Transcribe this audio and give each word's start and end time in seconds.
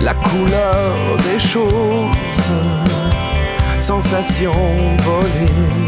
la 0.00 0.14
couleur 0.14 1.16
des 1.16 1.40
choses, 1.40 2.14
sensation 3.80 4.52
volée. 5.02 5.80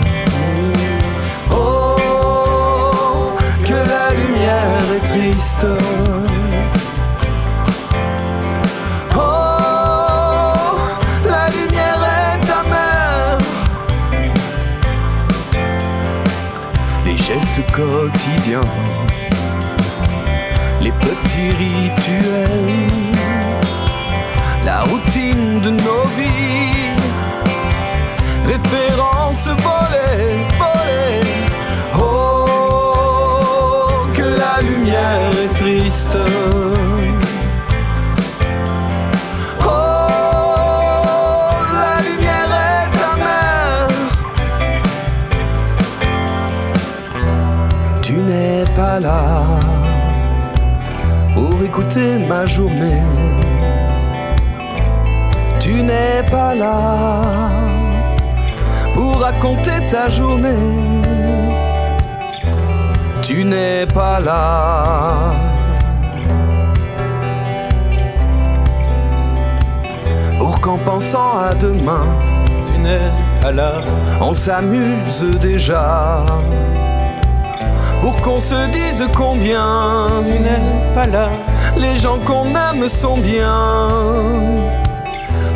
Oh, 1.53 3.31
que 3.65 3.75
la 3.75 4.11
lumière 4.15 4.83
est 4.97 5.07
triste. 5.07 5.67
Oh, 9.15 9.21
la 11.25 11.49
lumière 11.51 12.03
est 12.25 12.51
amère. 12.51 13.39
Les 17.05 17.17
gestes 17.17 17.63
quotidiens, 17.73 18.61
les 21.07 21.15
petits 21.23 21.51
rituels, 21.65 22.87
la 24.65 24.83
routine 24.83 25.61
de 25.61 25.71
nos 25.71 26.05
vies, 26.17 26.95
référence 28.47 29.47
volée. 29.47 30.56
Ma 52.29 52.45
journée. 52.45 53.03
Tu 55.61 55.83
n'es 55.83 56.23
pas 56.31 56.55
là 56.55 57.23
pour 58.95 59.21
raconter 59.21 59.79
ta 59.91 60.09
journée. 60.09 60.49
Tu 63.23 63.45
n'es 63.45 63.87
pas 63.87 64.21
là. 64.21 64.85
Pour 70.39 70.61
qu'en 70.61 70.79
pensant 70.79 71.39
à 71.39 71.55
demain, 71.55 72.07
Tu 72.67 72.79
n'es 72.83 73.11
pas 73.41 73.53
là, 73.53 73.73
on 74.21 74.35
s'amuse 74.35 75.25
déjà. 75.41 76.27
Pour 78.01 78.15
qu'on 78.23 78.39
se 78.41 78.71
dise 78.71 79.05
combien 79.17 80.07
tu 80.25 80.33
n'es 80.33 80.61
pas 80.95 81.07
là, 81.07 81.31
les 81.79 81.97
gens 81.97 82.19
qu'on 82.19 82.47
aime 82.55 82.89
sont 82.89 83.19
bien. 83.19 83.89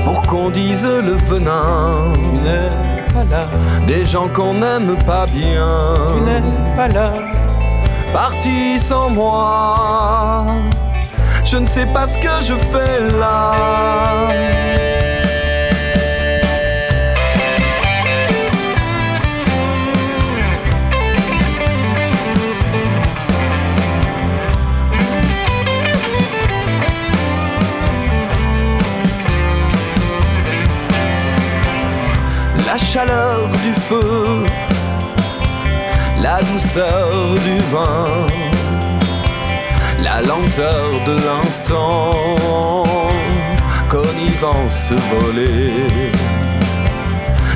Pour 0.04 0.22
qu'on 0.22 0.50
dise 0.50 0.86
le 0.86 1.12
venin 1.28 2.12
tu 2.14 2.20
n'es 2.20 2.70
pas 3.12 3.24
là, 3.24 3.48
des 3.86 4.04
gens 4.04 4.28
qu'on 4.28 4.54
n'aime 4.54 4.96
pas 5.04 5.26
bien. 5.26 5.94
tu 6.08 6.22
n'es 6.22 6.42
pas 6.76 6.88
là, 6.88 7.12
Parti 8.12 8.78
sans 8.78 9.10
moi, 9.10 10.46
je 11.44 11.56
ne 11.58 11.66
sais 11.66 11.86
pas 11.86 12.06
ce 12.06 12.16
que 12.18 12.42
je 12.42 12.54
fais 12.54 13.00
là. 13.18 13.52
Chaleur 32.92 33.46
du 33.62 33.72
feu, 33.72 34.44
la 36.20 36.40
douceur 36.40 37.36
du 37.46 37.56
vin, 37.72 38.26
la 40.02 40.20
lenteur 40.22 40.88
de 41.06 41.14
l'instant, 41.26 42.10
connivence 43.88 44.92
volée. 45.12 45.86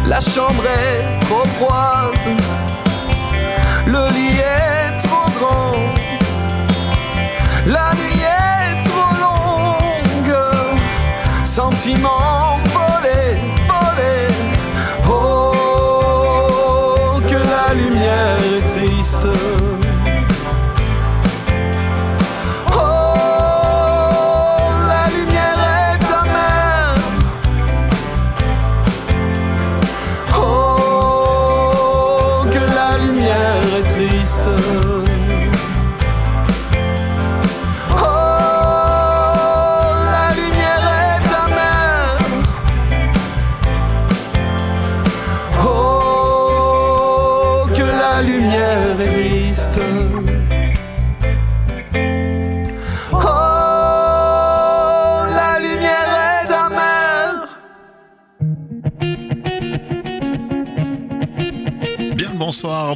La 0.07 0.21
chambre 0.21 0.67
est 0.67 1.19
trop 1.27 1.45
froide, 1.57 2.27
le 3.87 4.03
lit 4.15 4.39
est 4.39 4.97
trop 4.99 5.29
grand, 5.39 5.75
la 7.67 7.91
nuit 8.01 8.23
est 8.23 8.85
trop 8.89 9.15
longue, 9.27 10.37
sentiment 11.45 12.45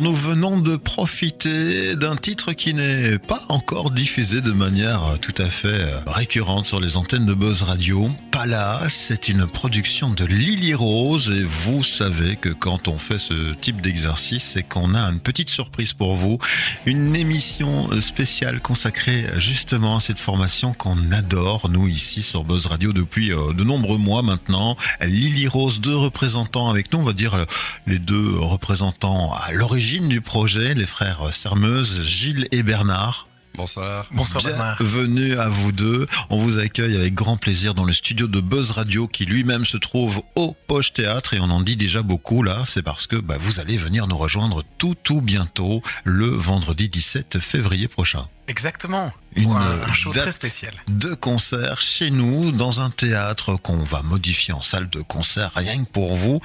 nous 0.08 0.14
venons 0.14 0.58
de 0.58 0.76
profiter 0.76 1.94
d'un 1.94 2.16
titre 2.16 2.54
qui 2.54 2.72
n'est 2.72 3.19
pas 3.19 3.41
encore 3.50 3.91
diffusé 3.91 4.41
de 4.41 4.52
manière 4.52 5.19
tout 5.20 5.34
à 5.36 5.50
fait 5.50 5.84
récurrente 6.06 6.64
sur 6.64 6.80
les 6.80 6.96
antennes 6.96 7.26
de 7.26 7.34
Buzz 7.34 7.62
Radio. 7.62 8.10
Palace, 8.38 8.94
c'est 9.09 9.28
une 9.28 9.49
production 9.49 10.10
de 10.10 10.25
Lily 10.25 10.72
Rose 10.72 11.34
et 11.37 11.43
vous 11.43 11.82
savez 11.82 12.37
que 12.37 12.50
quand 12.50 12.87
on 12.87 12.97
fait 12.97 13.19
ce 13.19 13.53
type 13.54 13.81
d'exercice, 13.81 14.44
c'est 14.44 14.62
qu'on 14.62 14.94
a 14.94 15.00
une 15.00 15.19
petite 15.19 15.49
surprise 15.49 15.93
pour 15.93 16.15
vous, 16.15 16.38
une 16.87 17.16
émission 17.16 17.91
spéciale 18.00 18.60
consacrée 18.60 19.26
justement 19.38 19.97
à 19.97 20.00
cette 20.00 20.21
formation 20.21 20.72
qu'on 20.72 21.10
adore, 21.10 21.69
nous 21.69 21.88
ici 21.88 22.22
sur 22.22 22.44
Buzz 22.44 22.66
Radio 22.66 22.93
depuis 22.93 23.32
euh, 23.32 23.53
de 23.54 23.65
nombreux 23.65 23.99
mois 23.99 24.22
maintenant. 24.22 24.76
Lily 25.00 25.49
Rose, 25.49 25.81
deux 25.81 25.97
représentants 25.97 26.70
avec 26.70 26.93
nous, 26.93 27.00
on 27.00 27.03
va 27.03 27.15
dire 27.15 27.34
euh, 27.34 27.44
les 27.88 27.99
deux 27.99 28.38
représentants 28.38 29.32
à 29.32 29.50
l'origine 29.50 30.06
du 30.06 30.20
projet, 30.20 30.75
les 30.75 30.87
frères 30.87 31.34
Sermeuse, 31.34 32.05
Gilles 32.05 32.46
et 32.52 32.62
Bernard. 32.62 33.27
Bonsoir. 33.62 34.06
Bonsoir. 34.12 34.76
Bienvenue 34.78 35.37
à 35.37 35.49
vous 35.49 35.72
deux. 35.72 36.06
On 36.31 36.38
vous 36.38 36.60
accueille 36.60 36.94
avec 36.94 37.12
grand 37.12 37.37
plaisir 37.37 37.75
dans 37.75 37.82
le 37.82 37.93
studio 37.93 38.28
de 38.28 38.40
Buzz 38.40 38.70
Radio 38.70 39.08
qui 39.08 39.25
lui-même 39.25 39.64
se 39.66 39.76
trouve 39.76 40.22
au 40.37 40.56
Poche 40.69 40.93
Théâtre 40.93 41.34
et 41.34 41.40
on 41.40 41.50
en 41.50 41.60
dit 41.60 41.75
déjà 41.75 42.02
beaucoup 42.02 42.44
là. 42.44 42.62
C'est 42.66 42.82
parce 42.84 43.08
que 43.08 43.16
bah, 43.16 43.34
vous 43.40 43.58
allez 43.58 43.76
venir 43.76 44.06
nous 44.06 44.16
rejoindre 44.16 44.62
tout 44.78 44.94
tout 45.02 45.20
bientôt 45.20 45.82
le 46.05 46.26
vendredi 46.26 46.88
17 46.88 47.40
février 47.40 47.88
prochain. 47.88 48.28
Exactement. 48.46 49.12
Une 49.34 49.43
Pour 49.46 49.56
un, 49.56 49.81
un 49.88 49.93
show 49.93 50.12
date 50.12 50.22
très 50.22 50.32
spécial. 50.32 50.75
de 50.87 51.14
concert 51.14 51.81
chez 51.81 52.10
nous 52.10 52.52
dans 52.52 52.81
un 52.81 52.90
théâtre 52.90 53.56
qu'on 53.56 53.78
va 53.82 54.02
modifier 54.02 54.55
en 54.55 54.62
salle 54.62 54.88
de 54.88 55.00
concert 55.02 55.50
rien 55.56 55.84
que 55.84 55.90
pour 55.90 56.14
vous. 56.16 56.40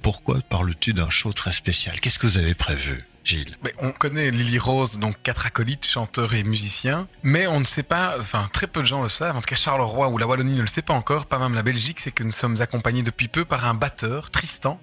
Pourquoi 0.00 0.38
parles-tu 0.48 0.92
d'un 0.92 1.10
show 1.10 1.32
très 1.32 1.52
spécial? 1.52 1.98
Qu'est-ce 2.00 2.20
que 2.20 2.28
vous 2.28 2.38
avez 2.38 2.54
prévu? 2.54 3.04
Gilles 3.24 3.56
on 3.80 3.90
connaît 3.90 4.30
Lily 4.30 4.58
Rose, 4.58 4.98
donc 4.98 5.16
quatre 5.22 5.46
acolytes, 5.46 5.86
chanteurs 5.86 6.34
et 6.34 6.44
musiciens, 6.44 7.08
mais 7.22 7.46
on 7.46 7.60
ne 7.60 7.64
sait 7.64 7.82
pas, 7.82 8.16
enfin 8.18 8.48
très 8.52 8.66
peu 8.66 8.80
de 8.80 8.86
gens 8.86 9.02
le 9.02 9.08
savent, 9.08 9.36
en 9.36 9.40
tout 9.40 9.48
cas 9.48 9.56
Charleroi 9.56 10.08
ou 10.08 10.18
la 10.18 10.26
Wallonie 10.26 10.54
ne 10.54 10.60
le 10.60 10.66
sait 10.66 10.82
pas 10.82 10.94
encore, 10.94 11.26
pas 11.26 11.38
même 11.38 11.54
la 11.54 11.62
Belgique, 11.62 12.00
c'est 12.00 12.12
que 12.12 12.22
nous 12.22 12.32
sommes 12.32 12.60
accompagnés 12.60 13.02
depuis 13.02 13.28
peu 13.28 13.44
par 13.44 13.66
un 13.66 13.74
batteur, 13.74 14.30
Tristan, 14.30 14.80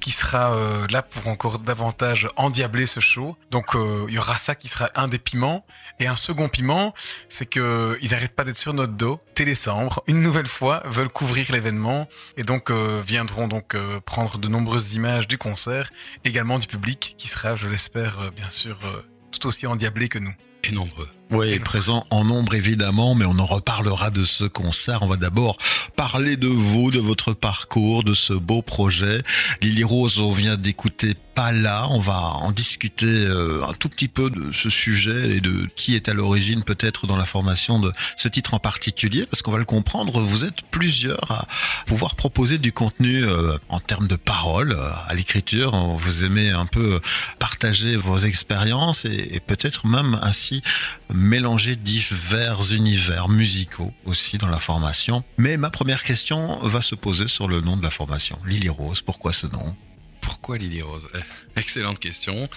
qui 0.00 0.10
sera 0.10 0.52
euh, 0.52 0.86
là 0.90 1.02
pour 1.02 1.28
encore 1.28 1.58
davantage 1.58 2.28
endiabler 2.36 2.86
ce 2.86 3.00
show. 3.00 3.36
Donc 3.50 3.74
euh, 3.74 4.06
il 4.08 4.14
y 4.14 4.18
aura 4.18 4.36
ça 4.36 4.54
qui 4.54 4.68
sera 4.68 4.90
un 4.94 5.08
des 5.08 5.18
piments. 5.18 5.64
Et 6.00 6.06
un 6.06 6.16
second 6.16 6.48
piment, 6.48 6.94
c'est 7.28 7.44
que 7.44 7.98
ils 8.00 8.12
n'arrêtent 8.12 8.34
pas 8.34 8.44
d'être 8.44 8.56
sur 8.56 8.72
notre 8.72 8.94
dos. 8.94 9.20
Télécembre, 9.34 10.02
une 10.06 10.22
nouvelle 10.22 10.46
fois, 10.46 10.82
veulent 10.86 11.10
couvrir 11.10 11.46
l'événement 11.52 12.08
et 12.36 12.42
donc 12.42 12.70
euh, 12.70 13.02
viendront 13.04 13.48
donc 13.48 13.76
prendre 14.06 14.38
de 14.38 14.48
nombreuses 14.48 14.94
images 14.94 15.28
du 15.28 15.36
concert, 15.38 15.90
également 16.24 16.58
du 16.58 16.66
public 16.66 17.14
qui 17.18 17.28
sera, 17.28 17.54
je 17.54 17.68
l'espère, 17.68 17.79
l'espère, 17.80 18.20
euh, 18.20 18.30
bien 18.30 18.50
sûr, 18.50 18.76
euh, 18.84 19.00
tout 19.32 19.46
aussi 19.46 19.66
endiablés 19.66 20.10
que 20.10 20.18
nous. 20.18 20.34
Et 20.64 20.70
nombreux. 20.70 21.08
Oui, 21.32 21.60
présent 21.60 22.04
en 22.10 22.24
nombre 22.24 22.54
évidemment, 22.54 23.14
mais 23.14 23.24
on 23.24 23.38
en 23.38 23.46
reparlera 23.46 24.10
de 24.10 24.24
ce 24.24 24.44
concert. 24.44 25.02
On 25.02 25.06
va 25.06 25.16
d'abord 25.16 25.58
parler 25.94 26.36
de 26.36 26.48
vous, 26.48 26.90
de 26.90 26.98
votre 26.98 27.34
parcours, 27.34 28.02
de 28.02 28.14
ce 28.14 28.32
beau 28.32 28.62
projet. 28.62 29.22
Lily 29.60 29.84
Rose, 29.84 30.18
on 30.18 30.32
vient 30.32 30.56
d'écouter 30.56 31.14
pas 31.36 31.52
là. 31.52 31.86
On 31.90 32.00
va 32.00 32.18
en 32.20 32.50
discuter 32.50 33.06
euh, 33.06 33.62
un 33.64 33.72
tout 33.74 33.88
petit 33.88 34.08
peu 34.08 34.28
de 34.28 34.50
ce 34.50 34.68
sujet 34.68 35.36
et 35.36 35.40
de 35.40 35.68
qui 35.76 35.94
est 35.94 36.08
à 36.08 36.14
l'origine 36.14 36.64
peut-être 36.64 37.06
dans 37.06 37.16
la 37.16 37.26
formation 37.26 37.78
de 37.78 37.92
ce 38.16 38.26
titre 38.26 38.54
en 38.54 38.58
particulier, 38.58 39.24
parce 39.30 39.42
qu'on 39.42 39.52
va 39.52 39.58
le 39.58 39.64
comprendre. 39.64 40.20
Vous 40.20 40.44
êtes 40.44 40.62
plusieurs 40.72 41.30
à 41.30 41.46
pouvoir 41.86 42.16
proposer 42.16 42.58
du 42.58 42.72
contenu 42.72 43.24
euh, 43.24 43.56
en 43.68 43.78
termes 43.78 44.08
de 44.08 44.16
paroles 44.16 44.72
euh, 44.72 44.90
à 45.06 45.14
l'écriture. 45.14 45.76
Vous 45.96 46.24
aimez 46.24 46.50
un 46.50 46.66
peu 46.66 47.00
partager 47.38 47.94
vos 47.94 48.18
expériences 48.18 49.04
et 49.04 49.40
peut-être 49.46 49.86
même 49.86 50.18
ainsi 50.22 50.62
mélanger 51.20 51.76
divers 51.76 52.72
univers 52.72 53.28
musicaux 53.28 53.92
aussi 54.06 54.38
dans 54.38 54.48
la 54.48 54.58
formation. 54.58 55.22
Mais 55.36 55.58
ma 55.58 55.70
première 55.70 56.02
question 56.02 56.58
va 56.60 56.80
se 56.80 56.94
poser 56.94 57.28
sur 57.28 57.46
le 57.46 57.60
nom 57.60 57.76
de 57.76 57.82
la 57.82 57.90
formation. 57.90 58.38
Lily 58.46 58.70
Rose, 58.70 59.02
pourquoi 59.02 59.32
ce 59.32 59.46
nom? 59.46 59.76
Pourquoi 60.22 60.56
Lily 60.56 60.82
Rose? 60.82 61.08
Eh, 61.14 61.60
Excellente 61.60 61.98
question. 61.98 62.48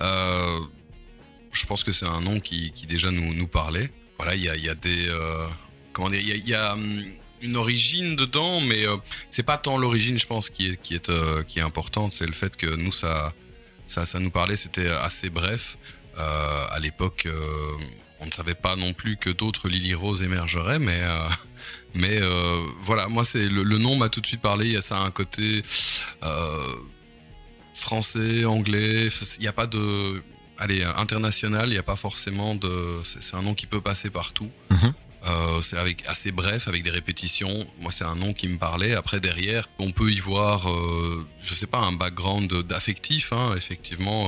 Euh, 0.00 0.60
je 1.50 1.66
pense 1.66 1.82
que 1.82 1.90
c'est 1.90 2.06
un 2.06 2.20
nom 2.20 2.38
qui, 2.38 2.72
déjà 2.88 3.10
nous, 3.10 3.48
parlait. 3.48 3.92
Voilà, 4.18 4.36
il 4.36 4.42
y 4.42 4.68
a, 4.68 4.74
des... 4.74 5.08
Euh, 5.08 5.46
comment 5.92 6.08
dire 6.08 6.20
Il 6.20 6.48
y 6.48 6.54
a, 6.54 6.74
hum, 6.74 7.04
une 7.40 7.56
origine 7.56 8.14
dedans, 8.14 8.60
mais 8.60 8.86
euh, 8.86 8.96
c'est 9.30 9.42
pas 9.42 9.58
tant 9.58 9.76
l'origine, 9.76 10.16
je 10.16 10.26
pense, 10.26 10.48
qui 10.48 10.68
est, 10.68 10.80
qui 10.80 10.94
est, 10.94 11.10
euh, 11.10 11.42
qui 11.42 11.58
est 11.58 11.62
importante. 11.62 12.12
C'est 12.12 12.26
le 12.26 12.32
fait 12.32 12.56
que 12.56 12.76
nous, 12.76 12.92
ça, 12.92 13.32
ça, 13.86 14.04
ça 14.04 14.20
nous 14.20 14.30
parlait, 14.30 14.56
c'était 14.56 14.88
assez 14.88 15.28
bref. 15.28 15.76
À 16.14 16.78
l'époque, 16.78 17.26
on 18.22 18.26
ne 18.26 18.30
savait 18.30 18.54
pas 18.54 18.76
non 18.76 18.92
plus 18.92 19.16
que 19.16 19.30
d'autres 19.30 19.68
Lily 19.68 19.94
Rose 19.94 20.22
émergeraient, 20.22 20.78
mais 20.78 21.00
euh, 21.02 21.28
mais 21.94 22.20
euh, 22.22 22.60
voilà, 22.80 23.08
moi 23.08 23.24
c'est 23.24 23.48
le, 23.48 23.62
le, 23.62 23.78
nom 23.78 23.96
m'a 23.96 24.08
tout 24.08 24.20
de 24.20 24.26
suite 24.26 24.40
parlé. 24.40 24.66
Il 24.66 24.72
y 24.72 24.76
a 24.76 24.80
ça 24.80 24.98
un 24.98 25.10
côté 25.10 25.62
euh, 26.22 26.58
français, 27.74 28.44
anglais. 28.44 29.08
Il 29.38 29.40
n'y 29.40 29.48
a 29.48 29.52
pas 29.52 29.66
de 29.66 30.22
allez 30.58 30.84
international. 30.96 31.68
Il 31.68 31.72
n'y 31.72 31.78
a 31.78 31.82
pas 31.82 31.96
forcément 31.96 32.54
de. 32.54 33.00
C'est 33.02 33.34
un 33.34 33.42
nom 33.42 33.54
qui 33.54 33.66
peut 33.66 33.80
passer 33.80 34.10
partout. 34.10 34.50
Mm 34.70 34.76
-hmm. 34.76 34.92
Euh, 35.24 35.62
c'est 35.62 35.78
avec 35.78 35.98
assez 36.12 36.32
bref, 36.32 36.66
avec 36.66 36.82
des 36.82 36.90
répétitions. 36.90 37.56
Moi, 37.78 37.92
c'est 37.92 38.04
un 38.04 38.16
nom 38.16 38.32
qui 38.38 38.48
me 38.48 38.58
parlait. 38.58 38.94
Après, 39.02 39.20
derrière, 39.20 39.64
on 39.78 39.92
peut 39.92 40.10
y 40.10 40.18
voir, 40.18 40.58
je 41.46 41.54
sais 41.54 41.70
pas, 41.74 41.82
un 41.90 41.92
background 41.92 42.50
d'affectif. 42.70 43.32
Hein, 43.32 43.54
effectivement, 43.56 44.20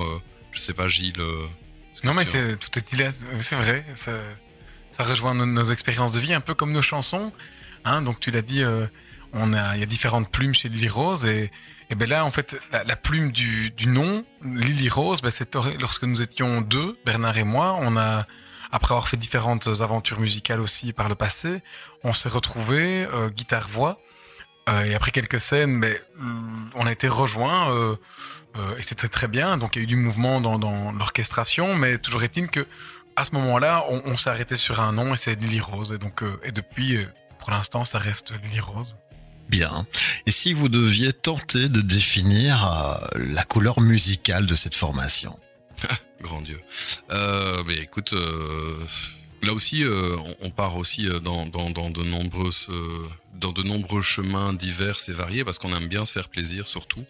je 0.53 0.61
sais 0.61 0.75
pas, 0.81 0.87
Gilles. 0.87 1.25
Non, 2.03 2.13
mais 2.13 2.25
c'est 2.25 2.57
tout 2.59 2.79
est 2.79 3.13
c'est 3.39 3.55
vrai. 3.55 3.85
Ça, 3.95 4.13
ça 4.91 5.05
rejoint 5.05 5.35
nos, 5.35 5.47
nos, 5.47 5.65
expériences 5.65 6.13
de 6.13 6.21
vie, 6.21 6.35
un 6.35 6.41
peu 6.41 6.55
comme 6.55 6.73
nos 6.73 6.83
chansons. 6.83 7.33
Hein, 7.85 8.03
donc, 8.03 8.21
tu 8.21 8.31
l'as 8.31 8.43
dit, 8.43 8.63
euh, 8.63 8.87
on 9.33 9.53
a, 9.53 9.77
il 9.77 9.81
y 9.81 9.83
a 9.83 9.87
différentes 9.87 10.31
plumes 10.31 10.55
chez 10.55 10.69
Lily 10.69 10.89
Rose 10.89 11.27
et, 11.27 11.51
et 11.91 11.95
ben 11.95 12.09
là, 12.09 12.25
en 12.25 12.31
fait, 12.31 12.59
la, 12.73 12.85
la 12.85 12.97
plume 12.97 13.31
du, 13.31 13.71
du, 13.71 13.87
nom 13.87 14.25
Lily 14.43 14.89
Rose, 14.89 15.23
ben 15.23 15.31
c'est 15.31 15.55
lorsque 15.81 16.05
nous 16.05 16.23
étions 16.23 16.61
deux, 16.61 16.99
Bernard 17.05 17.37
et 17.37 17.45
moi, 17.45 17.77
on 17.81 17.97
a 17.97 18.27
après 18.73 18.93
avoir 18.93 19.07
fait 19.07 19.17
différentes 19.17 19.69
aventures 19.81 20.19
musicales 20.19 20.61
aussi 20.61 20.93
par 20.93 21.09
le 21.09 21.15
passé, 21.15 21.63
on 22.03 22.13
s'est 22.13 22.29
retrouvés 22.29 23.07
euh, 23.13 23.31
guitare 23.31 23.69
voix 23.69 24.01
euh, 24.01 24.24
et 24.69 24.95
après 24.95 25.11
quelques 25.11 25.41
scènes, 25.41 25.73
mais 25.73 26.01
on 26.75 26.87
a 26.87 26.93
été 26.93 27.09
rejoints 27.09 27.71
euh, 27.71 27.97
et 28.79 28.83
c'était 28.83 29.09
très 29.09 29.29
bien. 29.29 29.57
Donc 29.59 29.77
il 29.77 29.81
y 29.81 29.83
a 29.83 29.85
eu 29.85 29.87
du 29.87 29.97
mouvement 29.97 30.41
dans, 30.41 30.59
dans 30.59 30.93
l'orchestration, 30.93 31.75
mais 31.75 31.99
toujours 31.99 32.23
est-il 32.23 32.49
que 32.49 32.67
à 33.17 33.25
ce 33.25 33.33
moment-là, 33.35 33.85
on, 33.91 34.03
on 34.07 34.17
s'est 34.17 34.31
arrêté 34.31 34.57
sur 34.57 34.81
un 34.81 34.93
nom 34.93 35.15
et 35.15 35.17
c'est 35.17 35.41
Lily 35.41 35.61
Rose 35.61 35.93
et 35.93 35.99
donc 35.99 36.23
et 36.43 36.53
depuis, 36.53 36.99
pour 37.39 37.51
l'instant, 37.51 37.85
ça 37.85 37.99
reste 37.99 38.33
Lily 38.43 38.61
Rose. 38.61 38.97
Bien. 39.49 39.87
Et 40.27 40.31
si 40.31 40.53
vous 40.53 40.69
deviez 40.69 41.13
tenter 41.13 41.69
de 41.69 41.81
définir 41.81 43.01
la 43.15 43.45
couleur 43.45 43.81
musicale 43.81 44.47
de 44.47 44.55
cette 44.55 44.75
formation? 44.75 45.39
Grand 46.21 46.41
Dieu. 46.41 46.61
Euh, 47.11 47.63
mais 47.67 47.77
écoute, 47.77 48.13
euh, 48.15 48.79
là 49.45 49.53
aussi, 49.53 49.85
euh, 49.85 50.17
on, 50.41 50.51
part 50.51 50.77
aussi 50.77 51.07
dans, 51.23 51.47
dans, 51.47 51.71
dans 51.71 51.91
de 51.91 52.03
nombreux 53.63 54.03
chemins 54.03 54.53
divers 54.53 54.97
et 55.09 55.13
variés 55.13 55.45
parce 55.45 55.59
qu'on 55.59 55.75
aime 55.77 55.89
bien 55.89 56.05
se 56.05 56.13
faire 56.13 56.29
plaisir 56.29 56.67
surtout. 56.67 57.05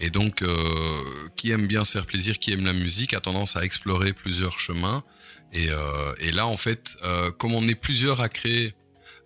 Et 0.00 0.08
donc, 0.08 0.42
euh, 0.42 1.28
qui 1.36 1.50
aime 1.50 1.66
bien 1.66 1.84
se 1.84 1.92
faire 1.92 2.06
plaisir, 2.06 2.38
qui 2.38 2.52
aime 2.52 2.64
la 2.64 2.72
musique, 2.72 3.12
a 3.12 3.20
tendance 3.20 3.56
à 3.56 3.64
explorer 3.64 4.14
plusieurs 4.14 4.58
chemins. 4.58 5.04
Et, 5.52 5.68
euh, 5.70 6.14
là, 6.32 6.46
en 6.46 6.56
fait, 6.56 6.96
euh, 7.04 7.30
comme 7.32 7.54
on 7.54 7.68
est 7.68 7.74
plusieurs 7.74 8.20
à 8.20 8.30
créer 8.30 8.74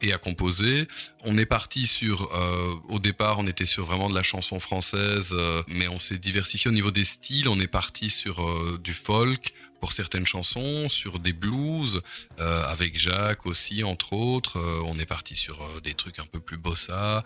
et 0.04 0.12
à 0.12 0.18
composer. 0.18 0.86
On 1.24 1.38
est 1.38 1.46
parti 1.46 1.86
sur, 1.86 2.30
euh, 2.34 2.74
au 2.88 2.98
départ, 2.98 3.38
on 3.38 3.46
était 3.46 3.66
sur 3.66 3.84
vraiment 3.84 4.10
de 4.10 4.14
la 4.14 4.22
chanson 4.22 4.60
française, 4.60 5.34
euh, 5.36 5.62
mais 5.68 5.88
on 5.88 5.98
s'est 5.98 6.18
diversifié 6.18 6.70
au 6.70 6.74
niveau 6.74 6.90
des 6.90 7.04
styles. 7.04 7.48
On 7.48 7.58
est 7.60 7.66
parti 7.66 8.10
sur 8.10 8.42
euh, 8.42 8.78
du 8.82 8.92
folk 8.92 9.52
pour 9.84 9.92
certaines 9.92 10.24
chansons, 10.24 10.88
sur 10.88 11.18
des 11.18 11.34
blues, 11.34 12.00
euh, 12.40 12.64
avec 12.64 12.98
Jacques 12.98 13.44
aussi, 13.44 13.84
entre 13.84 14.14
autres. 14.14 14.58
on 14.86 14.98
est 14.98 15.04
parti 15.04 15.36
sur 15.36 15.58
des 15.82 15.92
trucs 15.92 16.18
un 16.20 16.24
peu 16.24 16.40
plus 16.40 16.56
bossa, 16.56 17.22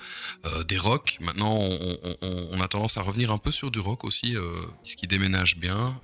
des 0.67 0.77
rock. 0.77 1.19
Maintenant, 1.21 1.55
on, 1.55 1.99
on, 2.21 2.49
on, 2.51 2.61
a 2.61 2.67
tendance 2.67 2.97
à 2.97 3.03
revenir 3.03 3.31
un 3.31 3.39
peu 3.39 3.53
sur 3.53 3.71
du 3.71 3.79
rock 3.79 4.03
aussi, 4.03 4.35
ce 4.83 4.97
qui 4.97 5.07
déménage 5.07 5.57
bien, 5.57 6.01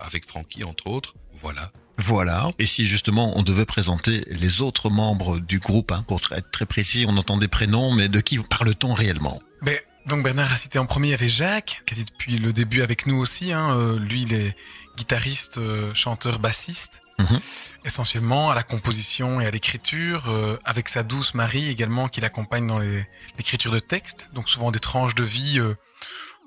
avec 0.00 0.24
Frankie, 0.26 0.64
entre 0.64 0.86
autres. 0.86 1.14
Voilà. 1.34 1.72
Voilà. 1.98 2.52
Et 2.58 2.64
si 2.64 2.86
justement 2.86 3.36
on 3.36 3.42
devait 3.42 3.66
présenter 3.66 4.24
les 4.28 4.62
autres 4.62 4.88
membres 4.88 5.38
du 5.40 5.58
groupe, 5.58 5.92
hein, 5.92 6.06
pour 6.08 6.20
être 6.32 6.50
très 6.50 6.64
précis, 6.64 7.04
on 7.06 7.18
entend 7.18 7.36
des 7.36 7.48
prénoms, 7.48 7.92
mais 7.92 8.08
de 8.08 8.20
qui 8.20 8.38
parle-t-on 8.38 8.94
réellement? 8.94 9.42
Ben, 9.60 9.78
Donc 10.08 10.22
Bernard 10.22 10.50
a 10.50 10.56
cité 10.56 10.78
en 10.78 10.86
premier, 10.86 11.08
il 11.08 11.10
y 11.10 11.14
avait 11.14 11.28
Jacques, 11.28 11.82
quasi 11.84 12.04
depuis 12.04 12.38
le 12.38 12.54
début 12.54 12.80
avec 12.80 13.06
nous 13.06 13.16
aussi. 13.16 13.52
Hein. 13.52 13.76
Euh, 13.76 13.98
lui, 13.98 14.22
il 14.22 14.32
est 14.32 14.56
guitariste, 14.96 15.58
euh, 15.58 15.92
chanteur, 15.94 16.38
bassiste. 16.38 17.02
-hmm. 17.18 17.40
Essentiellement 17.84 18.50
à 18.50 18.54
la 18.54 18.62
composition 18.62 19.40
et 19.40 19.46
à 19.46 19.50
l'écriture, 19.50 20.22
euh, 20.28 20.56
avec 20.64 20.88
sa 20.88 21.02
douce 21.02 21.34
Marie 21.34 21.68
également 21.68 22.08
qui 22.08 22.20
l'accompagne 22.20 22.66
dans 22.66 22.78
l'écriture 23.36 23.72
de 23.72 23.80
textes, 23.80 24.30
donc 24.32 24.48
souvent 24.48 24.70
des 24.70 24.80
tranches 24.80 25.14
de 25.14 25.24
vie 25.24 25.60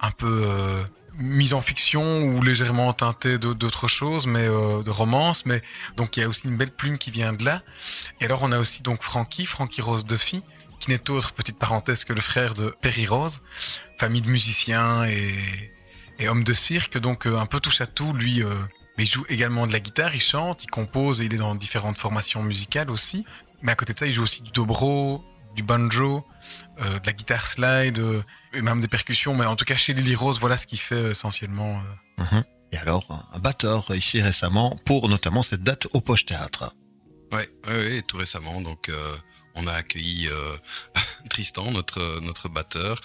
un 0.01 0.11
peu 0.11 0.43
euh, 0.45 0.83
mise 1.17 1.53
en 1.53 1.61
fiction 1.61 2.23
ou 2.23 2.41
légèrement 2.41 2.91
teintée 2.93 3.37
d'autres 3.37 3.87
choses, 3.87 4.25
mais 4.27 4.47
euh, 4.47 4.81
de 4.83 4.89
romance. 4.89 5.45
Mais 5.45 5.61
donc 5.97 6.17
il 6.17 6.21
y 6.21 6.23
a 6.23 6.27
aussi 6.27 6.47
une 6.47 6.57
belle 6.57 6.71
plume 6.71 6.97
qui 6.97 7.11
vient 7.11 7.33
de 7.33 7.45
là. 7.45 7.61
Et 8.19 8.25
alors 8.25 8.41
on 8.43 8.51
a 8.51 8.59
aussi 8.59 8.81
donc 8.81 9.03
Frankie, 9.03 9.45
Frankie 9.45 9.81
Rose 9.81 10.05
Duffy, 10.05 10.41
qui 10.81 10.89
n'est 10.91 11.09
autre 11.09 11.31
petite 11.39 11.59
parenthèse 11.65 12.03
que 12.07 12.13
le 12.19 12.21
frère 12.31 12.53
de 12.61 12.75
Perry 12.81 13.05
Rose, 13.05 13.41
famille 13.99 14.23
de 14.27 14.31
musiciens 14.37 15.05
et, 15.05 15.33
et 16.19 16.27
homme 16.29 16.43
de 16.43 16.53
cirque, 16.53 16.97
donc 16.97 17.19
euh, 17.27 17.37
un 17.37 17.45
peu 17.45 17.59
touche 17.65 17.81
à 17.81 17.87
tout. 17.97 18.11
Lui, 18.13 18.43
euh, 18.43 18.55
mais 18.97 19.03
il 19.05 19.11
joue 19.15 19.25
également 19.29 19.67
de 19.67 19.73
la 19.73 19.79
guitare, 19.79 20.13
il 20.15 20.25
chante, 20.33 20.63
il 20.65 20.71
compose, 20.79 21.21
et 21.21 21.25
il 21.25 21.33
est 21.35 21.37
dans 21.37 21.55
différentes 21.55 21.99
formations 22.05 22.43
musicales 22.51 22.89
aussi. 22.89 23.19
Mais 23.61 23.71
à 23.71 23.75
côté 23.75 23.93
de 23.93 23.99
ça, 23.99 24.07
il 24.07 24.13
joue 24.13 24.23
aussi 24.23 24.41
du 24.41 24.51
dobro, 24.51 25.23
du 25.55 25.63
banjo, 25.63 26.25
euh, 26.81 26.99
de 26.99 27.05
la 27.05 27.13
guitare 27.13 27.45
slide, 27.45 27.99
euh, 27.99 28.23
et 28.53 28.61
même 28.61 28.81
des 28.81 28.87
percussions. 28.87 29.35
Mais 29.35 29.45
en 29.45 29.55
tout 29.55 29.65
cas, 29.65 29.77
chez 29.83 29.93
Lily 29.93 30.15
Rose, 30.15 30.39
voilà 30.39 30.57
ce 30.57 30.65
qu'il 30.65 30.79
fait 30.79 31.11
essentiellement. 31.11 31.73
Euh. 32.19 32.23
-hmm. 32.23 32.43
Et 32.73 32.77
alors, 32.77 33.05
un 33.35 33.39
batteur 33.39 33.79
ici 34.03 34.17
récemment 34.21 34.69
pour 34.87 35.01
notamment 35.09 35.43
cette 35.43 35.63
date 35.69 35.85
au 35.95 35.99
Poche 36.07 36.25
Théâtre. 36.25 36.73
Ouais, 37.33 37.47
ouais, 37.67 37.77
ouais, 37.83 38.01
tout 38.07 38.17
récemment. 38.17 38.61
Donc, 38.69 38.89
on 39.55 39.67
a 39.67 39.73
accueilli 39.73 40.29
Tristan, 41.29 41.71
notre 41.71 42.19
notre 42.21 42.49
batteur. 42.49 42.99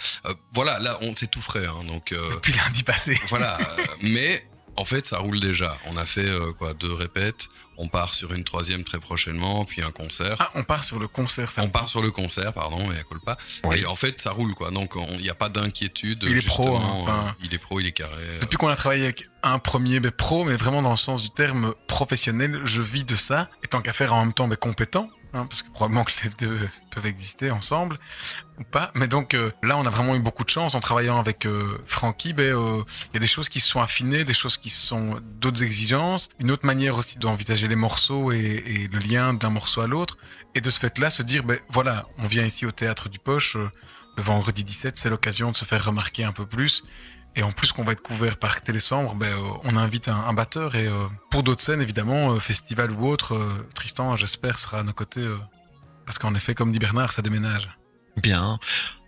voilà, 0.54 0.78
là, 0.78 0.98
on 1.02 1.14
c'est 1.14 1.30
tout 1.30 1.42
frais, 1.42 1.66
hein, 1.66 1.84
donc. 1.86 2.12
Depuis 2.12 2.52
lundi 2.52 2.82
passé. 2.82 3.18
voilà, 3.28 3.58
mais 4.02 4.46
en 4.76 4.84
fait, 4.84 5.06
ça 5.06 5.18
roule 5.18 5.40
déjà. 5.40 5.78
On 5.86 5.96
a 5.96 6.06
fait 6.06 6.30
quoi, 6.58 6.74
deux 6.74 6.92
répètes. 6.92 7.48
On 7.78 7.88
part 7.88 8.14
sur 8.14 8.32
une 8.32 8.44
troisième 8.44 8.84
très 8.84 8.98
prochainement, 8.98 9.64
puis 9.64 9.82
un 9.82 9.90
concert. 9.90 10.36
Ah, 10.38 10.50
on 10.54 10.64
part 10.64 10.84
sur 10.84 10.98
le 10.98 11.08
concert. 11.08 11.50
Ça 11.50 11.62
on 11.62 11.68
part 11.68 11.88
sur 11.88 12.00
le 12.00 12.10
concert, 12.10 12.54
pardon, 12.54 12.90
et 12.90 12.98
à 12.98 13.02
pas. 13.24 13.36
Oui. 13.64 13.80
Et 13.80 13.86
en 13.86 13.94
fait, 13.94 14.18
ça 14.20 14.30
roule, 14.30 14.54
quoi. 14.54 14.70
Donc, 14.70 14.94
il 15.12 15.20
n'y 15.20 15.28
a 15.28 15.34
pas 15.34 15.48
d'inquiétude. 15.48 16.24
Il 16.26 16.38
est 16.38 16.46
pro. 16.46 16.76
Hein, 16.76 16.82
enfin, 16.82 17.26
euh, 17.28 17.44
il 17.44 17.52
est 17.54 17.58
pro, 17.58 17.80
il 17.80 17.86
est 17.86 17.92
carré. 17.92 18.38
Depuis 18.40 18.56
qu'on 18.56 18.68
a 18.68 18.76
travaillé 18.76 19.04
avec 19.04 19.28
un 19.42 19.58
premier 19.58 20.00
mais 20.00 20.10
pro, 20.10 20.44
mais 20.44 20.56
vraiment 20.56 20.80
dans 20.80 20.90
le 20.90 20.96
sens 20.96 21.22
du 21.22 21.30
terme 21.30 21.74
professionnel, 21.86 22.60
je 22.64 22.80
vis 22.80 23.04
de 23.04 23.14
ça. 23.14 23.50
Et 23.62 23.66
tant 23.66 23.82
qu'à 23.82 23.92
faire 23.92 24.14
en 24.14 24.20
même 24.20 24.32
temps, 24.32 24.46
mais 24.46 24.56
compétent. 24.56 25.10
Hein, 25.36 25.46
parce 25.50 25.62
que 25.62 25.70
probablement 25.70 26.04
que 26.04 26.12
les 26.24 26.30
deux 26.30 26.68
peuvent 26.90 27.06
exister 27.06 27.50
ensemble 27.50 27.98
ou 28.58 28.64
pas. 28.64 28.90
Mais 28.94 29.06
donc 29.06 29.34
euh, 29.34 29.50
là, 29.62 29.76
on 29.76 29.84
a 29.84 29.90
vraiment 29.90 30.16
eu 30.16 30.20
beaucoup 30.20 30.44
de 30.44 30.48
chance 30.48 30.74
en 30.74 30.80
travaillant 30.80 31.18
avec 31.18 31.44
euh, 31.44 31.78
Francky. 31.84 32.30
Il 32.30 32.40
euh, 32.40 32.82
y 33.12 33.16
a 33.18 33.20
des 33.20 33.26
choses 33.26 33.50
qui 33.50 33.60
se 33.60 33.68
sont 33.68 33.80
affinées, 33.80 34.24
des 34.24 34.34
choses 34.34 34.56
qui 34.56 34.70
sont 34.70 35.20
d'autres 35.38 35.62
exigences, 35.62 36.30
une 36.38 36.50
autre 36.50 36.64
manière 36.64 36.96
aussi 36.96 37.18
d'envisager 37.18 37.68
les 37.68 37.76
morceaux 37.76 38.32
et, 38.32 38.38
et 38.38 38.88
le 38.88 38.98
lien 38.98 39.34
d'un 39.34 39.50
morceau 39.50 39.82
à 39.82 39.86
l'autre. 39.86 40.16
Et 40.54 40.62
de 40.62 40.70
ce 40.70 40.78
fait-là, 40.78 41.10
se 41.10 41.22
dire, 41.22 41.44
ben 41.44 41.58
voilà, 41.68 42.06
on 42.16 42.26
vient 42.26 42.44
ici 42.44 42.64
au 42.64 42.70
théâtre 42.70 43.10
du 43.10 43.18
Poche 43.18 43.58
le 44.16 44.22
vendredi 44.22 44.64
17, 44.64 44.96
c'est 44.96 45.10
l'occasion 45.10 45.52
de 45.52 45.56
se 45.56 45.64
faire 45.64 45.84
remarquer 45.84 46.24
un 46.24 46.32
peu 46.32 46.46
plus 46.46 46.84
Et 47.36 47.42
en 47.42 47.52
plus 47.52 47.70
qu'on 47.70 47.84
va 47.84 47.92
être 47.92 48.02
couvert 48.02 48.38
par 48.38 48.62
Télésambre, 48.62 49.14
ben, 49.14 49.26
euh, 49.26 49.58
on 49.64 49.76
invite 49.76 50.08
un, 50.08 50.32
batteur. 50.32 50.74
Et 50.74 50.86
euh, 50.86 51.06
pour 51.30 51.42
d'autres 51.42 51.62
scènes, 51.62 51.82
évidemment, 51.82 52.32
euh, 52.32 52.38
festival 52.38 52.90
ou 52.90 53.06
autre, 53.06 53.38
Tristan, 53.74 54.16
j'espère, 54.16 54.58
sera 54.58 54.78
à 54.78 54.82
nos 54.82 54.94
côtés. 54.94 55.26
parce 56.06 56.18
qu'en 56.18 56.34
effet, 56.34 56.54
comme 56.54 56.72
dit 56.72 56.78
Bernard, 56.78 57.12
ça 57.12 57.20
déménage. 57.20 57.68
Bien. 58.22 58.58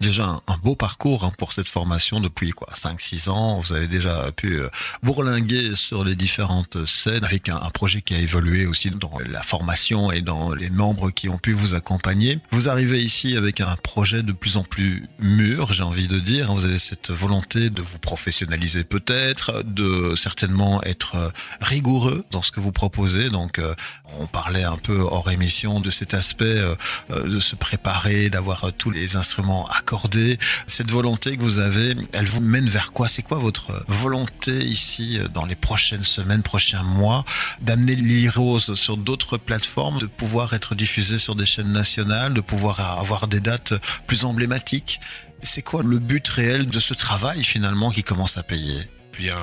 Déjà 0.01 0.41
un, 0.47 0.57
beau 0.59 0.77
parcours 0.77 1.25
hein, 1.25 1.33
pour 1.39 1.53
cette 1.53 1.69
formation 1.69 2.21
depuis 2.21 2.51
quoi 2.51 2.69
5-6 2.75 3.31
ans. 3.31 3.59
Vous 3.59 3.73
avez 3.73 3.89
déjà 3.89 4.31
pu 4.31 4.61
euh, 4.61 4.69
bourlinguer 5.03 5.75
sur 5.75 6.05
les 6.05 6.15
différentes 6.15 6.87
scènes 6.87 7.25
avec 7.25 7.49
un, 7.49 7.59
projet 7.71 8.01
qui 8.01 8.15
a 8.15 8.19
évolué 8.19 8.67
aussi 8.67 8.91
dans 8.91 9.19
la 9.29 9.43
formation 9.43 10.13
et 10.13 10.21
dans 10.21 10.53
les 10.53 10.71
membres 10.71 11.11
qui 11.11 11.29
ont 11.29 11.39
pu 11.39 11.53
vous 11.53 11.75
accompagner. 11.75 12.39
Vous 12.53 12.69
arrivez 12.69 13.03
ici 13.03 13.37
avec 13.37 13.61
un 13.61 13.75
projet 13.83 14.23
de 14.23 14.31
plus 14.31 14.57
en 14.57 14.63
plus 14.63 15.09
mûr, 15.19 15.73
j'ai 15.73 15.83
envie 15.83 16.07
de 16.07 16.21
dire. 16.21 16.53
Vous 16.53 16.65
avez 16.65 16.79
cette 16.79 17.11
volonté 17.11 17.69
de 17.69 17.83
vous 17.83 17.99
professionnaliser 17.99 18.85
peut-être, 18.85 19.65
de 19.65 20.15
certainement 20.15 20.81
être 20.85 21.17
euh, 21.17 21.31
rigoureux 21.61 22.25
dans 22.31 22.43
ce 22.43 22.53
que 22.53 22.61
vous 22.61 22.73
proposez. 22.73 23.31
Donc 23.31 23.59
euh, 23.59 23.75
on 24.21 24.27
parlait 24.27 24.65
un 24.65 24.77
peu 24.77 25.01
hors 25.01 25.31
émission 25.31 25.81
de 25.81 25.91
cet 25.91 26.15
aspect 26.15 26.63
de 27.11 27.41
se 27.41 27.57
préparer, 27.57 28.31
d'avoir 28.31 28.73
tous 28.73 28.91
les 28.91 28.98
instruments 29.17 29.69
accordés. 29.69 30.39
Cette 30.67 30.91
volonté 30.91 31.37
que 31.37 31.43
vous 31.43 31.59
avez, 31.59 31.95
elle 32.13 32.27
vous 32.27 32.41
mène 32.41 32.69
vers 32.69 32.93
quoi? 32.93 33.09
C'est 33.09 33.23
quoi 33.23 33.39
votre 33.39 33.85
volonté 33.89 34.65
ici 34.65 35.19
euh, 35.19 35.29
dans 35.29 35.45
les 35.45 35.57
prochaines 35.57 36.05
semaines, 36.05 36.43
prochains 36.43 36.83
mois, 36.83 37.25
d'amener 37.61 38.29
Rose 38.29 38.75
sur 38.75 38.97
d'autres 38.97 39.39
plateformes, 39.39 39.99
de 39.99 40.07
pouvoir 40.07 40.55
être 40.55 40.75
diffusé 40.75 41.19
sur 41.19 41.35
des 41.35 41.47
chaînes 41.47 41.73
nationales, 41.73 42.35
de 42.35 42.41
pouvoir 42.41 42.81
avoir 42.99 43.29
des 43.29 43.41
dates 43.41 43.75
plus 44.07 44.25
emblématiques? 44.25 45.01
C'est 45.43 45.63
quoi 45.63 45.83
le 45.83 45.99
but 45.99 46.27
réel 46.29 46.69
de 46.69 46.81
ce 46.81 46.95
travail 46.95 47.45
finalement 47.45 47.91
qui 47.91 48.03
commence 48.03 48.39
à 48.39 48.43
payer? 48.43 48.89
Puis, 49.13 49.31
euh, 49.31 49.35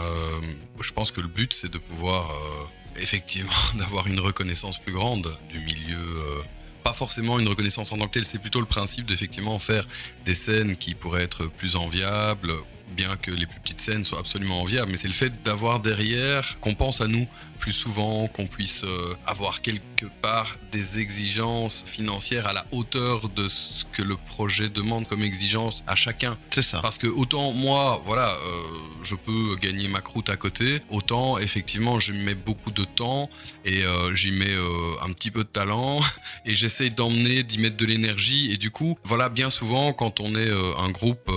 je 0.82 0.92
pense 0.92 1.12
que 1.12 1.22
le 1.22 1.28
but, 1.28 1.54
c'est 1.54 1.72
de 1.72 1.78
pouvoir 1.78 2.30
euh, 2.32 3.02
effectivement 3.02 3.52
d'avoir 3.76 4.08
une 4.08 4.20
reconnaissance 4.20 4.78
plus 4.78 4.94
grande 4.94 5.38
du 5.50 5.60
milieu. 5.60 6.44
Pas 6.86 6.94
forcément 6.94 7.40
une 7.40 7.48
reconnaissance 7.48 7.92
en 7.92 7.98
tant 7.98 8.06
que 8.06 8.12
telle, 8.12 8.28
c'est 8.28 8.38
plutôt 8.38 8.60
le 8.60 8.68
principe 8.68 9.08
d'effectivement 9.08 9.58
faire 9.58 9.88
des 10.24 10.36
scènes 10.36 10.78
qui 10.78 10.94
pourraient 10.94 11.24
être 11.24 11.48
plus 11.48 11.76
enviables, 11.76 12.54
bien 12.96 13.16
que 13.18 13.32
les 13.32 13.46
plus 13.46 13.60
petites 13.60 13.82
scènes 13.82 14.06
soient 14.06 14.20
absolument 14.20 14.62
enviables. 14.62 14.92
Mais 14.92 14.98
c'est 14.98 15.08
le 15.08 15.14
fait 15.14 15.44
d'avoir 15.44 15.80
derrière 15.80 16.60
qu'on 16.60 16.76
pense 16.76 17.02
à 17.02 17.08
nous 17.08 17.28
plus 17.60 17.72
souvent, 17.72 18.28
qu'on 18.28 18.48
puisse 18.48 18.84
euh, 18.84 19.16
avoir 19.26 19.62
quelque 19.62 20.06
part 20.22 20.58
des 20.72 21.00
exigences 21.00 21.84
financières 21.86 22.48
à 22.48 22.54
la 22.54 22.66
hauteur 22.72 23.30
de 23.30 23.48
ce 23.48 23.86
que 23.92 24.02
le 24.02 24.18
projet 24.18 24.70
demande 24.70 25.08
comme 25.08 25.24
exigence 25.24 25.84
à 25.88 25.96
chacun. 25.96 26.38
C'est 26.52 26.62
ça. 26.62 26.80
Parce 26.82 26.98
que 26.98 27.08
autant 27.08 27.54
moi, 27.54 28.02
voilà, 28.06 28.30
euh, 28.30 28.62
je 29.04 29.16
peux 29.16 29.56
gagner 29.56 29.88
ma 29.88 30.02
croûte 30.02 30.30
à 30.30 30.38
côté, 30.38 30.82
autant 30.90 31.38
effectivement 31.38 32.00
je 32.00 32.14
mets 32.14 32.36
beaucoup 32.36 32.72
de 32.72 32.84
temps 32.84 33.30
et 33.64 33.84
euh, 33.84 34.14
j'y 34.14 34.32
mets 34.32 34.56
un 35.02 35.12
petit 35.12 35.32
peu 35.32 35.44
de 35.44 35.50
talent 35.50 36.00
et 36.46 36.56
j'essaie 36.56 36.90
d'emmener, 36.90 37.44
d'y 37.44 37.58
mettre 37.58 37.78
de 37.78 37.86
l'énergie 37.86 38.52
et 38.52 38.58
du 38.58 38.72
coup, 38.72 38.98
voilà, 39.04 39.30
bien 39.30 39.50
souvent 39.50 39.94
quand 39.94 40.20
on 40.20 40.36
est 40.36 40.52
un 40.78 40.90
groupe 40.90 41.32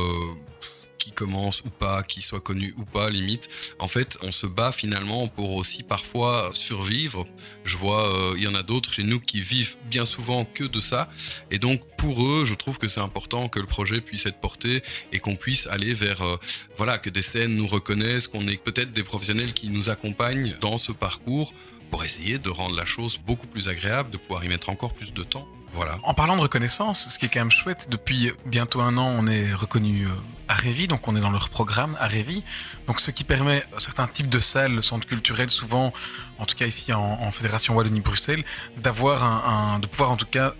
qui 0.99 1.13
commence 1.13 1.63
ou 1.63 1.71
pas, 1.71 2.03
qui 2.03 2.23
soit 2.23 2.41
connu 2.41 2.75
ou 2.77 2.85
pas, 2.85 3.11
limite, 3.11 3.49
en 3.79 3.89
fait, 3.89 4.19
on 4.23 4.33
se 4.33 4.47
bat 4.47 4.73
finalement 4.73 5.29
pour 5.29 5.55
aussi 5.55 5.83
parfois 5.83 6.51
survivre. 6.55 7.25
Je 7.65 7.77
vois, 7.77 8.13
euh, 8.15 8.35
il 8.37 8.43
y 8.43 8.47
en 8.47 8.55
a 8.55 8.63
d'autres 8.63 8.93
chez 8.93 9.05
nous 9.05 9.21
qui 9.21 9.41
vivent 9.41 9.77
bien 9.85 10.05
souvent 10.05 10.45
que 10.45 10.65
de 10.65 10.81
ça. 10.81 11.09
Et 11.51 11.59
donc, 11.59 11.83
pour 11.97 12.25
eux, 12.25 12.45
je 12.45 12.55
trouve 12.55 12.79
que 12.79 12.89
c'est 12.89 13.01
important 13.01 13.49
que 13.49 13.61
le 13.61 13.67
projet 13.67 14.01
puisse 14.01 14.27
être 14.27 14.41
porté 14.41 14.83
et 15.13 15.21
qu'on 15.21 15.37
puisse 15.37 15.67
aller 15.69 15.95
vers, 15.95 16.23
euh, 16.23 16.37
voilà, 16.77 16.99
que 16.99 17.11
des 17.11 17.23
scènes 17.23 17.55
nous 17.55 17.67
reconnaissent, 17.67 18.29
qu'on 18.29 18.47
ait 18.49 18.57
peut-être 18.57 18.93
des 18.93 19.05
professionnels 19.05 19.53
qui 19.53 19.69
nous 19.69 19.91
accompagnent 19.91 20.57
dans 20.61 20.79
ce 20.79 20.93
parcours 20.93 21.53
pour 21.91 22.05
essayer 22.05 22.39
de 22.39 22.51
rendre 22.51 22.77
la 22.77 22.85
chose 22.85 23.19
beaucoup 23.27 23.47
plus 23.47 23.69
agréable, 23.69 24.11
de 24.11 24.19
pouvoir 24.19 24.45
y 24.45 24.49
mettre 24.49 24.69
encore 24.69 24.95
plus 24.95 25.13
de 25.13 25.23
temps. 25.23 25.49
Voilà. 25.75 25.99
En 26.03 26.15
parlant 26.15 26.37
de 26.37 26.41
reconnaissance, 26.43 27.09
ce 27.11 27.19
qui 27.19 27.27
est 27.27 27.29
quand 27.29 27.41
même 27.41 27.51
chouette, 27.51 27.89
depuis 27.91 28.33
bientôt 28.47 28.81
un 28.81 28.97
an, 28.97 29.07
on 29.07 29.27
est 29.27 29.53
reconnu 29.53 30.07
euh, 30.07 30.11
à 30.49 30.55
Révi, 30.55 30.89
donc 30.89 31.07
on 31.07 31.15
est 31.15 31.21
dans 31.21 31.31
leur 31.31 31.51
programme 31.51 31.97
à 32.01 32.07
Révi. 32.07 32.43
Donc 32.87 33.01
ce 33.01 33.11
qui 33.11 33.23
permet 33.25 33.63
à 33.77 33.81
certains 33.81 34.07
types 34.07 34.29
de 34.29 34.39
salles, 34.41 34.83
centres 34.83 35.07
culturels, 35.07 35.51
souvent, 35.51 35.93
en 36.39 36.47
tout 36.47 36.57
cas 36.57 36.67
ici 36.67 36.93
en, 36.93 37.31
Fédération 37.33 37.75
Wallonie-Bruxelles, 37.77 38.45
d'avoir 38.79 39.23
un, 39.25 39.79
de 39.79 39.87
pouvoir 39.87 40.11
en 40.11 40.17
tout 40.17 40.27
cas 40.27 40.55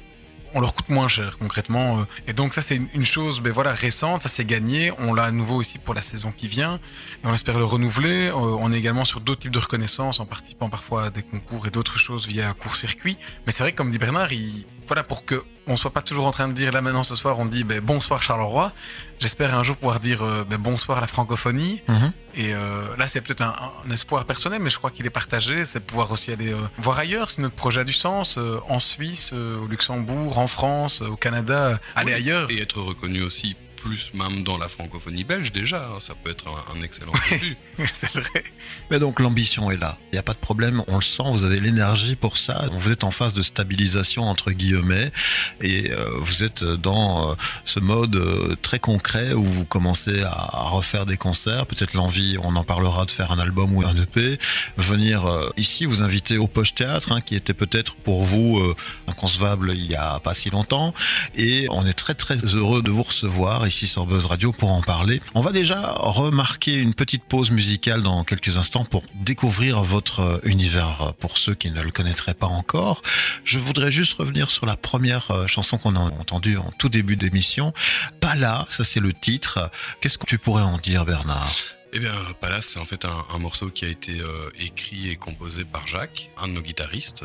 on 0.55 0.61
leur 0.61 0.73
coûte 0.73 0.89
moins 0.89 1.09
cher 1.09 1.37
concrètement. 1.39 2.01
euh. 2.01 2.05
Et 2.27 2.33
donc 2.33 2.55
ça 2.55 2.63
c'est 2.63 2.77
une- 2.77 2.89
une 2.95 3.05
chose 3.05 3.41
ben 3.41 3.53
voilà 3.53 3.73
récente, 3.73 4.23
ça 4.23 4.29
c'est 4.31 4.47
gagné. 4.47 4.93
On 4.99 5.13
l'a 5.13 5.25
à 5.25 5.31
nouveau 5.31 5.57
aussi 5.57 5.79
pour 5.79 5.93
la 5.95 6.01
saison 6.01 6.33
qui 6.35 6.49
vient 6.49 6.77
et 7.23 7.27
on 7.27 7.35
espère 7.35 7.59
le 7.59 7.65
renouveler. 7.65 8.29
Euh, 8.29 8.35
on 8.35 8.73
est 8.73 8.79
également 8.79 9.05
sur 9.05 9.21
d'autres 9.21 9.41
types 9.41 9.51
de 9.53 9.59
reconnaissance 9.59 10.21
en 10.21 10.27
participant 10.27 10.71
parfois 10.71 11.05
à 11.05 11.11
des 11.11 11.23
concours 11.23 11.67
et 11.67 11.71
d'autres 11.71 11.99
choses 11.99 12.27
via 12.27 12.55
court-circuit. 12.55 13.19
Mais 13.47 13.53
c'est 13.53 13.63
vrai 13.63 13.73
que 13.73 13.77
comme 13.77 13.91
dit 13.91 13.99
Bernard, 13.99 14.33
il, 14.33 14.65
voilà 14.89 15.05
pour 15.05 15.25
que 15.25 15.41
on 15.67 15.77
soit 15.77 15.93
pas 15.93 16.03
toujours 16.03 16.27
en 16.27 16.31
train 16.31 16.49
de 16.49 16.55
dire 16.55 16.73
là 16.73 16.81
maintenant 16.81 17.03
ce 17.03 17.15
soir 17.15 17.39
on 17.39 17.47
dit 17.47 17.63
ben, 17.63 17.81
bonsoir 17.81 18.23
Charleroi. 18.23 18.73
J'espère 19.21 19.55
un 19.55 19.63
jour 19.63 19.77
pouvoir 19.77 20.01
dire 20.01 20.23
euh, 20.23 20.45
ben, 20.49 20.59
bonsoir 20.59 21.01
la 21.01 21.07
francophonie. 21.07 21.83
Mhm. 21.89 22.13
Et 22.37 22.55
euh, 22.55 22.97
là, 22.97 23.09
c'est 23.09 23.21
peut-être 23.21 23.43
un, 23.43 23.55
un 23.87 23.91
espoir 23.91 24.25
personnel, 24.25 24.61
mais 24.63 24.71
je 24.71 24.79
crois 24.79 24.91
qu'il 24.91 25.05
est 25.07 25.11
partagé. 25.11 25.65
C'est 25.65 25.81
de 25.81 25.85
pouvoir 25.85 26.11
aussi 26.13 26.31
aller 26.33 26.53
euh, 26.53 26.59
voir 26.79 26.99
ailleurs 26.99 27.31
si 27.31 27.41
notre 27.41 27.57
projet 27.57 27.81
a 27.81 27.85
du 27.85 27.93
sens, 27.93 28.39
euh, 28.39 28.61
en 28.69 28.79
Suisse, 28.79 29.31
euh, 29.33 29.59
au 29.61 29.67
Luxembourg, 29.67 30.39
en 30.39 30.47
France, 30.47 31.03
euh, 31.03 31.09
au 31.09 31.17
Canada, 31.17 31.81
aller 31.97 32.13
Oui, 32.13 32.19
ailleurs. 32.19 32.51
Et 32.51 32.61
être 32.61 32.81
reconnu 32.81 33.23
aussi 33.23 33.57
plus 33.81 34.13
même 34.15 34.45
dans 34.45 34.59
la 34.59 34.69
francophonie 34.69 35.25
belge 35.25 35.53
déjà, 35.53 35.89
hein, 35.89 36.01
ça 36.01 36.15
peut 36.15 36.31
être 36.31 36.47
un, 36.49 36.79
un 36.79 36.83
excellent 36.83 37.13
début. 37.31 37.57
c'est 37.93 38.11
vrai. 38.13 38.45
Mais 38.91 38.99
donc 38.99 39.21
l'ambition 39.21 39.71
est 39.71 39.77
là. 39.77 39.99
Il 40.13 40.17
n'y 40.17 40.19
a 40.19 40.23
pas 40.23 40.33
de 40.33 40.39
problème. 40.39 40.83
On 40.89 40.97
le 40.97 41.03
sent. 41.03 41.23
Vous 41.27 41.45
avez 41.45 41.61
l'énergie 41.61 42.17
pour 42.17 42.37
ça. 42.37 42.67
Vous 42.73 42.91
êtes 42.91 43.05
en 43.05 43.11
phase 43.11 43.35
de 43.35 43.43
stabilisation 43.43 44.25
entre 44.25 44.51
guillemets 44.51 45.13
et 45.61 45.93
euh, 45.93 46.11
vous 46.21 46.45
êtes 46.45 46.65
dans 46.65 47.31
euh, 47.31 47.35
ce 47.65 47.81
mode 47.81 48.17
euh, 48.17 48.57
très 48.63 48.79
concret 48.79 49.33
où 49.33 49.45
vous 49.45 49.65
commencez 49.65 50.23
à, 50.23 50.31
à 50.31 50.69
refaire 50.69 51.07
des 51.07 51.17
concerts. 51.17 51.67
Peut-être 51.67 51.95
l'envie, 51.95 52.37
on 52.43 52.57
en 52.57 52.65
parlera, 52.65 53.05
de 53.05 53.11
faire 53.11 53.33
un 53.33 53.39
album 53.39 53.75
ou 53.77 53.87
un 53.87 53.97
EP. 53.97 54.39
Venir 54.77 55.27
ici 55.57 55.85
vous 55.85 56.03
inviter 56.03 56.39
au 56.39 56.47
Poche 56.47 56.75
Théâtre, 56.75 57.13
hein, 57.13 57.21
qui 57.21 57.35
était 57.35 57.55
peut-être 57.55 57.95
pour 57.97 58.23
vous 58.23 58.61
inconcevable 59.07 59.73
il 59.75 59.87
y 59.87 59.95
a 59.95 60.21
pas 60.21 60.35
si 60.35 60.51
longtemps. 60.51 60.95
Et 61.37 61.67
on 61.71 61.87
est 61.87 61.93
très 61.93 62.15
très 62.15 62.37
heureux 62.37 62.83
de 62.83 62.91
vous 62.91 63.03
recevoir 63.03 63.67
ici 63.67 63.78
sur 63.87 64.07
Buzz 64.07 64.27
Radio 64.27 64.53
pour 64.53 64.73
en 64.73 64.83
parler. 64.83 65.21
On 65.35 65.41
va 65.41 65.53
déjà 65.53 65.95
remarquer 65.99 66.75
une 66.75 66.95
petite 66.95 67.25
pause 67.25 67.51
musicale 67.51 68.03
dans 68.03 68.25
quelques 68.25 68.57
instants 68.57 68.85
pour 68.85 69.05
découvrir 69.15 69.83
votre 69.83 70.21
euh, 70.21 70.39
univers 70.45 71.03
euh, 71.03 71.13
pour 71.13 71.39
ceux 71.39 71.55
qui 71.55 71.71
ne 71.71 71.81
le 71.83 71.91
connaîtraient 71.91 72.35
pas 72.35 72.47
encore. 72.47 73.03
Je 73.45 73.59
voudrais 73.59 73.91
juste 73.91 74.15
revenir 74.15 74.51
sur 74.51 74.67
la 74.67 74.77
première 74.77 75.31
euh, 75.31 75.47
chanson 75.47 75.79
qu'on 75.79 75.97
a 75.97 76.01
entendue 76.01 76.57
en 76.57 76.71
tout 76.79 76.89
début 76.89 77.17
d'émission. 77.17 77.73
Pas 78.21 78.35
là, 78.35 78.67
ça 78.69 78.85
c'est 78.85 79.01
le 79.01 79.13
titre. 79.13 79.71
Qu'est-ce 80.01 80.19
que 80.19 80.27
tu 80.27 80.39
pourrais 80.39 80.63
en 80.63 80.79
dire 80.79 81.05
Bernard? 81.05 81.78
Eh 81.95 82.01
bien, 82.01 82.13
Palace, 82.41 82.67
c'est 82.67 82.79
en 82.79 82.85
fait 82.85 83.07
un, 83.07 83.39
morceau 83.39 83.71
qui 83.71 83.87
a 83.87 83.89
été 83.89 84.21
euh, 84.21 84.51
écrit 84.59 85.09
et 85.11 85.17
composé 85.17 85.65
par 85.65 85.87
Jacques, 85.87 86.31
un 86.37 86.49
de 86.49 86.53
nos 86.53 86.61
guitaristes. 86.61 87.25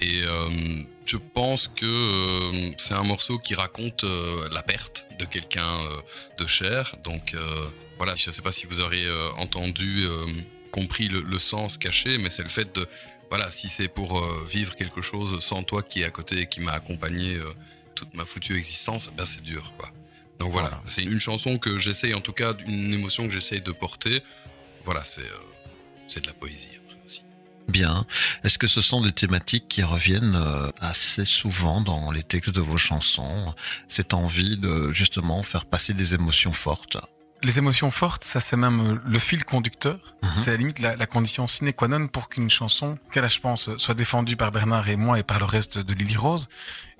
Et 0.00 0.22
euh, 0.22 0.48
je 1.04 1.16
pense 1.16 1.68
que 1.68 1.86
euh, 1.86 2.70
c'est 2.78 2.94
un 2.94 3.02
morceau 3.02 3.38
qui 3.38 3.54
raconte 3.54 4.04
la 4.52 4.62
perte 4.62 5.08
de 5.18 5.24
quelqu'un 5.24 5.80
de 6.38 6.46
cher. 6.46 6.94
Donc 7.02 7.34
voilà, 7.96 8.14
je 8.14 8.28
ne 8.30 8.32
sais 8.32 8.42
pas 8.42 8.52
si 8.52 8.66
vous 8.66 8.80
aurez 8.80 9.06
entendu, 9.38 10.06
compris 10.70 11.08
le, 11.08 11.38
sens 11.38 11.76
caché, 11.76 12.18
mais 12.18 12.30
c'est 12.30 12.42
le 12.42 12.48
fait 12.48 12.74
de, 12.76 12.86
voilà, 13.28 13.50
si 13.50 13.68
c'est 13.68 13.88
pour 13.88 14.24
vivre 14.44 14.76
quelque 14.76 15.00
chose 15.00 15.40
sans 15.40 15.62
toi 15.64 15.82
qui 15.82 16.02
est 16.02 16.04
à 16.04 16.10
côté 16.10 16.40
et 16.42 16.46
qui 16.46 16.60
m'a 16.60 16.72
accompagné 16.72 17.40
toute 17.94 18.14
ma 18.14 18.24
foutue 18.24 18.56
existence, 18.56 19.10
ben 19.16 19.26
c'est 19.26 19.42
dur, 19.42 19.72
quoi. 19.78 19.90
Donc 20.38 20.52
voilà, 20.52 20.68
Voilà. 20.68 20.82
c'est 20.86 21.02
une 21.02 21.20
chanson 21.20 21.58
que 21.58 21.78
j'essaye, 21.78 22.14
en 22.14 22.20
tout 22.20 22.32
cas, 22.32 22.54
une 22.66 22.92
émotion 22.92 23.26
que 23.26 23.32
j'essaye 23.32 23.60
de 23.60 23.72
porter. 23.72 24.22
Voilà, 24.84 25.02
c'est 25.04 25.22
euh, 25.22 25.38
c'est 26.06 26.20
de 26.22 26.26
la 26.28 26.34
poésie 26.34 26.70
après 26.84 26.98
aussi. 27.04 27.22
Bien. 27.68 28.06
Est-ce 28.44 28.58
que 28.58 28.68
ce 28.68 28.80
sont 28.80 29.00
des 29.00 29.12
thématiques 29.12 29.66
qui 29.68 29.82
reviennent 29.82 30.36
euh, 30.36 30.70
assez 30.80 31.24
souvent 31.24 31.80
dans 31.80 32.10
les 32.12 32.22
textes 32.22 32.50
de 32.54 32.60
vos 32.60 32.76
chansons? 32.76 33.54
Cette 33.88 34.14
envie 34.14 34.56
de 34.58 34.92
justement 34.92 35.42
faire 35.42 35.64
passer 35.66 35.94
des 35.94 36.14
émotions 36.14 36.52
fortes? 36.52 36.96
Les 37.42 37.58
émotions 37.58 37.90
fortes, 37.90 38.24
ça 38.24 38.40
c'est 38.40 38.56
même 38.56 38.80
euh, 38.80 38.98
le 39.04 39.18
fil 39.18 39.44
conducteur. 39.44 39.98
Mhm. 40.22 40.30
C'est 40.34 40.48
à 40.50 40.52
la 40.52 40.58
limite 40.58 40.78
la, 40.78 40.96
la 40.96 41.06
condition 41.06 41.46
sine 41.46 41.72
qua 41.72 41.88
non 41.88 42.06
pour 42.08 42.28
qu'une 42.28 42.50
chanson, 42.50 42.98
qu'elle 43.12 43.28
je 43.28 43.40
pense, 43.40 43.76
soit 43.78 43.94
défendue 43.94 44.36
par 44.36 44.52
Bernard 44.52 44.88
et 44.88 44.96
moi 44.96 45.18
et 45.18 45.22
par 45.22 45.38
le 45.38 45.44
reste 45.44 45.78
de 45.78 45.92
Lily 45.92 46.16
Rose. 46.16 46.48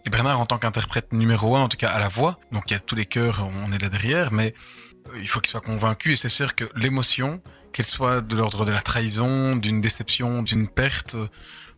Et 0.07 0.11
Bernard 0.11 0.39
en 0.39 0.47
tant 0.47 0.59
qu'interprète 0.59 1.13
numéro 1.13 1.57
un, 1.57 1.63
en 1.63 1.69
tout 1.69 1.77
cas 1.77 1.89
à 1.89 1.99
la 1.99 2.07
voix, 2.07 2.39
donc 2.53 2.71
il 2.71 2.75
y 2.75 2.77
a 2.77 2.81
tous 2.81 2.95
les 2.95 3.07
chœurs, 3.07 3.49
on 3.65 3.73
est 3.73 3.79
là 3.79 3.89
derrière, 3.89 4.33
mais 4.33 4.55
euh, 5.09 5.19
il 5.21 5.27
faut 5.27 5.41
qu'il 5.41 5.51
soit 5.51 5.61
convaincu 5.61 6.13
et 6.13 6.17
c'est 6.17 6.29
sûr 6.29 6.55
que 6.55 6.65
l'émotion, 6.77 7.43
qu'elle 7.73 7.87
soit 7.87 8.21
de 8.21 8.37
l'ordre 8.37 8.65
de 8.65 8.71
la 8.71 8.83
trahison, 8.83 9.57
d'une 9.57 9.81
déception, 9.81 10.45
d'une 10.45 10.69
perte, 10.69 11.17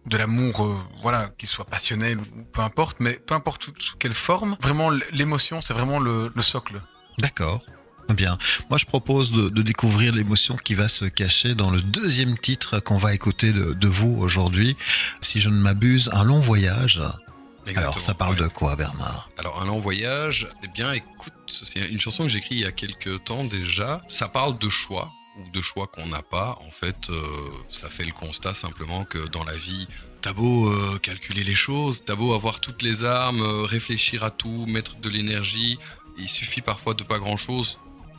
de 0.05 0.17
l'amour, 0.19 0.63
euh, 0.63 0.77
voilà, 1.01 1.31
qu'il 1.39 1.49
soit 1.49 1.65
passionnel 1.65 2.19
peu 2.53 2.61
importe, 2.61 2.99
mais 3.01 3.15
peu 3.15 3.35
importe 3.35 3.71
sous, 3.79 3.97
quelle 3.97 4.13
forme, 4.13 4.59
vraiment 4.61 4.91
l'émotion 5.11 5.63
c'est 5.63 5.73
vraiment 5.73 5.99
le, 5.99 6.31
le 6.35 6.43
socle. 6.43 6.83
D'accord. 7.17 7.65
Bien. 8.11 8.39
Moi, 8.71 8.79
je 8.79 8.87
propose 8.87 9.31
de, 9.33 9.61
découvrir 9.61 10.15
l'émotion 10.15 10.57
qui 10.57 10.75
va 10.75 10.89
se 10.89 11.05
cacher 11.05 11.55
dans 11.55 11.71
le 11.71 11.83
deuxième 11.83 12.39
titre 12.39 12.81
qu'on 12.81 12.97
va 12.97 13.13
écouter 13.13 13.53
de 13.53 13.87
vous 13.87 14.17
aujourd'hui. 14.19 14.79
Si 15.21 15.43
je 15.43 15.51
ne 15.51 15.57
m'abuse, 15.57 16.09
un 16.15 16.25
long 16.25 16.41
voyage. 16.41 17.03
Alors, 17.77 18.01
ça 18.01 18.15
parle 18.15 18.35
ouais. 18.35 18.43
de 18.43 18.49
quoi, 18.49 18.77
Bernard? 18.77 19.31
Alors, 19.37 19.61
un 19.61 19.67
long 19.67 19.81
voyage, 19.81 20.49
eh 20.65 20.69
bien, 20.69 20.93
écoute, 20.93 21.33
c'est 21.47 21.81
une 21.81 22.01
chanson 22.01 22.25
que 22.25 22.29
j'ai 22.29 22.39
écrite 22.39 22.53
il 22.53 22.61
y 22.61 22.67
a 22.67 22.73
quelques 22.73 23.25
temps 23.25 23.45
déjà. 23.45 24.03
Ça 24.09 24.29
parle 24.29 24.59
de 24.59 24.69
choix, 24.69 25.13
ou 25.39 25.49
de 25.51 25.63
choix 25.63 25.87
qu'on 25.87 26.07
n'a 26.07 26.23
pas. 26.23 26.59
En 26.67 26.71
fait, 26.71 27.11
euh, 27.11 27.23
ça 27.71 27.89
fait 27.89 28.05
le 28.05 28.13
constat 28.13 28.55
simplement 28.55 29.05
que 29.05 29.29
dans 29.29 29.45
la 29.45 29.55
vie, 29.55 29.89
t'as 30.21 30.33
beau 30.33 30.69
euh, 30.69 30.99
calculer 30.99 31.45
les 31.45 31.55
choses, 31.55 32.05
t'as 32.05 32.15
beau 32.15 32.35
avoir 32.35 32.61
toutes 32.61 32.83
les 32.83 33.05
armes, 33.05 33.43
euh, 33.43 33.63
réfléchir 33.65 34.25
à 34.25 34.31
tout, 34.31 34.67
mettre 34.67 34.97
de 34.97 35.09
l'énergie, 35.09 35.79
il 36.19 36.29
suffit 36.29 36.63
parfois 36.63 36.95
de 36.95 37.05
pas 37.05 37.19
grand-chose. 37.19 37.79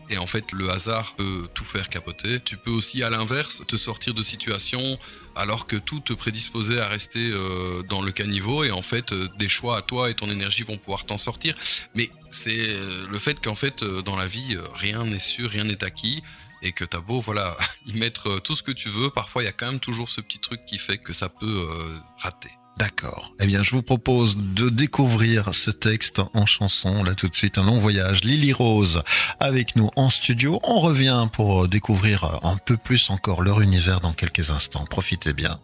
Et 0.10 0.18
en 0.18 0.25
fait, 0.25 0.51
le 0.51 0.70
hasard 0.70 1.13
peut 1.16 1.48
tout 1.54 1.66
faire 1.66 1.88
capoter. 1.89 2.39
Tu 2.39 2.58
peux 2.58 2.72
aussi, 2.72 3.04
à 3.04 3.10
l'inverse, 3.10 3.63
te 3.68 3.78
sortir 3.78 4.13
de 4.13 4.24
situations 4.24 4.98
alors 5.36 5.68
que 5.68 5.75
tout 5.75 6.00
te 6.00 6.13
prédisposait 6.13 6.82
à 6.82 6.88
rester 6.88 7.32
euh, 7.32 7.84
dans 7.84 8.01
le 8.01 8.12
caniveau. 8.12 8.63
Et 8.63 8.72
en 8.72 8.82
fait 8.82 9.13
euh, 9.13 9.30
des 9.38 9.48
choix 9.48 9.78
à 9.78 9.82
toi 9.82 10.10
et 10.10 10.13
ton 10.13 10.30
énergie 10.30 10.63
vont 10.63 10.78
pouvoir 10.78 11.06
t'en 11.06 11.18
sortir. 11.18 11.56
Mais 11.96 12.10
c'est 12.32 12.58
euh, 12.58 13.08
le 13.10 13.20
fait 13.20 13.39
qu'en 13.39 13.56
fait 13.56 13.84
dans 13.84 14.16
la 14.16 14.28
vie 14.28 14.58
rien 14.74 15.06
n'est 15.06 15.20
sûr 15.20 15.50
rien 15.50 15.63
n'est 15.63 15.84
acquis. 15.84 16.24
Et 16.62 16.74
que 16.74 16.84
t'as 16.84 17.00
beau 17.00 17.22
voilà 17.22 17.56
y 17.86 17.94
mettre 17.94 18.39
tout 18.39 18.54
ce 18.54 18.63
que 18.63 18.74
tu 18.74 18.89
veux 18.89 19.10
parfois 19.10 19.44
il 19.44 19.46
y 19.46 19.50
a 19.50 19.54
quand 19.54 19.68
même 19.68 19.80
toujours 19.80 20.10
ce 20.10 20.20
petit 20.20 20.39
truc 20.39 20.66
qui 20.66 20.78
fait 20.78 20.98
que 20.98 21.13
ça 21.13 21.30
peut 21.30 21.70
rater 22.18 22.51
D'accord. 22.79 23.33
Eh 23.41 23.45
bien, 23.45 23.62
je 23.62 23.71
vous 23.71 23.81
propose 23.81 24.38
de 24.38 24.69
découvrir 24.69 25.53
ce 25.53 25.69
texte 25.69 26.21
en 26.33 26.45
chanson. 26.45 27.03
Là, 27.03 27.13
tout 27.13 27.27
de 27.27 27.36
suite, 27.36 27.57
un 27.57 27.63
long 27.63 27.77
voyage. 27.77 28.24
Lily 28.24 28.53
Rose 28.53 29.03
avec 29.41 29.75
nous 29.75 29.89
en 29.98 30.09
studio. 30.09 30.62
On 30.63 30.79
revient 30.79 31.27
pour 31.33 31.67
découvrir 31.67 32.39
un 32.41 32.55
peu 32.55 32.77
plus 32.77 33.09
encore 33.09 33.41
leur 33.41 33.59
univers 33.59 34.00
dans 34.00 34.13
quelques 34.13 34.50
instants. 34.50 34.86
Profitez 34.86 35.33
bien. 35.33 35.59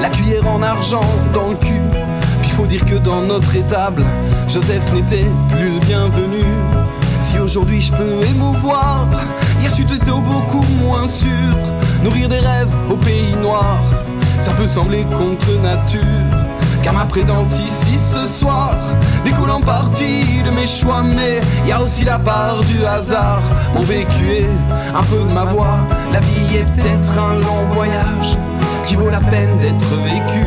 La 0.00 0.08
cuillère 0.08 0.46
en 0.48 0.62
argent 0.62 1.04
dans 1.32 1.50
le 1.50 1.56
cul. 1.56 1.80
Puis 2.40 2.50
faut 2.50 2.66
dire 2.66 2.84
que 2.84 2.96
dans 2.96 3.20
notre 3.22 3.54
étable, 3.54 4.04
Joseph 4.48 4.92
n'était 4.92 5.26
plus 5.50 5.74
le 5.74 5.80
bienvenu. 5.80 6.44
Si 7.20 7.38
aujourd'hui 7.38 7.80
je 7.80 7.92
peux 7.92 8.26
émouvoir, 8.28 9.06
hier 9.60 9.72
tu 9.72 9.82
étais 9.82 10.10
beaucoup 10.10 10.64
moins 10.80 11.06
sûr. 11.06 11.28
Nourrir 12.02 12.28
des 12.28 12.40
rêves 12.40 12.72
au 12.90 12.96
pays 12.96 13.34
noir, 13.40 13.78
ça 14.40 14.52
peut 14.52 14.66
sembler 14.66 15.04
contre 15.04 15.52
nature. 15.62 16.00
Car 16.82 16.94
ma 16.94 17.04
présence 17.04 17.58
ici 17.60 17.98
ce 17.98 18.26
soir 18.26 18.74
découle 19.24 19.50
en 19.50 19.60
partie 19.60 20.42
de 20.44 20.50
mes 20.50 20.66
choix, 20.66 21.02
mais 21.02 21.40
y 21.66 21.72
a 21.72 21.80
aussi 21.80 22.04
la 22.04 22.18
part 22.18 22.62
du 22.64 22.84
hasard. 22.84 23.42
Mon 23.74 23.82
vécu 23.82 24.30
est 24.30 24.48
un 24.94 25.02
peu 25.04 25.18
de 25.18 25.32
ma 25.32 25.44
voix. 25.44 25.78
La 26.12 26.20
vie 26.20 26.56
est 26.56 26.64
peut-être 26.76 27.12
un 27.18 27.34
long 27.40 27.66
voyage 27.74 28.36
qui 28.86 28.94
vaut 28.94 29.10
la 29.10 29.20
peine 29.20 29.58
d'être 29.58 29.94
vécu. 30.04 30.46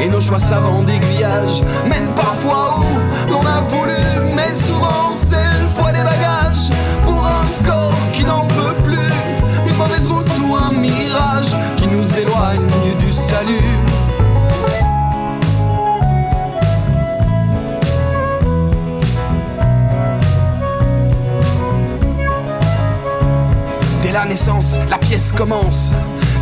Et 0.00 0.08
nos 0.08 0.20
choix 0.20 0.38
savants 0.38 0.82
d'aiguillage 0.82 1.62
mènent 1.88 2.14
parfois 2.14 2.78
où 2.78 3.30
l'on 3.32 3.40
a 3.40 3.60
voulu, 3.62 4.34
mais 4.34 4.54
souvent 4.54 5.12
c'est 5.14 5.60
le 5.60 5.68
poids 5.76 5.90
des 5.90 6.04
bagages 6.04 6.70
pour 7.04 7.26
un 7.26 7.64
corps 7.66 7.98
qui 8.12 8.24
n'en 8.24 8.46
peut 8.46 8.74
plus. 8.84 9.10
Une 9.68 9.76
mauvaise 9.76 10.06
route 10.06 10.30
ou 10.46 10.54
un 10.54 10.72
mirage 10.72 11.56
qui 11.76 11.88
nous 11.88 12.06
éloigne 12.18 12.68
du 13.00 13.12
salut. 13.12 13.60
Dès 24.02 24.12
la 24.12 24.24
naissance, 24.24 24.78
la 24.88 24.98
pièce 24.98 25.32
commence. 25.32 25.90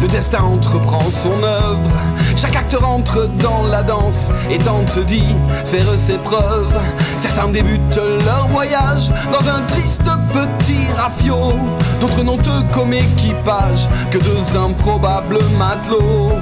Le 0.04 0.10
destin 0.10 0.42
entreprend 0.42 1.10
son 1.10 1.42
œuvre. 1.42 1.90
Chaque 2.36 2.56
acteur 2.56 2.86
entre 2.86 3.26
dans 3.42 3.62
la 3.62 3.82
danse 3.82 4.28
et 4.50 4.58
tente 4.58 4.98
d'y 5.06 5.24
faire 5.64 5.86
ses 5.96 6.18
preuves. 6.18 6.78
Certains 7.16 7.48
débutent 7.48 8.00
leur 8.26 8.46
voyage 8.48 9.10
dans 9.32 9.48
un 9.48 9.62
triste 9.62 10.04
petit 10.30 10.84
rafio. 10.94 11.54
D'autres 12.02 12.22
n'ont 12.22 12.36
eux 12.36 12.64
comme 12.74 12.92
équipage 12.92 13.88
que 14.10 14.18
deux 14.18 14.58
improbables 14.58 15.38
matelots. 15.58 16.32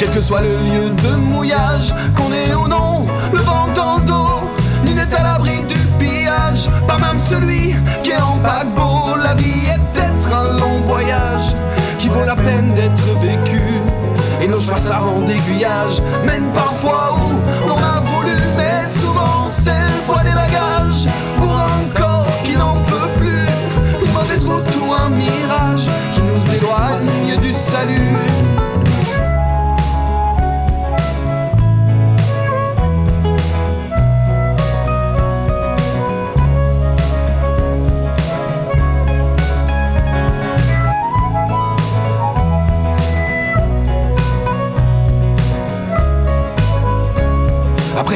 Quel 0.00 0.10
que 0.10 0.20
soit 0.20 0.40
le 0.40 0.56
lieu 0.56 0.90
de 0.90 1.14
mouillage, 1.14 1.94
qu'on 2.16 2.32
ait 2.32 2.54
ou 2.56 2.66
non 2.66 3.06
le 3.32 3.38
vent 3.38 3.68
dans 3.76 3.98
le 3.98 4.04
dos. 4.04 4.40
Nul 4.84 4.96
n'est 4.96 5.14
à 5.14 5.22
l'abri 5.22 5.60
du 5.68 5.78
pillage, 6.00 6.68
pas 6.88 6.98
même 6.98 7.20
celui 7.20 7.76
qui 8.02 8.10
est 8.10 8.20
en 8.20 8.38
paquebot. 8.38 9.14
La 9.22 9.34
vie 9.34 9.66
est 9.68 9.78
peut-être 9.92 10.31
choix 14.62 14.78
savants 14.78 15.20
d'aiguillage 15.22 16.00
mènent 16.24 16.52
parfois 16.54 17.16
où 17.16 17.68
l'on 17.68 17.78
a 17.78 17.98
voulu, 18.00 18.36
mais 18.56 18.88
souvent 18.88 19.48
c'est 19.50 19.70
le 19.70 20.06
poids 20.06 20.22
des 20.22 20.31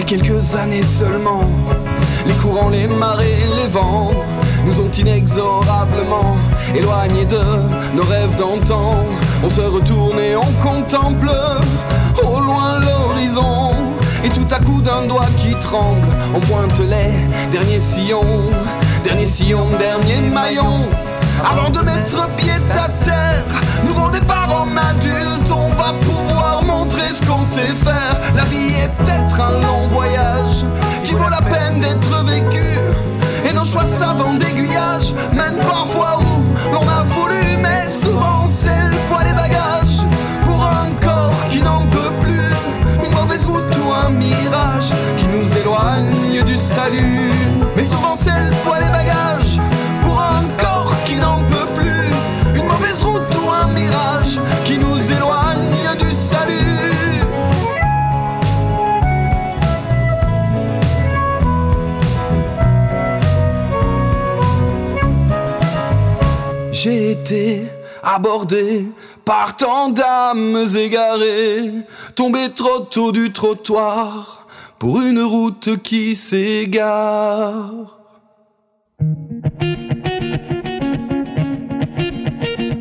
quelques 0.07 0.55
années 0.55 0.83
seulement, 0.83 1.42
les 2.27 2.35
courants, 2.35 2.69
les 2.69 2.87
marées, 2.87 3.45
les 3.57 3.66
vents 3.66 4.11
nous 4.64 4.81
ont 4.81 4.90
inexorablement 4.90 6.37
éloignés 6.75 7.25
de 7.25 7.40
nos 7.95 8.05
rêves 8.05 8.37
d'antan. 8.37 8.97
On 9.42 9.49
se 9.49 9.61
retourne 9.61 10.19
et 10.19 10.37
on 10.37 10.53
contemple 10.62 11.31
au 12.23 12.40
loin 12.40 12.81
l'horizon. 12.81 13.73
Et 14.25 14.29
tout 14.29 14.47
à 14.51 14.59
coup 14.61 14.81
d'un 14.81 15.07
doigt 15.07 15.29
qui 15.38 15.55
tremble, 15.57 16.07
on 16.35 16.40
pointe 16.40 16.79
les 16.79 17.12
derniers 17.51 17.81
sillons, 17.81 18.47
derniers 19.05 19.27
sillons, 19.27 19.69
derniers 19.79 20.21
maillons. 20.21 20.88
Avant 21.45 21.71
de 21.71 21.81
mettre 21.81 22.29
pied 22.37 22.53
à 22.73 22.88
terre, 23.05 23.45
nouveau 23.85 24.11
départ 24.11 24.49
en 24.62 24.77
adulte, 24.77 25.51
ce 27.16 27.24
qu'on 27.24 27.44
sait 27.44 27.74
faire. 27.85 28.16
La 28.35 28.44
vie 28.44 28.74
est 28.83 28.92
peut-être 28.98 29.40
un 29.40 29.52
long 29.61 29.88
voyage 29.90 30.64
qui 31.02 31.12
vaut 31.14 31.31
la 31.31 31.40
peine 31.40 31.81
d'être 31.81 32.24
vécu. 32.24 32.66
Et 33.48 33.52
nos 33.52 33.64
choix 33.64 33.87
savants 33.87 34.35
d'aiguillage 34.35 35.14
mènent 35.33 35.64
parfois 35.64 36.18
où 36.20 36.72
l'on 36.72 36.87
a 36.88 37.05
voulu, 37.05 37.42
mais 37.62 37.88
souvent 37.88 38.46
c'est 38.48 38.83
le 38.90 38.96
poids 39.09 39.24
des 39.24 39.33
bagages 39.33 40.00
pour 40.42 40.62
un 40.62 40.90
corps 41.00 41.48
qui 41.48 41.62
n'en 41.62 41.87
peut 41.87 42.12
plus. 42.20 42.52
Une 43.05 43.14
mauvaise 43.14 43.44
route 43.46 43.74
ou 43.83 43.92
un 43.92 44.11
mirage 44.11 44.92
qui 45.16 45.26
nous 45.26 45.48
éloigne 45.57 46.44
du 46.44 46.57
salut. 46.57 47.25
J'ai 66.76 67.12
été 67.12 67.62
abordé 68.02 68.84
par 69.24 69.56
tant 69.56 69.88
d'âmes 69.88 70.66
égarées, 70.76 71.70
tombé 72.14 72.50
trop 72.54 72.80
tôt 72.80 73.12
du 73.12 73.32
trottoir 73.32 74.46
pour 74.78 75.00
une 75.00 75.20
route 75.20 75.78
qui 75.82 76.14
s'égare. 76.14 77.96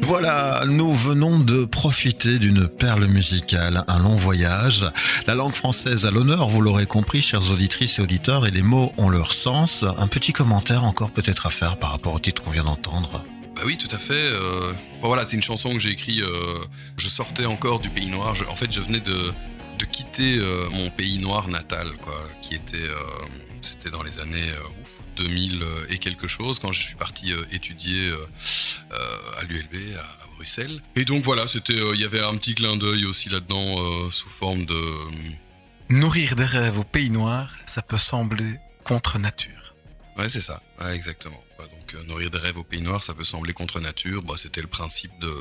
Voilà, 0.01 0.63
nous 0.67 0.91
venons 0.91 1.39
de 1.39 1.63
profiter 1.63 2.37
d'une 2.37 2.67
perle 2.67 3.05
musicale, 3.05 3.85
un 3.87 3.99
long 3.99 4.17
voyage. 4.17 4.85
La 5.25 5.35
langue 5.35 5.53
française 5.53 6.05
à 6.05 6.11
l'honneur, 6.11 6.49
vous 6.49 6.59
l'aurez 6.59 6.85
compris, 6.85 7.21
chers 7.21 7.49
auditrices 7.49 7.99
et 7.99 8.01
auditeurs, 8.01 8.45
et 8.45 8.51
les 8.51 8.61
mots 8.61 8.91
ont 8.97 9.07
leur 9.07 9.31
sens. 9.33 9.85
Un 9.97 10.07
petit 10.07 10.33
commentaire 10.33 10.83
encore 10.83 11.11
peut-être 11.11 11.45
à 11.45 11.49
faire 11.49 11.77
par 11.77 11.91
rapport 11.91 12.13
au 12.13 12.19
titre 12.19 12.43
qu'on 12.43 12.51
vient 12.51 12.65
d'entendre. 12.65 13.23
Bah 13.55 13.61
oui, 13.65 13.77
tout 13.77 13.93
à 13.93 13.97
fait. 13.97 14.13
Euh, 14.13 14.73
bon, 15.01 15.07
voilà, 15.07 15.25
c'est 15.25 15.35
une 15.35 15.41
chanson 15.43 15.73
que 15.73 15.79
j'ai 15.79 15.91
écrite. 15.91 16.21
Euh, 16.21 16.63
je 16.97 17.07
sortais 17.09 17.45
encore 17.45 17.79
du 17.79 17.89
pays 17.89 18.07
noir. 18.07 18.35
Je- 18.35 18.45
en 18.45 18.55
fait, 18.55 18.71
je 18.71 18.81
venais 18.81 18.99
de, 18.99 19.31
de 19.79 19.85
quitter 19.85 20.37
euh, 20.37 20.69
mon 20.69 20.89
pays 20.89 21.19
noir 21.19 21.47
natal, 21.47 21.93
quoi, 22.01 22.21
qui 22.41 22.55
était, 22.55 22.87
c'était 23.61 23.91
dans 23.91 24.03
les 24.03 24.19
années 24.19 24.49
euh, 24.49 24.81
ouf, 24.81 24.99
2000 25.15 25.63
et 25.89 25.97
quelque 25.97 26.27
chose, 26.27 26.59
quand 26.59 26.71
je 26.71 26.81
suis 26.81 26.95
parti 26.95 27.31
étudier 27.51 28.11
à 29.39 29.43
l'ULB 29.43 29.95
à, 29.97 30.25
Bruxelles. 30.35 30.81
Et 30.95 31.05
donc 31.05 31.23
voilà, 31.23 31.47
c'était, 31.47 31.73
euh, 31.73 31.95
il 31.95 32.01
y 32.01 32.03
avait 32.03 32.21
un 32.21 32.35
petit 32.35 32.55
clin 32.55 32.75
d'œil 32.75 33.05
aussi 33.05 33.29
là-dedans 33.29 33.79
euh, 33.79 34.11
sous 34.11 34.29
forme 34.29 34.65
de 34.65 34.81
Nourrir 35.89 36.35
des 36.35 36.45
rêves 36.45 36.79
au 36.79 36.83
pays 36.83 37.11
noir, 37.11 37.55
ça 37.67 37.81
peut 37.81 37.97
sembler 37.97 38.57
contre 38.83 39.19
nature. 39.19 39.75
Ouais, 40.17 40.27
c'est 40.29 40.41
ça. 40.41 40.61
Ouais, 40.81 40.95
exactement. 40.95 41.41
Nourrir 42.03 42.29
des 42.31 42.37
rêves 42.39 42.57
au 42.57 42.63
Pays 42.63 42.81
Noir, 42.81 43.01
ça 43.03 43.13
peut 43.13 43.23
sembler 43.23 43.53
contre 43.53 43.79
nature. 43.79 44.21
Bah, 44.23 44.33
c'était 44.37 44.61
le 44.61 44.67
principe 44.67 45.11
de. 45.19 45.33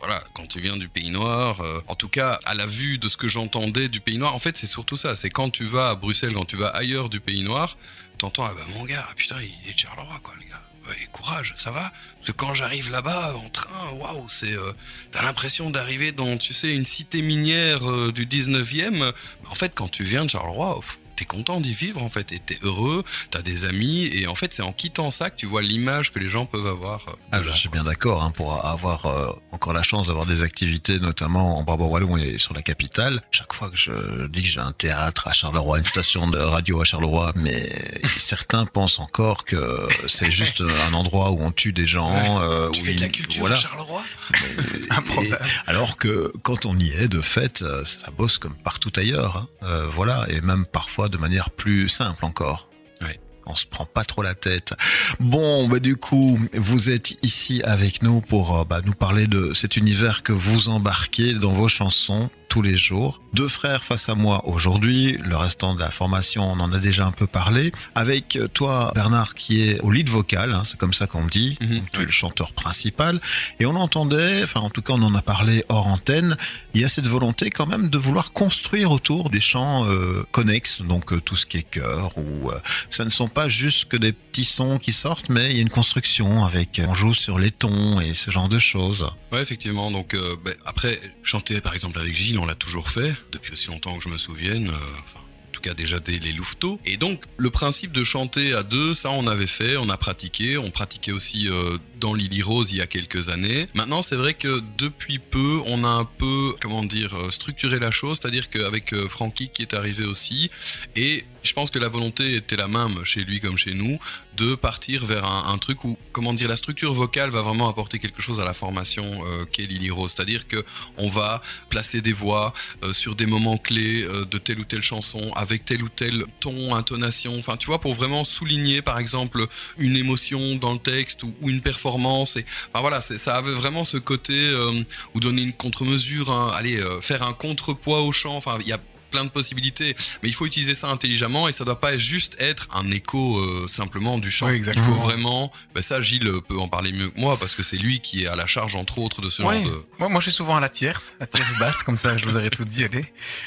Voilà, 0.00 0.24
quand 0.34 0.46
tu 0.46 0.60
viens 0.60 0.78
du 0.78 0.88
Pays 0.88 1.10
Noir, 1.10 1.60
euh, 1.60 1.80
en 1.86 1.94
tout 1.94 2.08
cas, 2.08 2.38
à 2.46 2.54
la 2.54 2.64
vue 2.64 2.96
de 2.96 3.06
ce 3.08 3.16
que 3.18 3.28
j'entendais 3.28 3.88
du 3.88 4.00
Pays 4.00 4.16
Noir, 4.16 4.34
en 4.34 4.38
fait, 4.38 4.56
c'est 4.56 4.66
surtout 4.66 4.96
ça. 4.96 5.14
C'est 5.14 5.28
quand 5.30 5.50
tu 5.50 5.64
vas 5.64 5.90
à 5.90 5.94
Bruxelles, 5.94 6.32
quand 6.32 6.46
tu 6.46 6.56
vas 6.56 6.68
ailleurs 6.68 7.10
du 7.10 7.20
Pays 7.20 7.42
Noir, 7.42 7.76
t'entends, 8.16 8.46
ah 8.46 8.54
bah 8.56 8.64
mon 8.74 8.84
gars, 8.84 9.06
putain, 9.16 9.36
il 9.42 9.70
est 9.70 9.74
de 9.74 9.78
Charleroi, 9.78 10.18
quoi, 10.22 10.32
le 10.40 10.48
gars. 10.48 10.62
Ouais, 10.88 11.06
courage, 11.12 11.52
ça 11.54 11.70
va? 11.70 11.92
Parce 12.16 12.28
que 12.28 12.32
quand 12.32 12.54
j'arrive 12.54 12.90
là-bas 12.90 13.34
en 13.36 13.50
train, 13.50 13.90
waouh, 13.92 14.26
c'est. 14.30 14.54
euh, 14.56 14.72
T'as 15.12 15.20
l'impression 15.22 15.68
d'arriver 15.68 16.12
dans, 16.12 16.38
tu 16.38 16.54
sais, 16.54 16.74
une 16.74 16.86
cité 16.86 17.20
minière 17.20 17.88
euh, 17.88 18.10
du 18.10 18.24
19e. 18.26 19.12
En 19.50 19.54
fait, 19.54 19.72
quand 19.74 19.88
tu 19.90 20.02
viens 20.04 20.24
de 20.24 20.30
Charleroi, 20.30 20.80
pff, 20.80 20.98
t'es 21.20 21.26
content 21.26 21.60
d'y 21.60 21.74
vivre, 21.74 22.02
en 22.02 22.08
fait, 22.08 22.32
et 22.32 22.38
t'es 22.38 22.56
heureux, 22.62 23.04
t'as 23.30 23.42
des 23.42 23.66
amis, 23.66 24.06
et 24.10 24.26
en 24.26 24.34
fait, 24.34 24.54
c'est 24.54 24.62
en 24.62 24.72
quittant 24.72 25.10
ça 25.10 25.28
que 25.28 25.36
tu 25.36 25.44
vois 25.44 25.60
l'image 25.60 26.12
que 26.12 26.18
les 26.18 26.28
gens 26.28 26.46
peuvent 26.46 26.66
avoir. 26.66 27.06
euh, 27.08 27.12
Ah, 27.32 27.42
je 27.42 27.50
suis 27.50 27.68
bien 27.68 27.84
d'accord, 27.84 28.22
hein, 28.22 28.30
pour 28.30 28.64
avoir 28.64 29.04
euh, 29.04 29.28
encore 29.52 29.74
la 29.74 29.82
chance 29.82 30.06
d'avoir 30.06 30.24
des 30.24 30.40
activités, 30.42 30.98
notamment 30.98 31.58
en 31.58 31.62
Brabant 31.62 31.88
Wallon 31.88 32.16
et 32.16 32.38
sur 32.38 32.54
la 32.54 32.62
capitale. 32.62 33.20
Chaque 33.30 33.52
fois 33.52 33.68
que 33.68 33.76
je 33.76 34.26
dis 34.28 34.42
que 34.42 34.48
j'ai 34.48 34.60
un 34.60 34.72
théâtre 34.72 35.28
à 35.28 35.34
Charleroi, 35.34 35.78
une 35.78 35.84
station 35.84 36.26
de 36.28 36.38
radio 36.38 36.80
à 36.80 36.84
Charleroi, 36.84 37.32
mais 37.36 37.68
certains 38.16 38.64
pensent 38.64 38.98
encore 38.98 39.44
que 39.44 39.86
c'est 40.06 40.30
juste 40.30 40.62
un 40.88 40.94
endroit 40.94 41.32
où 41.32 41.42
on 41.42 41.52
tue 41.52 41.74
des 41.74 41.86
gens. 41.86 42.40
euh, 42.40 42.70
Tu 42.70 42.80
où 42.80 42.84
fais 42.84 42.94
de 42.94 43.00
la 43.02 43.08
culture 43.10 43.40
voilà. 43.40 43.56
à 43.56 43.58
Charleroi. 43.60 44.02
Et- 45.22 45.30
alors 45.66 45.96
que 45.98 46.32
quand 46.42 46.64
on 46.64 46.78
y 46.78 46.90
est, 46.92 47.08
de 47.08 47.20
fait, 47.20 47.58
ça 47.84 48.10
bosse 48.16 48.38
comme 48.38 48.54
partout 48.56 48.92
ailleurs. 48.96 49.36
hein. 49.36 49.48
Euh, 49.64 49.86
voilà, 49.92 50.24
et 50.30 50.40
même 50.40 50.64
parfois 50.64 51.08
de 51.10 51.18
manière 51.18 51.50
plus 51.50 51.88
simple 51.88 52.24
encore. 52.24 52.68
Ouais. 53.02 53.20
On 53.46 53.56
se 53.56 53.66
prend 53.66 53.84
pas 53.84 54.04
trop 54.04 54.22
la 54.22 54.34
tête. 54.34 54.74
Bon, 55.18 55.68
bah 55.68 55.78
du 55.78 55.96
coup, 55.96 56.38
vous 56.54 56.90
êtes 56.90 57.16
ici 57.24 57.62
avec 57.62 58.02
nous 58.02 58.20
pour 58.20 58.58
euh, 58.58 58.64
bah, 58.64 58.80
nous 58.84 58.94
parler 58.94 59.26
de 59.26 59.52
cet 59.54 59.76
univers 59.76 60.22
que 60.22 60.32
vous 60.32 60.68
embarquez 60.68 61.34
dans 61.34 61.52
vos 61.52 61.68
chansons 61.68 62.30
tous 62.50 62.60
les 62.60 62.76
jours. 62.76 63.22
Deux 63.32 63.48
frères 63.48 63.82
face 63.82 64.10
à 64.10 64.14
moi 64.14 64.46
aujourd'hui. 64.46 65.16
Le 65.24 65.36
restant 65.36 65.74
de 65.74 65.80
la 65.80 65.90
formation, 65.90 66.42
on 66.44 66.60
en 66.60 66.72
a 66.72 66.78
déjà 66.78 67.06
un 67.06 67.12
peu 67.12 67.26
parlé. 67.26 67.72
Avec 67.94 68.36
euh, 68.36 68.48
toi, 68.48 68.92
Bernard, 68.94 69.34
qui 69.34 69.62
est 69.62 69.80
au 69.80 69.90
lead 69.90 70.10
vocal, 70.10 70.52
hein, 70.52 70.64
c'est 70.66 70.76
comme 70.76 70.92
ça 70.92 71.06
qu'on 71.06 71.26
dit. 71.26 71.56
Mhm, 71.62 71.82
tu 71.92 72.02
es 72.02 72.04
le 72.04 72.10
chanteur 72.10 72.52
principal. 72.52 73.20
Et 73.60 73.66
on 73.66 73.76
entendait, 73.76 74.42
enfin 74.42 74.60
en 74.60 74.68
tout 74.68 74.82
cas 74.82 74.94
on 74.94 75.02
en 75.02 75.14
a 75.14 75.22
parlé 75.22 75.64
hors 75.68 75.86
antenne, 75.86 76.36
il 76.74 76.80
y 76.80 76.84
a 76.84 76.88
cette 76.88 77.06
volonté 77.06 77.50
quand 77.50 77.66
même 77.66 77.88
de 77.88 77.98
vouloir 77.98 78.32
construire 78.32 78.90
autour 78.90 79.30
des 79.30 79.40
chants 79.40 79.86
euh, 79.86 80.24
connexes, 80.32 80.82
donc 80.82 81.12
euh, 81.12 81.20
tout 81.20 81.36
ce 81.36 81.46
qui 81.46 81.58
est 81.58 81.62
chœur, 81.62 82.16
ou 82.16 82.50
euh, 82.50 82.58
ça 82.88 83.04
ne 83.04 83.10
sont 83.10 83.28
pas 83.28 83.48
juste 83.48 83.86
que 83.86 83.96
des 83.96 84.12
petits 84.12 84.44
sons 84.44 84.78
qui 84.78 84.92
sortent, 84.92 85.28
mais 85.28 85.50
il 85.50 85.56
y 85.56 85.58
a 85.58 85.62
une 85.62 85.70
construction 85.70 86.44
avec, 86.44 86.80
on 86.86 86.94
joue 86.94 87.14
sur 87.14 87.38
les 87.38 87.50
tons 87.50 88.00
et 88.00 88.14
ce 88.14 88.30
genre 88.30 88.48
de 88.48 88.58
choses. 88.58 89.08
Ouais, 89.32 89.40
effectivement. 89.42 89.90
Donc, 89.90 90.16
ben, 90.44 90.54
après, 90.66 91.00
chanter 91.22 91.60
par 91.60 91.74
exemple 91.74 91.98
avec 91.98 92.14
Gilles, 92.14 92.38
on 92.40 92.46
l'a 92.46 92.54
toujours 92.54 92.90
fait, 92.90 93.14
depuis 93.32 93.52
aussi 93.52 93.68
longtemps 93.68 93.96
que 93.96 94.02
je 94.02 94.08
me 94.08 94.18
souvienne. 94.18 94.68
euh, 94.68 94.72
en 94.72 95.52
tout 95.52 95.60
cas, 95.60 95.74
déjà 95.74 95.98
dès 95.98 96.18
les 96.18 96.32
louveteaux. 96.32 96.80
Et 96.86 96.96
donc, 96.96 97.24
le 97.36 97.50
principe 97.50 97.92
de 97.92 98.02
chanter 98.02 98.54
à 98.54 98.62
deux, 98.62 98.94
ça, 98.94 99.10
on 99.10 99.26
avait 99.26 99.46
fait, 99.46 99.76
on 99.76 99.90
a 99.90 99.98
pratiqué. 99.98 100.56
On 100.56 100.70
pratiquait 100.70 101.12
aussi 101.12 101.48
euh, 101.48 101.76
dans 101.98 102.14
Lily 102.14 102.40
Rose 102.40 102.70
il 102.72 102.78
y 102.78 102.80
a 102.80 102.86
quelques 102.86 103.28
années. 103.28 103.68
Maintenant, 103.74 104.00
c'est 104.00 104.16
vrai 104.16 104.32
que 104.32 104.62
depuis 104.78 105.18
peu, 105.18 105.60
on 105.66 105.84
a 105.84 105.88
un 105.88 106.04
peu, 106.06 106.54
comment 106.60 106.82
dire, 106.82 107.14
euh, 107.14 107.30
structuré 107.30 107.78
la 107.78 107.90
chose. 107.90 108.20
C'est-à-dire 108.20 108.48
qu'avec 108.48 108.94
Francky 109.06 109.50
qui 109.50 109.60
est 109.60 109.74
arrivé 109.74 110.04
aussi, 110.04 110.50
et 110.96 111.24
je 111.42 111.52
pense 111.52 111.70
que 111.70 111.78
la 111.78 111.88
volonté 111.88 112.36
était 112.36 112.56
la 112.56 112.68
même 112.68 113.04
chez 113.04 113.24
lui 113.24 113.40
comme 113.40 113.56
chez 113.56 113.74
nous, 113.74 113.98
de 114.36 114.54
partir 114.54 115.04
vers 115.04 115.24
un, 115.26 115.58
truc 115.58 115.84
où, 115.84 115.98
comment 116.12 116.32
dire, 116.32 116.48
la 116.48 116.56
structure 116.56 116.94
vocale 116.94 117.30
va 117.30 117.42
vraiment 117.42 117.68
apporter 117.68 117.98
quelque 117.98 118.22
chose 118.22 118.40
à 118.40 118.44
la 118.44 118.54
formation 118.54 119.04
euh, 119.26 119.44
qu'est 119.44 119.66
Lily 119.66 119.90
Rose. 119.90 120.12
C'est-à-dire 120.16 120.48
que 120.48 120.64
on 120.96 121.08
va 121.08 121.42
placer 121.68 122.00
des 122.00 122.12
voix 122.12 122.54
euh, 122.82 122.92
sur 122.92 123.14
des 123.14 123.26
moments 123.26 123.58
clés 123.58 124.04
euh, 124.04 124.24
de 124.24 124.38
telle 124.38 124.60
ou 124.60 124.64
telle 124.64 124.82
chanson, 124.82 125.30
avec 125.34 125.64
tel 125.64 125.82
ou 125.82 125.88
tel 125.88 126.24
ton, 126.40 126.74
intonation. 126.74 127.38
Enfin, 127.38 127.56
tu 127.56 127.66
vois, 127.66 127.80
pour 127.80 127.94
vraiment 127.94 128.24
souligner, 128.24 128.80
par 128.80 128.98
exemple, 128.98 129.46
une 129.78 129.96
émotion 129.96 130.56
dans 130.56 130.72
le 130.72 130.78
texte 130.78 131.22
ou, 131.22 131.34
une 131.42 131.60
performance. 131.60 132.36
Et 132.36 132.46
enfin, 132.72 132.80
voilà, 132.80 133.00
ça 133.00 133.36
avait 133.36 133.52
vraiment 133.52 133.84
ce 133.84 133.98
côté 133.98 134.34
euh, 134.34 134.82
ou 135.14 135.20
donner 135.20 135.42
une 135.42 135.52
contre-mesure, 135.52 136.30
hein, 136.30 136.50
aller 136.54 136.80
faire 137.00 137.22
un 137.22 137.32
contrepoids 137.32 138.02
au 138.02 138.12
chant. 138.12 138.36
Enfin, 138.36 138.56
il 138.60 138.68
y 138.68 138.72
a 138.72 138.80
plein 139.10 139.24
de 139.24 139.30
possibilités, 139.30 139.94
mais 140.22 140.28
il 140.28 140.34
faut 140.34 140.46
utiliser 140.46 140.74
ça 140.74 140.88
intelligemment 140.88 141.48
et 141.48 141.52
ça 141.52 141.64
doit 141.64 141.80
pas 141.80 141.96
juste 141.96 142.36
être 142.38 142.68
un 142.72 142.90
écho 142.90 143.38
euh, 143.38 143.66
simplement 143.68 144.18
du 144.18 144.30
chant. 144.30 144.46
Oui, 144.48 144.62
il 144.66 144.80
faut 144.80 144.94
vraiment, 144.94 145.50
ben 145.74 145.82
ça 145.82 146.00
Gilles 146.00 146.30
peut 146.48 146.58
en 146.58 146.68
parler 146.68 146.92
mieux 146.92 147.08
que 147.10 147.18
moi 147.20 147.36
parce 147.38 147.54
que 147.54 147.62
c'est 147.62 147.76
lui 147.76 148.00
qui 148.00 148.24
est 148.24 148.26
à 148.28 148.36
la 148.36 148.46
charge 148.46 148.76
entre 148.76 148.98
autres 148.98 149.20
de 149.20 149.28
ce 149.30 149.42
Ouais. 149.42 149.62
genre 149.62 149.72
de. 149.72 149.84
Moi, 149.98 150.08
moi, 150.08 150.20
je 150.20 150.24
suis 150.30 150.36
souvent 150.36 150.56
à 150.56 150.60
la 150.60 150.68
tierce, 150.68 151.14
la 151.20 151.26
tierce 151.26 151.58
basse, 151.58 151.82
comme 151.82 151.98
ça, 151.98 152.16
je 152.16 152.24
vous 152.26 152.36
aurais 152.36 152.50
tout 152.50 152.64
dit, 152.64 152.84
allez. 152.84 153.04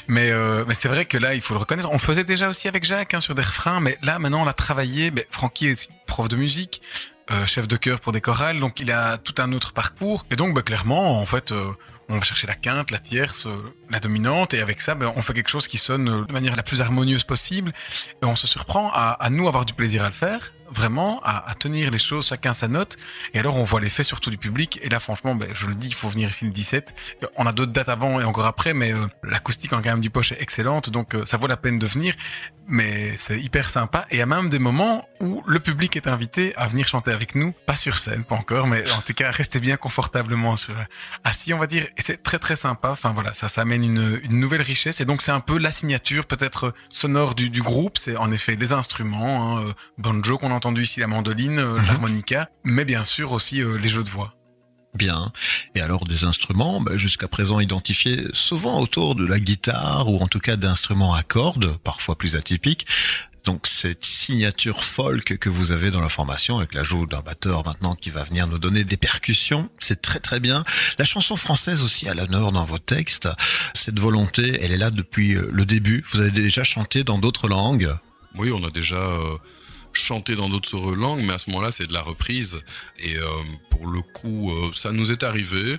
Mais, 0.08 0.30
euh, 0.30 0.64
mais 0.68 0.74
c'est 0.74 0.88
vrai 0.88 1.04
que 1.06 1.16
là, 1.18 1.34
il 1.34 1.40
faut 1.40 1.54
le 1.54 1.60
reconnaître. 1.60 1.88
On 1.90 1.98
faisait 1.98 2.24
déjà 2.24 2.48
aussi 2.48 2.68
avec 2.68 2.84
Jacques 2.84 3.14
hein, 3.14 3.20
sur 3.20 3.34
des 3.34 3.42
refrains, 3.42 3.80
mais 3.80 3.96
là, 4.02 4.18
maintenant, 4.18 4.42
on 4.42 4.44
l'a 4.44 4.52
travaillé. 4.52 5.10
Ben, 5.10 5.24
Francky 5.30 5.68
est 5.68 5.70
aussi 5.72 5.88
prof 6.06 6.28
de 6.28 6.36
musique, 6.36 6.82
euh, 7.30 7.46
chef 7.46 7.66
de 7.68 7.76
chœur 7.76 8.00
pour 8.00 8.12
des 8.12 8.20
chorales, 8.20 8.60
donc 8.60 8.80
il 8.80 8.92
a 8.92 9.16
tout 9.18 9.34
un 9.40 9.52
autre 9.52 9.72
parcours. 9.72 10.26
Et 10.30 10.36
donc, 10.36 10.54
ben, 10.54 10.62
clairement, 10.62 11.20
en 11.20 11.26
fait, 11.26 11.52
on 12.08 12.18
va 12.18 12.22
chercher 12.22 12.46
la 12.46 12.54
quinte, 12.54 12.90
la 12.90 12.98
tierce, 12.98 13.46
euh, 13.46 13.74
la 13.90 14.00
dominante, 14.00 14.54
et 14.54 14.60
avec 14.60 14.80
ça, 14.80 14.94
ben, 14.94 15.12
on 15.16 15.22
fait 15.22 15.32
quelque 15.32 15.50
chose 15.50 15.66
qui 15.66 15.78
sonne 15.78 16.08
euh, 16.08 16.24
de 16.24 16.32
manière 16.32 16.56
la 16.56 16.62
plus 16.62 16.80
harmonieuse 16.80 17.24
possible. 17.24 17.72
Et 18.22 18.26
on 18.26 18.34
se 18.34 18.46
surprend 18.46 18.90
à, 18.92 19.16
à 19.20 19.30
nous 19.30 19.48
avoir 19.48 19.64
du 19.64 19.74
plaisir 19.74 20.04
à 20.04 20.08
le 20.08 20.14
faire, 20.14 20.52
vraiment, 20.70 21.20
à, 21.22 21.50
à 21.50 21.54
tenir 21.54 21.90
les 21.90 21.98
choses 21.98 22.28
chacun 22.28 22.52
sa 22.52 22.68
note. 22.68 22.96
Et 23.32 23.38
alors, 23.38 23.56
on 23.56 23.64
voit 23.64 23.80
l'effet 23.80 24.02
surtout 24.02 24.30
du 24.30 24.38
public. 24.38 24.78
Et 24.82 24.88
là, 24.88 25.00
franchement, 25.00 25.34
ben, 25.34 25.48
je 25.54 25.66
le 25.66 25.74
dis, 25.74 25.88
il 25.88 25.94
faut 25.94 26.08
venir 26.08 26.28
ici 26.28 26.44
le 26.44 26.50
17. 26.50 26.94
On 27.36 27.46
a 27.46 27.52
d'autres 27.52 27.72
dates 27.72 27.88
avant 27.88 28.20
et 28.20 28.24
encore 28.24 28.46
après, 28.46 28.74
mais 28.74 28.92
euh, 28.92 29.06
l'acoustique 29.22 29.72
en 29.72 29.80
même 29.80 30.00
du 30.00 30.10
poche 30.10 30.32
est 30.32 30.40
excellente, 30.40 30.90
donc 30.90 31.14
euh, 31.14 31.24
ça 31.24 31.36
vaut 31.36 31.46
la 31.46 31.56
peine 31.56 31.78
de 31.78 31.86
venir. 31.86 32.14
Mais 32.66 33.14
c'est 33.18 33.38
hyper 33.38 33.68
sympa. 33.68 34.06
Et 34.10 34.16
il 34.16 34.18
y 34.18 34.22
a 34.22 34.26
même 34.26 34.48
des 34.48 34.58
moments 34.58 35.06
où 35.20 35.42
le 35.46 35.60
public 35.60 35.96
est 35.96 36.06
invité 36.06 36.56
à 36.56 36.66
venir 36.66 36.88
chanter 36.88 37.12
avec 37.12 37.34
nous, 37.34 37.52
pas 37.66 37.76
sur 37.76 37.98
scène, 37.98 38.24
pas 38.24 38.36
encore, 38.36 38.66
mais 38.66 38.90
en 38.92 39.02
tout 39.02 39.12
cas, 39.12 39.30
restez 39.30 39.60
bien 39.60 39.76
confortablement 39.76 40.54
assis, 41.24 41.52
on 41.52 41.58
va 41.58 41.66
dire. 41.66 41.84
Et 41.98 42.02
c'est 42.02 42.22
très 42.22 42.38
très 42.38 42.56
sympa. 42.56 42.88
Enfin 42.90 43.12
voilà, 43.12 43.34
ça, 43.34 43.50
ça 43.50 43.60
amène 43.60 43.84
une, 43.84 44.18
une 44.22 44.40
nouvelle 44.40 44.62
richesse. 44.62 45.02
Et 45.02 45.04
donc 45.04 45.20
c'est 45.20 45.30
un 45.30 45.40
peu 45.40 45.58
la 45.58 45.72
signature 45.72 46.24
peut-être 46.24 46.72
sonore 46.88 47.34
du, 47.34 47.50
du 47.50 47.60
groupe. 47.60 47.98
C'est 47.98 48.16
en 48.16 48.32
effet 48.32 48.56
les 48.56 48.72
instruments, 48.72 49.58
hein, 49.58 49.64
euh, 49.64 49.72
banjo 49.98 50.38
qu'on 50.38 50.50
a 50.50 50.54
entendu 50.64 50.84
ici, 50.84 51.00
la 51.00 51.06
mandoline, 51.06 51.58
euh, 51.58 51.76
l'harmonica, 51.76 52.48
mais 52.64 52.86
bien 52.86 53.04
sûr 53.04 53.32
aussi 53.32 53.60
euh, 53.60 53.76
les 53.76 53.88
jeux 53.88 54.02
de 54.02 54.08
voix. 54.08 54.34
Bien. 54.94 55.30
Et 55.74 55.82
alors 55.82 56.06
des 56.06 56.24
instruments, 56.24 56.80
bah, 56.80 56.96
jusqu'à 56.96 57.28
présent 57.28 57.60
identifiés 57.60 58.24
souvent 58.32 58.80
autour 58.80 59.14
de 59.14 59.26
la 59.26 59.40
guitare 59.40 60.08
ou 60.08 60.22
en 60.22 60.26
tout 60.26 60.38
cas 60.38 60.56
d'instruments 60.56 61.12
à 61.12 61.22
cordes, 61.22 61.76
parfois 61.84 62.16
plus 62.16 62.34
atypiques. 62.34 62.86
Donc 63.44 63.66
cette 63.66 64.06
signature 64.06 64.84
folk 64.84 65.36
que 65.36 65.50
vous 65.50 65.70
avez 65.70 65.90
dans 65.90 66.00
la 66.00 66.08
formation 66.08 66.56
avec 66.56 66.72
l'ajout 66.72 67.04
d'un 67.04 67.20
batteur 67.20 67.66
maintenant 67.66 67.94
qui 67.94 68.08
va 68.08 68.24
venir 68.24 68.46
nous 68.46 68.58
donner 68.58 68.84
des 68.84 68.96
percussions, 68.96 69.68
c'est 69.78 70.00
très 70.00 70.18
très 70.18 70.40
bien. 70.40 70.64
La 70.98 71.04
chanson 71.04 71.36
française 71.36 71.82
aussi 71.82 72.08
à 72.08 72.14
l'honneur 72.14 72.52
dans 72.52 72.64
vos 72.64 72.78
textes. 72.78 73.28
Cette 73.74 74.00
volonté, 74.00 74.60
elle 74.62 74.72
est 74.72 74.78
là 74.78 74.88
depuis 74.88 75.34
euh, 75.34 75.50
le 75.52 75.66
début. 75.66 76.06
Vous 76.14 76.22
avez 76.22 76.30
déjà 76.30 76.64
chanté 76.64 77.04
dans 77.04 77.18
d'autres 77.18 77.48
langues? 77.48 77.94
Oui, 78.36 78.50
on 78.50 78.64
a 78.64 78.70
déjà 78.70 78.96
euh, 78.96 79.36
chanté 79.94 80.36
dans 80.36 80.48
d'autres 80.48 80.92
langues, 80.92 81.22
mais 81.22 81.34
à 81.34 81.38
ce 81.38 81.50
moment-là, 81.50 81.70
c'est 81.70 81.86
de 81.86 81.92
la 81.92 82.02
reprise. 82.02 82.60
Et 82.98 83.16
euh, 83.16 83.28
pour 83.70 83.86
le 83.86 84.02
coup, 84.02 84.50
euh, 84.50 84.70
ça 84.72 84.92
nous 84.92 85.12
est 85.12 85.22
arrivé. 85.22 85.78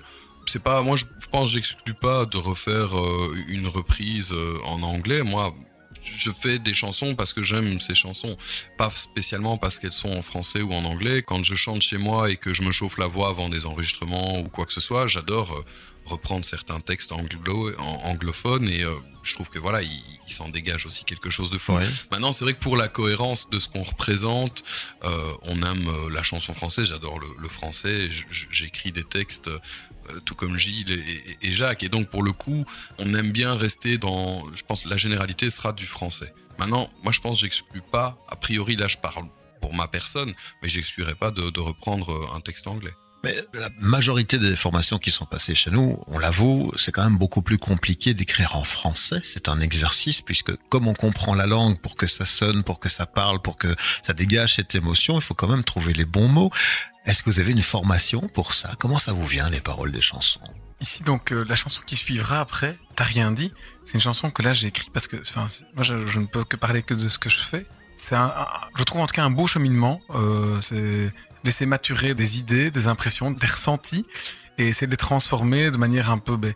C'est 0.50 0.62
pas, 0.62 0.82
moi, 0.82 0.96
je 0.96 1.04
pense, 1.30 1.50
j'exclus 1.50 1.94
pas 1.94 2.24
de 2.24 2.36
refaire 2.36 2.98
euh, 2.98 3.34
une 3.48 3.66
reprise 3.66 4.34
en 4.64 4.82
anglais. 4.82 5.22
Moi, 5.22 5.54
je 6.02 6.30
fais 6.30 6.58
des 6.58 6.72
chansons 6.72 7.16
parce 7.16 7.32
que 7.32 7.42
j'aime 7.42 7.80
ces 7.80 7.94
chansons, 7.94 8.36
pas 8.78 8.90
spécialement 8.90 9.58
parce 9.58 9.78
qu'elles 9.78 9.92
sont 9.92 10.12
en 10.12 10.22
français 10.22 10.62
ou 10.62 10.72
en 10.72 10.84
anglais. 10.84 11.22
Quand 11.22 11.42
je 11.42 11.56
chante 11.56 11.82
chez 11.82 11.98
moi 11.98 12.30
et 12.30 12.36
que 12.36 12.54
je 12.54 12.62
me 12.62 12.70
chauffe 12.70 12.98
la 12.98 13.08
voix 13.08 13.28
avant 13.28 13.48
des 13.48 13.66
enregistrements 13.66 14.38
ou 14.38 14.44
quoi 14.44 14.66
que 14.66 14.72
ce 14.72 14.80
soit, 14.80 15.08
j'adore 15.08 15.64
reprendre 16.06 16.44
certains 16.44 16.80
textes 16.80 17.12
anglo 17.12 17.72
anglophones 17.78 18.68
et 18.68 18.82
euh, 18.82 18.94
je 19.22 19.34
trouve 19.34 19.50
que 19.50 19.58
voilà, 19.58 19.82
il, 19.82 20.02
s'en 20.28 20.48
dégage 20.48 20.86
aussi 20.86 21.04
quelque 21.04 21.30
chose 21.30 21.50
de 21.50 21.58
fou. 21.58 21.78
Maintenant, 22.10 22.32
c'est 22.32 22.44
vrai 22.44 22.54
que 22.54 22.60
pour 22.60 22.76
la 22.76 22.88
cohérence 22.88 23.48
de 23.50 23.58
ce 23.58 23.68
qu'on 23.68 23.82
représente, 23.82 24.64
euh, 25.04 25.32
on 25.42 25.62
aime 25.62 26.08
la 26.12 26.22
chanson 26.22 26.52
française. 26.52 26.86
J'adore 26.86 27.18
le, 27.18 27.48
français. 27.48 28.08
J'écris 28.50 28.92
des 28.92 29.04
textes 29.04 29.50
euh, 30.10 30.20
tout 30.24 30.34
comme 30.34 30.56
Gilles 30.58 30.90
et, 31.42 31.52
Jacques. 31.52 31.82
Et 31.82 31.88
donc, 31.88 32.08
pour 32.08 32.22
le 32.22 32.32
coup, 32.32 32.64
on 32.98 33.14
aime 33.14 33.32
bien 33.32 33.54
rester 33.54 33.98
dans, 33.98 34.44
je 34.54 34.62
pense, 34.62 34.86
la 34.86 34.96
généralité 34.96 35.50
sera 35.50 35.72
du 35.72 35.86
français. 35.86 36.32
Maintenant, 36.58 36.88
moi, 37.02 37.12
je 37.12 37.20
pense, 37.20 37.40
j'exclus 37.40 37.82
pas, 37.82 38.18
a 38.28 38.36
priori, 38.36 38.76
là, 38.76 38.88
je 38.88 38.96
parle 38.96 39.26
pour 39.60 39.74
ma 39.74 39.88
personne, 39.88 40.32
mais 40.62 40.68
j'exclurai 40.68 41.14
pas 41.14 41.30
de, 41.30 41.60
reprendre 41.60 42.10
euh, 42.12 42.36
un 42.36 42.40
texte 42.40 42.66
anglais. 42.66 42.94
Mais 43.26 43.42
la 43.54 43.70
majorité 43.80 44.38
des 44.38 44.54
formations 44.54 44.98
qui 44.98 45.10
sont 45.10 45.24
passées 45.24 45.56
chez 45.56 45.72
nous, 45.72 46.00
on 46.06 46.16
l'avoue, 46.16 46.70
c'est 46.76 46.92
quand 46.92 47.02
même 47.02 47.18
beaucoup 47.18 47.42
plus 47.42 47.58
compliqué 47.58 48.14
d'écrire 48.14 48.54
en 48.54 48.62
français. 48.62 49.20
C'est 49.24 49.48
un 49.48 49.58
exercice 49.58 50.20
puisque 50.20 50.54
comme 50.68 50.86
on 50.86 50.94
comprend 50.94 51.34
la 51.34 51.46
langue 51.46 51.76
pour 51.80 51.96
que 51.96 52.06
ça 52.06 52.24
sonne, 52.24 52.62
pour 52.62 52.78
que 52.78 52.88
ça 52.88 53.04
parle, 53.04 53.42
pour 53.42 53.56
que 53.56 53.74
ça 54.04 54.12
dégage 54.12 54.54
cette 54.54 54.76
émotion, 54.76 55.16
il 55.16 55.22
faut 55.22 55.34
quand 55.34 55.48
même 55.48 55.64
trouver 55.64 55.92
les 55.92 56.04
bons 56.04 56.28
mots. 56.28 56.52
Est-ce 57.04 57.24
que 57.24 57.30
vous 57.30 57.40
avez 57.40 57.50
une 57.50 57.64
formation 57.64 58.28
pour 58.28 58.54
ça? 58.54 58.74
Comment 58.78 59.00
ça 59.00 59.12
vous 59.12 59.26
vient 59.26 59.50
les 59.50 59.60
paroles 59.60 59.90
des 59.90 60.00
chansons? 60.00 60.38
Ici 60.80 61.02
donc 61.02 61.32
euh, 61.32 61.44
la 61.48 61.56
chanson 61.56 61.82
qui 61.84 61.96
suivra 61.96 62.38
après, 62.38 62.78
t'as 62.94 63.04
rien 63.04 63.32
dit. 63.32 63.52
C'est 63.84 63.94
une 63.94 64.00
chanson 64.00 64.30
que 64.30 64.42
là 64.42 64.52
j'ai 64.52 64.68
écrite 64.68 64.92
parce 64.92 65.08
que, 65.08 65.16
enfin, 65.16 65.48
moi 65.74 65.82
je, 65.82 65.94
ne 65.96 66.26
peux 66.26 66.44
que 66.44 66.54
parler 66.54 66.84
que 66.84 66.94
de 66.94 67.08
ce 67.08 67.18
que 67.18 67.28
je 67.28 67.38
fais. 67.38 67.66
C'est 67.92 68.14
je 68.76 68.84
trouve 68.84 69.00
en 69.00 69.06
tout 69.06 69.14
cas 69.14 69.24
un 69.24 69.30
beau 69.30 69.48
cheminement. 69.48 70.00
Euh, 70.10 70.60
laisser 71.46 71.66
maturer 71.66 72.14
des 72.14 72.38
idées, 72.38 72.70
des 72.70 72.88
impressions, 72.88 73.30
des 73.30 73.46
ressentis 73.46 74.04
et 74.58 74.68
essayer 74.68 74.86
de 74.86 74.92
les 74.92 74.96
transformer 74.96 75.70
de 75.70 75.78
manière 75.78 76.10
un 76.10 76.18
peu 76.18 76.36
ben, 76.36 76.54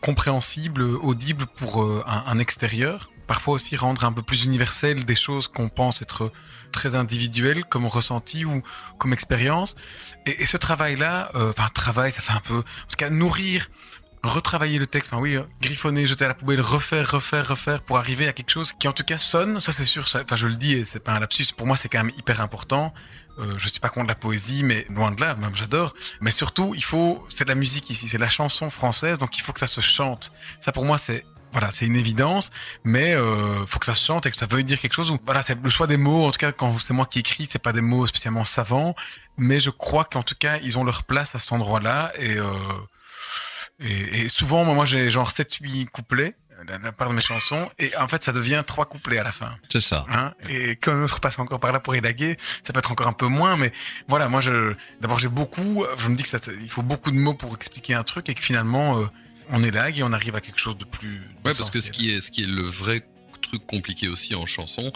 compréhensible, 0.00 0.82
audible 0.82 1.46
pour 1.46 1.82
euh, 1.82 2.02
un, 2.06 2.38
extérieur. 2.38 3.10
Parfois 3.26 3.54
aussi 3.54 3.76
rendre 3.76 4.04
un 4.04 4.12
peu 4.12 4.22
plus 4.22 4.44
universel 4.44 5.04
des 5.04 5.14
choses 5.14 5.46
qu'on 5.48 5.68
pense 5.68 6.02
être 6.02 6.32
très 6.72 6.96
individuel 6.96 7.64
comme 7.64 7.86
ressenti 7.86 8.44
ou 8.44 8.62
comme 8.98 9.12
expérience. 9.12 9.76
Et, 10.26 10.44
ce 10.46 10.56
travail-là, 10.56 11.30
euh, 11.34 11.50
enfin 11.50 11.68
travail, 11.72 12.10
ça 12.10 12.20
fait 12.20 12.32
un 12.32 12.40
peu, 12.40 12.58
en 12.58 12.88
tout 12.88 12.96
cas 12.98 13.10
nourrir, 13.10 13.68
retravailler 14.22 14.78
le 14.78 14.86
texte, 14.86 15.12
enfin 15.12 15.20
oui, 15.20 15.36
euh, 15.36 15.42
griffonner, 15.60 16.06
jeter 16.06 16.24
à 16.24 16.28
la 16.28 16.34
poubelle, 16.34 16.60
refaire, 16.60 17.10
refaire, 17.10 17.48
refaire 17.48 17.82
pour 17.82 17.98
arriver 17.98 18.28
à 18.28 18.32
quelque 18.32 18.50
chose 18.50 18.72
qui 18.72 18.88
en 18.88 18.92
tout 18.92 19.02
cas 19.02 19.18
sonne. 19.18 19.60
Ça 19.60 19.72
c'est 19.72 19.84
sûr, 19.84 20.04
enfin 20.14 20.36
je 20.36 20.46
le 20.46 20.56
dis 20.56 20.74
et 20.74 20.84
c'est 20.84 21.00
pas 21.00 21.12
un 21.12 21.20
lapsus. 21.20 21.46
Pour 21.56 21.66
moi 21.66 21.76
c'est 21.76 21.88
quand 21.88 22.02
même 22.02 22.12
hyper 22.16 22.40
important. 22.40 22.94
Euh, 23.38 23.54
je 23.56 23.68
suis 23.68 23.80
pas 23.80 23.88
contre 23.88 24.08
la 24.08 24.14
poésie, 24.14 24.62
mais 24.62 24.86
loin 24.90 25.10
de 25.10 25.20
là, 25.20 25.34
même 25.36 25.56
j'adore. 25.56 25.94
Mais 26.20 26.30
surtout, 26.30 26.74
il 26.74 26.84
faut, 26.84 27.24
c'est 27.30 27.44
de 27.44 27.48
la 27.48 27.54
musique 27.54 27.88
ici, 27.88 28.06
c'est 28.06 28.18
la 28.18 28.28
chanson 28.28 28.68
française, 28.68 29.18
donc 29.18 29.38
il 29.38 29.40
faut 29.40 29.52
que 29.52 29.60
ça 29.60 29.66
se 29.66 29.80
chante. 29.80 30.32
Ça 30.60 30.70
pour 30.70 30.84
moi 30.84 30.98
c'est 30.98 31.24
voilà, 31.52 31.70
c'est 31.70 31.84
une 31.84 31.96
évidence, 31.96 32.50
mais 32.82 33.14
euh, 33.14 33.66
faut 33.66 33.78
que 33.78 33.84
ça 33.84 33.94
se 33.94 34.04
chante 34.04 34.24
et 34.24 34.30
que 34.30 34.36
ça 34.36 34.46
veuille 34.46 34.64
dire 34.64 34.80
quelque 34.80 34.94
chose. 34.94 35.10
Ou 35.10 35.18
voilà, 35.24 35.42
c'est 35.42 35.62
le 35.62 35.68
choix 35.68 35.86
des 35.86 35.98
mots. 35.98 36.26
En 36.26 36.30
tout 36.30 36.38
cas, 36.38 36.50
quand 36.50 36.78
c'est 36.78 36.94
moi 36.94 37.04
qui 37.04 37.18
écris, 37.18 37.46
c'est 37.50 37.58
pas 37.58 37.72
des 37.72 37.82
mots 37.82 38.06
spécialement 38.06 38.44
savants, 38.44 38.94
mais 39.36 39.60
je 39.60 39.68
crois 39.68 40.04
qu'en 40.04 40.22
tout 40.22 40.34
cas, 40.38 40.56
ils 40.62 40.78
ont 40.78 40.84
leur 40.84 41.04
place 41.04 41.34
à 41.34 41.38
cet 41.38 41.52
endroit-là. 41.52 42.10
Et, 42.18 42.38
euh, 42.38 42.46
et, 43.84 44.28
souvent, 44.28 44.64
moi, 44.64 44.84
j'ai 44.84 45.10
genre 45.10 45.30
7-8 45.30 45.86
couplets 45.86 46.36
la, 46.68 46.92
part 46.92 47.08
de 47.08 47.14
mes 47.14 47.20
chansons 47.20 47.70
et 47.78 47.88
en 47.96 48.08
fait 48.08 48.22
ça 48.22 48.32
devient 48.32 48.62
trois 48.66 48.86
couplets 48.86 49.18
à 49.18 49.24
la 49.24 49.32
fin. 49.32 49.56
C'est 49.70 49.80
ça. 49.80 50.06
Hein? 50.08 50.32
Et 50.48 50.76
quand 50.76 50.92
on 50.94 51.08
se 51.08 51.14
repasse 51.14 51.38
encore 51.38 51.60
par 51.60 51.72
là 51.72 51.80
pour 51.80 51.94
élaguer, 51.94 52.38
ça 52.62 52.72
peut 52.72 52.78
être 52.78 52.92
encore 52.92 53.08
un 53.08 53.12
peu 53.12 53.26
moins, 53.26 53.56
mais 53.56 53.72
voilà, 54.08 54.28
moi 54.28 54.40
je 54.40 54.74
d'abord 55.00 55.18
j'ai 55.18 55.28
beaucoup, 55.28 55.84
je 55.98 56.08
me 56.08 56.16
dis 56.16 56.22
que 56.22 56.28
ça, 56.28 56.38
il 56.60 56.70
faut 56.70 56.82
beaucoup 56.82 57.10
de 57.10 57.16
mots 57.16 57.34
pour 57.34 57.54
expliquer 57.54 57.94
un 57.94 58.04
truc 58.04 58.28
et 58.28 58.34
que 58.34 58.42
finalement 58.42 58.98
euh, 58.98 59.06
on 59.50 59.58
là 59.58 59.90
et 59.90 60.02
on 60.02 60.12
arrive 60.12 60.36
à 60.36 60.40
quelque 60.40 60.60
chose 60.60 60.76
de 60.76 60.84
plus. 60.84 61.18
Ouais, 61.44 61.52
parce 61.56 61.70
que 61.70 61.80
ce 61.80 61.90
qui 61.90 62.14
est, 62.14 62.20
ce 62.20 62.30
qui 62.30 62.42
est 62.42 62.46
le 62.46 62.62
vrai 62.62 63.04
truc 63.40 63.66
compliqué 63.66 64.08
aussi 64.08 64.34
en 64.34 64.46
chanson, 64.46 64.92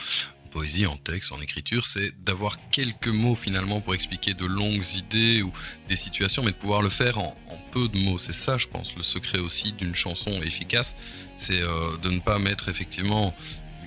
poésie, 0.57 0.87
en 0.87 0.97
texte, 0.97 1.33
en 1.33 1.41
écriture, 1.43 1.85
c'est 1.85 2.13
d'avoir 2.25 2.57
quelques 2.71 3.09
mots 3.09 3.35
finalement 3.35 3.83
pour 3.83 3.95
expliquer 3.95 4.33
de 4.33 4.47
longues 4.47 4.87
idées 4.95 5.43
ou 5.43 5.53
des 5.87 5.97
situations, 5.97 6.43
mais 6.43 6.53
de 6.53 6.57
pouvoir 6.57 6.81
le 6.81 6.89
faire 6.89 7.19
en, 7.19 7.35
peu 7.73 7.89
de 7.89 7.99
mots. 7.99 8.17
C'est 8.17 8.33
ça, 8.33 8.57
je 8.57 8.67
pense, 8.67 8.97
le 8.97 9.03
secret 9.03 9.39
aussi 9.39 9.73
d'une 9.73 9.95
chanson 9.95 10.31
efficace, 10.41 10.97
c'est 11.37 11.61
euh, 11.61 11.99
de 11.99 12.09
ne 12.09 12.21
pas 12.21 12.39
mettre 12.39 12.71
effectivement 12.71 13.35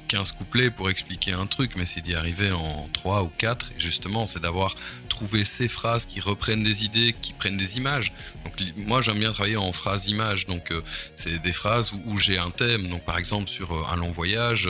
15 0.09 0.31
couplets 0.33 0.71
pour 0.71 0.89
expliquer 0.89 1.33
un 1.33 1.45
truc, 1.45 1.73
mais 1.75 1.85
c'est 1.85 2.01
d'y 2.01 2.15
arriver 2.15 2.51
en 2.51 2.89
3 2.93 3.23
ou 3.23 3.31
4. 3.37 3.71
Et 3.77 3.79
justement, 3.79 4.25
c'est 4.25 4.41
d'avoir 4.41 4.75
trouvé 5.07 5.45
ces 5.45 5.67
phrases 5.67 6.05
qui 6.05 6.19
reprennent 6.19 6.63
des 6.63 6.83
idées, 6.83 7.13
qui 7.21 7.33
prennent 7.33 7.57
des 7.57 7.77
images. 7.77 8.11
Donc 8.43 8.53
moi, 8.75 9.01
j'aime 9.01 9.19
bien 9.19 9.31
travailler 9.31 9.57
en 9.57 9.71
phrases-images. 9.71 10.47
Donc 10.47 10.71
euh, 10.71 10.81
c'est 11.13 11.39
des 11.39 11.53
phrases 11.53 11.93
où, 12.05 12.17
j'ai 12.17 12.37
un 12.37 12.49
thème. 12.49 12.87
Donc 12.89 13.03
par 13.03 13.19
exemple, 13.19 13.49
sur 13.49 13.71
euh, 13.71 13.83
un 13.91 13.97
long 13.97 14.11
voyage, 14.11 14.67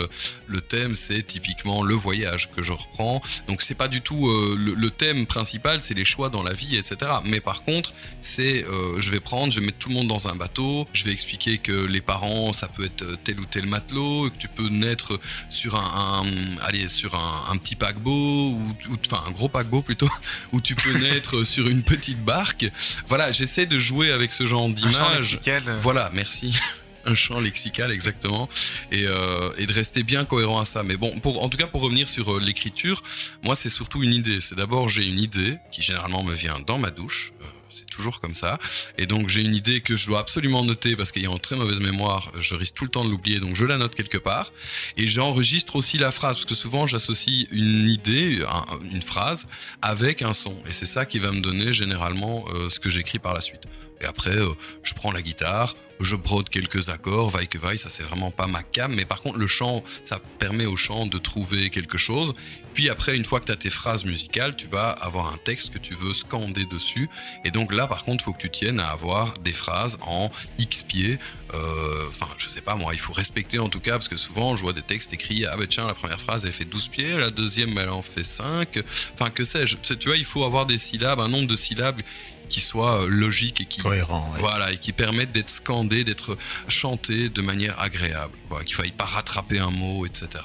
le 0.48 0.62
thème, 0.62 0.96
c'est 0.96 1.24
typiquement 1.24 1.84
le 1.84 1.96
voyage 1.96 2.52
que 2.52 2.62
je 2.62 2.74
reprends. 2.74 3.22
Donc 3.48 3.62
c'est 3.62 3.76
pas 3.76 3.88
du 3.88 4.02
tout 4.02 4.28
euh, 4.28 4.58
le, 4.58 4.90
thème 4.90 5.26
principal, 5.28 5.82
c'est 5.82 5.94
les 5.94 6.04
choix 6.04 6.30
dans 6.30 6.44
la 6.44 6.52
vie, 6.52 6.76
etc. 6.76 6.98
Mais 7.24 7.40
par 7.40 7.64
contre, 7.64 7.94
c'est 8.20 8.66
je 8.98 9.12
vais 9.12 9.20
prendre, 9.20 9.54
je 9.54 9.60
vais 9.60 9.68
mettre 9.68 9.78
tout 9.78 9.90
le 9.90 9.96
monde 9.96 10.08
dans 10.08 10.28
un 10.28 10.36
bateau, 10.36 10.88
je 10.94 11.06
vais 11.06 11.12
expliquer 11.12 11.60
que 11.60 11.72
les 11.72 12.02
parents, 12.02 12.52
ça 12.52 12.68
peut 12.68 12.86
être 12.86 13.06
tel 13.24 13.40
ou 13.40 13.46
tel 13.46 13.68
matelot, 13.68 14.30
que 14.32 14.38
tu 14.38 14.48
peux 14.50 14.68
naître 14.68 15.20
sur 15.50 15.76
un, 15.76 16.24
allez, 16.62 16.88
sur 16.88 17.16
un, 17.16 17.58
petit 17.58 17.76
paquebot 17.76 18.12
ou, 18.12 18.76
enfin 19.06 19.24
un 19.28 19.32
gros 19.32 19.50
paquebot 19.50 19.82
plutôt, 19.82 20.10
où 20.52 20.62
tu 20.62 20.76
peux 20.76 20.98
naître 21.00 21.44
sur 21.44 21.68
une 21.68 21.84
petite 21.84 22.24
barque. 22.24 22.66
Voilà, 23.08 23.32
j'essaie 23.32 23.66
de 23.66 23.80
jouer 23.80 24.12
avec 24.12 24.32
ce 24.32 24.46
genre 24.46 24.70
d'image. 24.70 25.40
Voilà, 25.82 26.10
merci. 26.14 26.58
Un 27.06 27.16
champ 27.16 27.40
lexical 27.40 27.92
exactement. 27.92 28.50
Et, 28.92 29.06
euh, 29.08 29.52
et, 29.58 29.66
de 29.66 29.74
rester 29.74 30.04
bien 30.04 30.26
cohérent 30.26 30.60
à 30.60 30.66
ça. 30.66 30.84
Mais 30.84 30.98
bon 30.98 31.18
pour 31.20 31.42
en 31.42 31.50
tout 31.50 31.58
cas 31.58 31.66
pour 31.66 31.82
revenir 31.82 32.10
sur 32.10 32.36
euh, 32.36 32.40
l'écriture 32.40 33.02
moi 33.42 33.56
c'est 33.56 33.70
surtout 33.70 34.04
une 34.04 34.14
idée. 34.14 34.42
C'est 34.42 34.56
d'abord 34.56 34.90
j'ai 34.90 35.06
une 35.06 35.20
idée 35.20 35.58
qui 35.72 35.82
généralement 35.82 36.24
me 36.24 36.34
vient 36.34 36.60
dans 36.68 36.78
ma 36.78 36.92
douche 36.92 37.32
euh, 37.42 37.46
c'est 37.70 37.86
toujours 37.86 38.22
comme 38.22 38.36
ça. 38.36 38.60
Et 38.98 39.06
donc 39.06 39.30
j'ai 39.30 39.42
une 39.42 39.56
idée 39.56 39.82
que 39.82 39.96
je 39.96 40.08
dois 40.08 40.20
absolument 40.20 40.64
noter 40.64 40.96
parce 40.96 41.12
qu'ayant 41.12 41.38
très 41.38 41.56
mauvaise 41.56 41.80
mémoire, 41.80 42.32
je 42.40 42.56
risque 42.56 42.76
tout 42.76 42.84
le 42.84 42.90
temps 42.90 43.06
de 43.06 43.10
l'oublier, 43.10 43.40
donc 43.40 43.56
je 43.56 43.66
la 43.66 43.78
note 43.78 43.96
quelque 43.96 44.18
part. 44.18 44.52
Et 44.98 45.08
j'enregistre 45.08 45.76
aussi 45.76 45.98
la 45.98 46.12
phrase 46.12 46.36
parce 46.36 46.46
que 46.46 46.56
souvent 46.56 46.88
j'associe 46.88 47.48
une 47.52 47.90
idée, 47.90 48.44
une 48.92 49.02
phrase, 49.02 49.48
avec 49.82 50.22
un 50.22 50.34
son. 50.34 50.56
Et 50.68 50.74
c'est 50.74 50.86
ça 50.86 51.06
qui 51.06 51.20
va 51.20 51.32
me 51.32 51.42
donner 51.42 51.74
généralement 51.74 52.46
euh, 52.50 52.70
ce 52.70 52.80
que 52.80 52.90
j'écris 52.90 53.20
par 53.20 53.34
la 53.34 53.42
suite. 53.42 53.64
Et 54.02 54.06
après, 54.06 54.38
euh, 54.38 54.50
je 54.84 54.94
prends 54.94 55.12
la 55.12 55.22
guitare, 55.22 55.76
je 56.00 56.16
brode 56.16 56.50
quelques 56.50 56.90
accords, 56.90 57.30
vaille 57.30 57.48
que 57.48 57.58
vaille, 57.58 57.78
ça 57.78 57.90
c'est 57.90 58.04
vraiment 58.04 58.32
pas 58.32 58.48
ma 58.48 58.64
cam, 58.64 58.94
mais 58.94 59.06
par 59.06 59.22
contre 59.22 59.38
le 59.38 59.48
chant, 59.48 59.84
ça 60.02 60.20
permet 60.40 60.66
au 60.66 60.76
chant 60.76 61.06
de 61.06 61.18
trouver 61.18 61.70
quelque 61.70 61.98
chose. 61.98 62.36
Puis 62.74 62.90
après, 62.90 63.16
une 63.18 63.26
fois 63.26 63.40
que 63.40 63.46
tu 63.46 63.52
as 63.52 63.58
tes 63.58 63.70
phrases 63.70 64.06
musicales, 64.06 64.56
tu 64.56 64.68
vas 64.68 64.90
avoir 64.90 65.34
un 65.34 65.38
texte 65.38 65.74
que 65.74 65.80
tu 65.80 65.96
veux 65.96 66.14
scander 66.14 66.66
dessus. 66.66 67.10
Et 67.44 67.52
donc 67.52 67.74
là, 67.74 67.88
par 67.88 68.06
contre, 68.06 68.24
il 68.24 68.26
faut 68.26 68.34
que 68.34 68.42
tu 68.42 68.50
tiennes 68.50 68.80
à 68.80 68.88
avoir 68.88 69.38
des 69.40 69.52
phrases 69.52 69.98
en 70.02 70.30
X 70.58 70.84
pieds. 70.84 71.20
Euh, 71.54 72.08
enfin, 72.08 72.28
je 72.38 72.48
sais 72.48 72.62
pas 72.62 72.76
moi, 72.76 72.94
il 72.94 73.00
faut 73.00 73.12
respecter 73.12 73.60
en 73.60 73.70
tout 73.70 73.80
cas, 73.80 73.94
parce 73.94 74.08
que 74.08 74.16
souvent 74.16 74.56
je 74.56 74.62
vois 74.62 74.74
des 74.74 74.84
textes 74.84 75.12
écrits, 75.14 75.46
ah 75.46 75.58
ben 75.58 75.68
tiens, 75.68 75.88
la 75.88 75.96
première 75.96 76.22
phrase 76.22 76.46
elle 76.46 76.52
fait 76.52 76.66
12 76.66 76.88
pieds, 76.90 77.18
la 77.18 77.32
deuxième 77.32 77.78
elle 77.78 77.90
en 77.90 78.02
fait 78.02 78.24
5. 78.24 78.80
Enfin, 79.14 79.30
que 79.32 79.44
sais-je. 79.44 79.76
Tu 79.78 80.08
vois, 80.08 80.18
il 80.18 80.26
faut 80.26 80.44
avoir 80.44 80.66
des 80.66 80.78
syllabes, 80.78 81.20
un 81.20 81.28
nombre 81.28 81.48
de 81.48 81.56
syllabes 81.56 82.02
qui 82.50 82.60
soit 82.60 83.04
euh, 83.04 83.08
logique 83.08 83.62
et 83.62 83.66
qui 83.66 83.80
cohérent, 83.80 84.34
voilà 84.40 84.72
et 84.72 84.78
qui 84.78 84.92
permettent 84.92 85.32
d'être 85.32 85.50
scandé, 85.50 86.04
d'être 86.04 86.38
chanté 86.68 87.30
de 87.30 87.42
manière 87.42 87.80
agréable, 87.80 88.34
quoi. 88.50 88.64
Qu'il 88.64 88.76
faille 88.76 88.92
pas 88.92 89.06
rattraper 89.06 89.60
un 89.60 89.72
mot, 89.72 90.06
etc. 90.06 90.44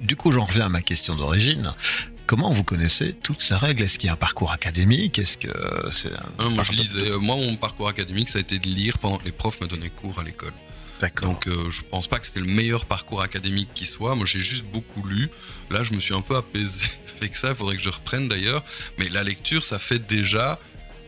Du 0.00 0.16
coup, 0.16 0.32
j'en 0.32 0.44
reviens 0.44 0.66
à 0.66 0.68
ma 0.68 0.82
question 0.82 1.14
d'origine. 1.14 1.74
Comment 2.26 2.50
vous 2.50 2.64
connaissez 2.64 3.12
toutes 3.12 3.42
ces 3.42 3.54
règles 3.54 3.82
Est-ce 3.82 3.98
qu'il 3.98 4.06
y 4.06 4.10
a 4.10 4.14
un 4.14 4.16
parcours 4.16 4.50
académique? 4.50 5.18
Est-ce 5.18 5.36
que 5.36 5.48
c'est 5.90 6.10
moi, 6.38 6.64
je 6.64 6.72
lisais. 6.72 7.10
Euh, 7.10 7.18
moi, 7.18 7.36
mon 7.36 7.56
parcours 7.56 7.88
académique, 7.88 8.28
ça 8.28 8.38
a 8.38 8.40
été 8.40 8.58
de 8.58 8.66
lire 8.66 8.98
pendant 8.98 9.18
que 9.18 9.24
les 9.24 9.32
profs 9.32 9.60
me 9.60 9.66
donnaient 9.66 9.90
cours 9.90 10.18
à 10.18 10.24
l'école. 10.24 10.52
D'accord. 11.00 11.28
Donc, 11.28 11.46
euh, 11.48 11.70
je 11.70 11.82
pense 11.82 12.06
pas 12.06 12.18
que 12.18 12.26
c'était 12.26 12.40
le 12.40 12.46
meilleur 12.46 12.86
parcours 12.86 13.20
académique 13.20 13.68
qui 13.74 13.84
soit. 13.84 14.14
Moi, 14.14 14.24
j'ai 14.24 14.38
juste 14.38 14.64
beaucoup 14.66 15.06
lu. 15.06 15.30
Là, 15.70 15.82
je 15.82 15.92
me 15.92 16.00
suis 16.00 16.14
un 16.14 16.22
peu 16.22 16.36
apaisé 16.36 16.88
avec 17.18 17.36
ça. 17.36 17.50
Il 17.50 17.54
faudrait 17.54 17.76
que 17.76 17.82
je 17.82 17.90
reprenne 17.90 18.28
d'ailleurs. 18.28 18.64
Mais 18.98 19.10
la 19.10 19.22
lecture, 19.22 19.62
ça 19.62 19.78
fait 19.78 19.98
déjà 19.98 20.58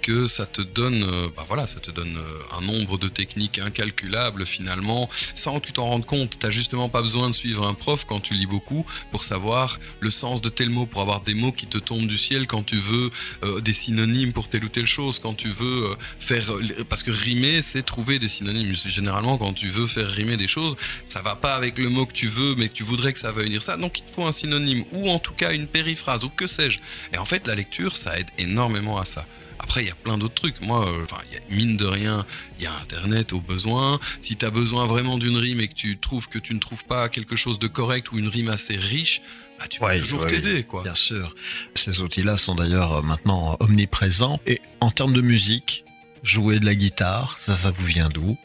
que 0.06 0.28
ça 0.28 0.46
te 0.46 0.62
donne, 0.62 1.02
euh, 1.02 1.28
bah 1.36 1.44
voilà, 1.48 1.66
ça 1.66 1.80
te 1.80 1.90
donne 1.90 2.16
euh, 2.16 2.56
un 2.56 2.60
nombre 2.60 2.96
de 2.96 3.08
techniques 3.08 3.58
incalculables 3.58 4.46
finalement, 4.46 5.10
sans 5.34 5.58
que 5.58 5.66
tu 5.66 5.72
t'en 5.72 5.86
rendes 5.86 6.06
compte. 6.06 6.38
T'as 6.38 6.50
justement 6.50 6.88
pas 6.88 7.02
besoin 7.02 7.28
de 7.28 7.34
suivre 7.34 7.66
un 7.66 7.74
prof 7.74 8.04
quand 8.06 8.20
tu 8.20 8.34
lis 8.34 8.46
beaucoup 8.46 8.86
pour 9.10 9.24
savoir 9.24 9.80
le 9.98 10.10
sens 10.10 10.40
de 10.42 10.48
tel 10.48 10.70
mot, 10.70 10.86
pour 10.86 11.00
avoir 11.00 11.22
des 11.22 11.34
mots 11.34 11.50
qui 11.50 11.66
te 11.66 11.78
tombent 11.78 12.06
du 12.06 12.18
ciel 12.18 12.46
quand 12.46 12.62
tu 12.62 12.76
veux 12.76 13.10
euh, 13.42 13.60
des 13.60 13.72
synonymes 13.72 14.32
pour 14.32 14.48
telle 14.48 14.64
ou 14.64 14.68
telle 14.68 14.86
chose, 14.86 15.18
quand 15.18 15.34
tu 15.34 15.48
veux 15.48 15.96
faire, 16.20 16.52
parce 16.88 17.02
que 17.02 17.10
rimer, 17.10 17.60
c'est 17.60 17.82
trouver 17.82 18.20
des 18.20 18.28
synonymes. 18.28 18.74
Généralement, 18.74 19.38
quand 19.38 19.54
tu 19.54 19.66
veux 19.66 19.88
faire 19.88 20.08
rimer 20.08 20.36
des 20.36 20.46
choses, 20.46 20.76
ça 21.04 21.20
va 21.20 21.34
pas 21.34 21.56
avec 21.56 21.78
le 21.78 21.88
mot 21.88 22.06
que 22.06 22.12
tu 22.12 22.28
veux, 22.28 22.54
mais 22.54 22.68
tu 22.68 22.84
voudrais 22.84 23.12
que 23.12 23.18
ça 23.18 23.32
veuille 23.32 23.50
dire 23.50 23.62
ça. 23.62 23.76
Donc 23.76 23.98
il 23.98 24.04
te 24.04 24.12
faut 24.12 24.24
un 24.24 24.30
synonyme 24.30 24.84
ou 24.92 25.10
en 25.10 25.18
tout 25.18 25.34
cas 25.34 25.52
une 25.52 25.66
périphrase 25.66 26.24
ou 26.24 26.28
que 26.28 26.46
sais-je. 26.46 26.78
Et 27.12 27.18
en 27.18 27.24
fait, 27.24 27.48
la 27.48 27.56
lecture, 27.56 27.96
ça 27.96 28.16
aide 28.20 28.28
énormément 28.38 29.00
à 29.00 29.04
ça. 29.04 29.26
Après, 29.58 29.82
il 29.82 29.88
y 29.88 29.90
a 29.90 29.94
plein 29.94 30.18
d'autres 30.18 30.34
trucs. 30.34 30.60
Moi, 30.60 30.86
euh, 30.88 31.04
enfin, 31.04 31.20
il 31.30 31.34
y 31.34 31.38
a- 31.38 31.56
mine 31.56 31.76
de 31.76 31.86
rien, 31.86 32.24
il 32.58 32.64
y 32.64 32.66
a 32.66 32.72
Internet 32.82 33.32
au 33.32 33.40
besoin. 33.40 33.98
Si 34.20 34.36
tu 34.36 34.44
as 34.44 34.50
besoin 34.50 34.86
vraiment 34.86 35.18
d'une 35.18 35.36
rime 35.36 35.60
et 35.60 35.68
que 35.68 35.74
tu 35.74 35.98
trouves 35.98 36.28
que 36.28 36.38
tu 36.38 36.54
ne 36.54 36.58
trouves 36.60 36.84
pas 36.84 37.08
quelque 37.08 37.36
chose 37.36 37.58
de 37.58 37.66
correct 37.66 38.12
ou 38.12 38.18
une 38.18 38.28
rime 38.28 38.48
assez 38.48 38.76
riche, 38.76 39.22
bah, 39.58 39.66
tu 39.68 39.80
peux 39.80 39.86
Ouais, 39.86 39.98
toujours 39.98 40.20
ouais, 40.22 40.26
t'aider, 40.28 40.62
quoi. 40.64 40.82
Bien 40.82 40.94
sûr. 40.94 41.34
Ces 41.74 42.00
outils-là 42.02 42.36
sont 42.36 42.54
d'ailleurs 42.54 42.92
euh, 42.98 43.02
maintenant 43.02 43.56
omniprésents. 43.60 44.40
Et 44.46 44.60
en 44.80 44.90
termes 44.90 45.14
de 45.14 45.20
musique, 45.22 45.84
jouer 46.22 46.58
de 46.60 46.64
la 46.66 46.74
guitare, 46.74 47.36
ça, 47.38 47.54
ça 47.54 47.70
vous 47.70 47.84
vient 47.86 48.08
d'où? 48.08 48.36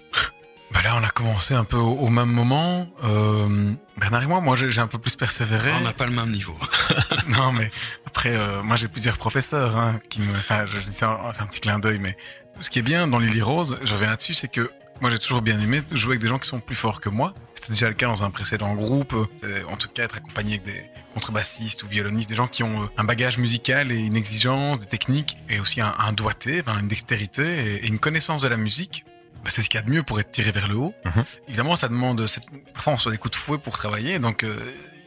Bah 0.73 0.81
là, 0.83 0.95
on 0.99 1.03
a 1.03 1.09
commencé 1.09 1.53
un 1.53 1.63
peu 1.63 1.77
au, 1.77 1.91
au 1.91 2.09
même 2.09 2.29
moment. 2.31 2.87
Euh, 3.03 3.73
Bernard 3.97 4.23
et 4.23 4.27
moi, 4.27 4.39
moi 4.41 4.55
j'ai 4.55 4.79
un 4.81 4.87
peu 4.87 4.97
plus 4.97 5.15
persévéré. 5.15 5.71
On 5.79 5.83
n'a 5.83 5.93
pas 5.93 6.05
le 6.07 6.13
même 6.13 6.31
niveau. 6.31 6.55
non, 7.27 7.51
mais 7.51 7.69
après, 8.05 8.35
euh, 8.35 8.63
moi 8.63 8.75
j'ai 8.77 8.87
plusieurs 8.87 9.17
professeurs 9.17 9.75
hein, 9.77 9.99
qui 10.09 10.21
me. 10.21 10.31
Enfin, 10.37 10.65
je 10.65 10.79
dis 10.79 10.93
ça, 10.93 11.19
c'est 11.33 11.41
un 11.41 11.45
petit 11.47 11.59
clin 11.59 11.79
d'œil, 11.79 11.99
mais 11.99 12.17
ce 12.61 12.69
qui 12.69 12.79
est 12.79 12.83
bien 12.83 13.07
dans 13.07 13.19
Lily 13.19 13.41
Rose, 13.41 13.77
je 13.83 13.93
reviens 13.93 14.09
là-dessus, 14.09 14.33
c'est 14.33 14.47
que 14.47 14.71
moi 15.01 15.09
j'ai 15.09 15.19
toujours 15.19 15.41
bien 15.41 15.59
aimé 15.59 15.81
jouer 15.93 16.13
avec 16.13 16.21
des 16.21 16.27
gens 16.27 16.39
qui 16.39 16.47
sont 16.47 16.59
plus 16.59 16.75
forts 16.75 17.01
que 17.01 17.09
moi. 17.09 17.33
C'était 17.55 17.73
déjà 17.73 17.87
le 17.89 17.93
cas 17.93 18.07
dans 18.07 18.23
un 18.23 18.31
précédent 18.31 18.73
groupe. 18.73 19.13
euh, 19.43 19.63
en 19.69 19.77
tout 19.77 19.87
cas, 19.89 20.03
être 20.03 20.17
accompagné 20.17 20.53
avec 20.53 20.65
des 20.65 20.83
contrebassistes 21.13 21.83
ou 21.83 21.87
violonistes, 21.87 22.29
des 22.29 22.35
gens 22.35 22.47
qui 22.47 22.63
ont 22.63 22.83
euh, 22.83 22.87
un 22.97 23.03
bagage 23.03 23.37
musical 23.37 23.91
et 23.91 23.97
une 23.97 24.15
exigence, 24.15 24.79
des 24.79 24.87
techniques, 24.87 25.37
et 25.47 25.59
aussi 25.59 25.79
un, 25.79 25.93
un 25.99 26.13
doigté, 26.13 26.63
une 26.65 26.87
dextérité 26.87 27.75
et 27.75 27.87
une 27.87 27.99
connaissance 27.99 28.41
de 28.41 28.47
la 28.47 28.57
musique. 28.57 29.05
Bah, 29.43 29.49
c'est 29.49 29.61
ce 29.61 29.69
qu'il 29.69 29.79
y 29.79 29.83
a 29.83 29.85
de 29.85 29.89
mieux 29.91 30.03
pour 30.03 30.19
être 30.19 30.31
tiré 30.31 30.51
vers 30.51 30.67
le 30.67 30.75
haut. 30.75 30.93
Mhm. 31.05 31.23
Évidemment, 31.47 31.75
ça 31.75 31.87
demande. 31.87 32.25
cette- 32.27 32.43
Parfois, 32.73 32.93
on 32.93 32.97
soit 32.97 33.11
des 33.11 33.17
coups 33.17 33.31
de 33.37 33.41
fouet 33.41 33.57
pour 33.57 33.77
travailler, 33.77 34.19
donc 34.19 34.43
euh, 34.43 34.55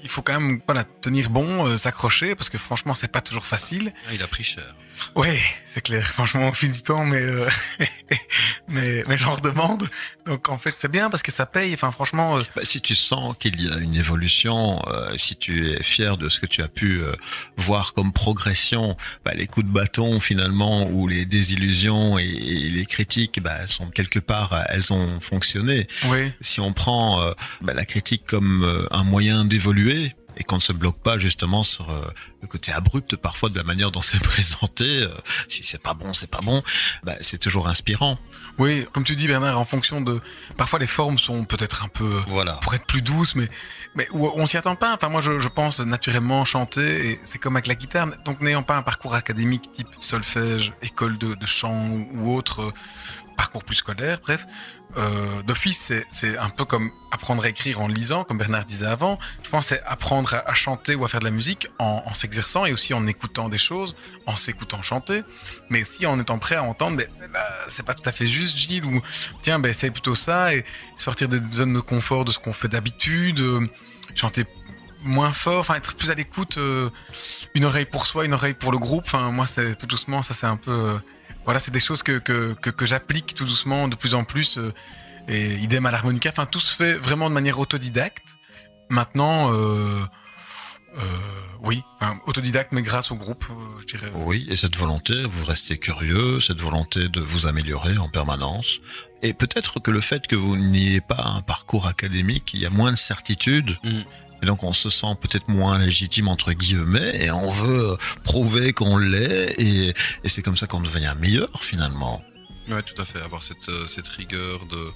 il 0.03 0.09
faut 0.09 0.23
quand 0.23 0.39
même 0.41 0.61
voilà, 0.67 0.85
tenir 0.85 1.31
bon, 1.31 1.67
euh, 1.67 1.77
s'accrocher, 1.77 2.35
parce 2.35 2.51
que 2.51 2.59
franchement, 2.59 2.95
c'est 2.95 3.09
pas 3.09 3.21
toujours 3.21 3.47
facile. 3.47 3.93
Ah, 4.09 4.15
il 4.15 4.23
a 4.23 4.27
pris 4.27 4.43
cher. 4.45 4.75
Oui, 5.17 5.39
c'est 5.67 5.81
clair. 5.83 6.07
Franchement, 6.15 6.49
au 6.49 6.53
fil 6.53 6.73
du 6.73 6.83
temps, 6.83 7.05
mais 7.05 7.21
euh, 7.21 7.49
mais 8.69 9.05
mais 9.09 9.19
j'en 9.19 9.35
redemande. 9.35 9.89
Donc 10.27 10.49
en 10.49 10.59
fait, 10.59 10.75
c'est 10.79 10.91
bien 10.91 11.11
parce 11.11 11.23
que 11.23 11.33
ça 11.33 11.47
paye. 11.47 11.75
Enfin, 11.75 11.91
franchement, 11.93 12.37
euh, 12.39 12.43
Bah, 12.57 12.63
Si 12.65 12.81
tu 12.81 12.95
sens 12.95 13.35
qu'il 13.39 13.61
y 13.61 13.71
a 13.71 13.77
une 13.79 13.95
évolution, 13.95 14.83
euh, 14.89 15.17
si 15.17 15.37
tu 15.37 15.71
es 15.71 15.83
fier 15.83 16.17
de 16.17 16.29
ce 16.29 16.41
que 16.41 16.47
tu 16.47 16.63
as 16.63 16.69
pu 16.69 17.01
euh, 17.03 17.13
voir 17.57 17.93
comme 17.95 18.13
progression, 18.13 18.97
bah, 19.25 19.33
les 19.35 19.47
coups 19.47 19.67
de 19.67 19.73
bâton 19.73 20.21
finalement 20.21 20.89
ou 20.89 21.09
les 21.09 21.27
désillusions 21.27 22.19
et, 22.19 22.25
et 22.25 22.71
les 22.71 22.87
critiques, 22.87 23.41
bah, 23.43 23.67
sont 23.67 23.87
quelque 23.89 24.19
part, 24.19 24.65
elles 24.71 24.93
ont 24.93 25.21
fonctionné. 25.21 25.87
oui. 26.09 26.33
Si 26.41 26.61
on 26.61 26.73
prend 26.73 27.21
euh, 27.21 27.33
bah, 27.63 27.75
la 27.75 27.85
critique 27.85 28.25
comme 28.27 28.63
euh, 28.65 28.87
un 28.91 29.05
moyen 29.05 29.45
d'évoluer 29.45 30.15
et 30.37 30.45
qu'on 30.45 30.57
ne 30.57 30.61
se 30.61 30.73
bloque 30.73 30.99
pas 30.99 31.19
justement 31.19 31.63
sur 31.63 31.91
euh, 31.91 32.05
le 32.43 32.49
côté 32.49 32.73
abrupt 32.73 33.17
parfois 33.17 33.49
de 33.49 33.57
la 33.57 33.65
manière 33.65 33.91
dont 33.91 34.03
c'est 34.03 34.19
présenté, 34.23 35.03
euh, 35.03 35.09
si 35.49 35.65
c'est 35.65 35.83
pas 35.83 35.95
bon, 35.95 36.13
c'est 36.13 36.31
pas 36.31 36.41
bon, 36.41 36.63
bah, 37.03 37.15
c'est 37.21 37.39
toujours 37.39 37.69
inspirant. 37.69 38.19
Oui, 38.59 38.87
comme 38.93 39.03
tu 39.03 39.17
dis 39.17 39.27
Bernard, 39.27 39.59
en 39.59 39.65
fonction 39.65 40.01
de... 40.01 40.21
Parfois 40.57 40.79
les 40.79 40.87
formes 40.87 41.19
sont 41.19 41.45
peut-être 41.45 41.85
un 41.85 41.89
peu... 41.89 42.23
Voilà. 42.29 42.55
Pour 42.63 42.75
être 42.75 42.87
plus 42.87 43.03
douces, 43.03 43.35
mais, 43.35 43.49
mais 43.97 44.07
on 44.13 44.47
s'y 44.47 44.57
attend 44.57 44.77
pas. 44.77 44.95
Enfin 44.95 45.09
moi 45.09 45.21
je, 45.21 45.41
je 45.41 45.49
pense 45.49 45.81
naturellement 45.81 46.45
chanter, 46.45 47.11
et 47.11 47.21
c'est 47.25 47.39
comme 47.39 47.57
avec 47.57 47.67
la 47.67 47.75
guitare. 47.75 48.09
Donc 48.25 48.41
n'ayant 48.41 48.63
pas 48.63 48.77
un 48.77 48.83
parcours 48.83 49.15
académique 49.15 49.73
type 49.73 49.89
solfège, 49.99 50.73
école 50.83 51.19
de, 51.19 51.35
de 51.35 51.47
chant 51.47 51.89
ou, 51.89 52.09
ou 52.13 52.37
autre 52.37 52.63
euh, 52.63 52.73
parcours 53.37 53.65
plus 53.65 53.77
scolaire, 53.77 54.21
bref, 54.23 54.47
euh, 54.97 55.43
d'office 55.43 55.93
c'est- 56.11 56.39
un 56.39 56.51
peu 56.51 56.65
comme 56.65 56.91
apprendre 57.11 57.45
à 57.45 57.49
écrire 57.49 57.81
en 57.81 57.89
lisant, 57.89 58.25
comme 58.25 58.39
Bernard 58.39 58.65
disait 58.65 58.87
avant. 58.87 59.19
Je 59.43 59.49
pense 59.51 59.67
c'est 59.67 59.83
apprendre 59.85 60.35
à, 60.47 60.55
chanter 60.55 60.95
ou 60.95 61.05
à 61.05 61.09
faire 61.09 61.21
de 61.21 61.25
la 61.25 61.31
musique 61.31 61.69
en, 61.79 62.13
s'exerçant 62.15 62.65
et 62.67 62.73
aussi 62.73 62.95
en 62.95 63.07
écoutant 63.07 63.49
des 63.49 63.59
choses, 63.59 63.97
en 64.27 64.37
s'écoutant 64.37 64.83
chanter, 64.83 65.23
mais 65.71 65.83
aussi 65.83 66.07
en 66.07 66.19
étant 66.21 66.39
prêt 66.39 66.57
à 66.57 66.63
entendre, 66.63 67.03
là, 67.33 67.47
c'est 67.69 67.85
pas 67.85 67.95
tout 67.95 68.09
à 68.09 68.13
fait 68.13 68.27
juste, 68.27 68.57
Gilles, 68.57 68.85
ou 68.85 69.01
tiens, 69.43 69.59
ben 69.59 69.73
c'est 69.73 69.91
plutôt 69.91 70.15
ça, 70.15 70.55
et 70.55 70.65
sortir 70.97 71.29
des 71.29 71.41
zones 71.53 71.75
de 71.75 71.81
confort 71.81 72.25
de 72.25 72.33
ce 72.33 72.39
qu'on 72.39 72.53
fait 72.53 72.69
d'habitude, 72.69 73.41
euh, 73.41 73.67
chanter 74.15 74.45
moins 75.03 75.33
fort, 75.33 75.61
enfin 75.61 75.75
être 75.75 75.95
plus 75.95 76.11
à 76.11 76.15
l'écoute, 76.15 76.57
euh, 76.59 76.91
une 77.55 77.65
oreille 77.65 77.85
pour 77.85 78.07
soi, 78.07 78.25
une 78.25 78.33
oreille 78.33 78.55
pour 78.55 78.73
le 78.73 78.79
groupe. 78.79 79.05
Enfin, 79.07 79.31
moi, 79.31 79.47
c'est 79.47 79.77
tout 79.77 79.87
doucement, 79.87 80.23
ça 80.23 80.33
c'est 80.35 80.47
un 80.47 80.57
peu, 80.57 80.99
voilà, 81.45 81.61
c'est 81.61 81.71
des 81.71 81.81
choses 81.81 82.03
que 82.03 82.19
que, 82.19 82.55
que, 82.55 82.71
que 82.71 82.87
j'applique 82.87 83.35
tout 83.35 83.45
doucement, 83.45 83.89
de 83.89 83.97
plus 83.97 84.15
en 84.15 84.25
plus, 84.25 84.59
euh, 84.59 84.73
et 85.29 85.55
idem 85.55 85.87
à 85.87 85.91
l'harmonica. 85.91 86.29
Enfin, 86.31 86.47
tout 86.47 86.61
se 86.61 86.75
fait 86.75 86.95
vraiment 86.95 87.29
de 87.29 87.35
manière 87.35 87.59
autodidacte. 87.59 88.37
Maintenant, 88.91 89.53
euh, 89.53 90.05
euh, 90.99 91.03
oui, 91.63 91.83
enfin, 92.01 92.19
autodidacte, 92.27 92.73
mais 92.73 92.83
grâce 92.83 93.11
au 93.11 93.17
groupe, 93.17 93.45
euh, 93.51 93.81
je 93.81 93.87
dirais. 93.87 94.13
Oui, 94.15 94.47
et 94.51 94.57
cette 94.57 94.77
volonté, 94.77 95.23
vous 95.25 95.45
restez 95.45 95.79
curieux, 95.79 96.41
cette 96.41 96.61
volonté 96.61 97.09
de 97.09 97.21
vous 97.21 97.47
améliorer 97.47 97.97
en 97.99 98.09
permanence. 98.09 98.79
Et 99.23 99.33
peut-être 99.33 99.81
que 99.81 99.91
le 99.91 100.01
fait 100.01 100.27
que 100.27 100.37
vous 100.37 100.57
n'ayez 100.57 101.01
pas 101.01 101.25
un 101.25 101.41
parcours 101.41 101.87
académique, 101.87 102.53
il 102.55 102.61
y 102.61 102.67
a 102.67 102.71
moins 102.71 102.93
de 102.93 102.97
certitude. 102.97 103.79
Mm. 103.83 104.03
Et 104.45 104.47
donc 104.47 104.63
on 104.63 104.75
se 104.75 104.91
sent 104.91 105.17
peut-être 105.23 105.49
moins 105.49 105.79
légitime 105.79 106.29
entre 106.29 106.53
guillemets 106.53 107.17
et 107.19 107.31
on 107.31 107.51
veut 107.51 107.97
prouver 108.25 108.75
qu'on 108.75 108.99
l'est 108.99 109.55
et, 109.59 109.95
c'est 110.27 110.43
comme 110.43 110.59
ça 110.59 110.67
qu'on 110.67 110.83
devient 110.83 111.15
meilleur 111.19 111.65
finalement. 111.65 112.23
Ouais, 112.69 112.83
tout 112.83 113.01
à 113.01 113.07
fait. 113.07 113.23
Avoir 113.23 113.43
cette, 113.43 113.71
euh, 113.71 113.87
cette 113.87 114.09
rigueur 114.09 114.67
de, 114.67 114.91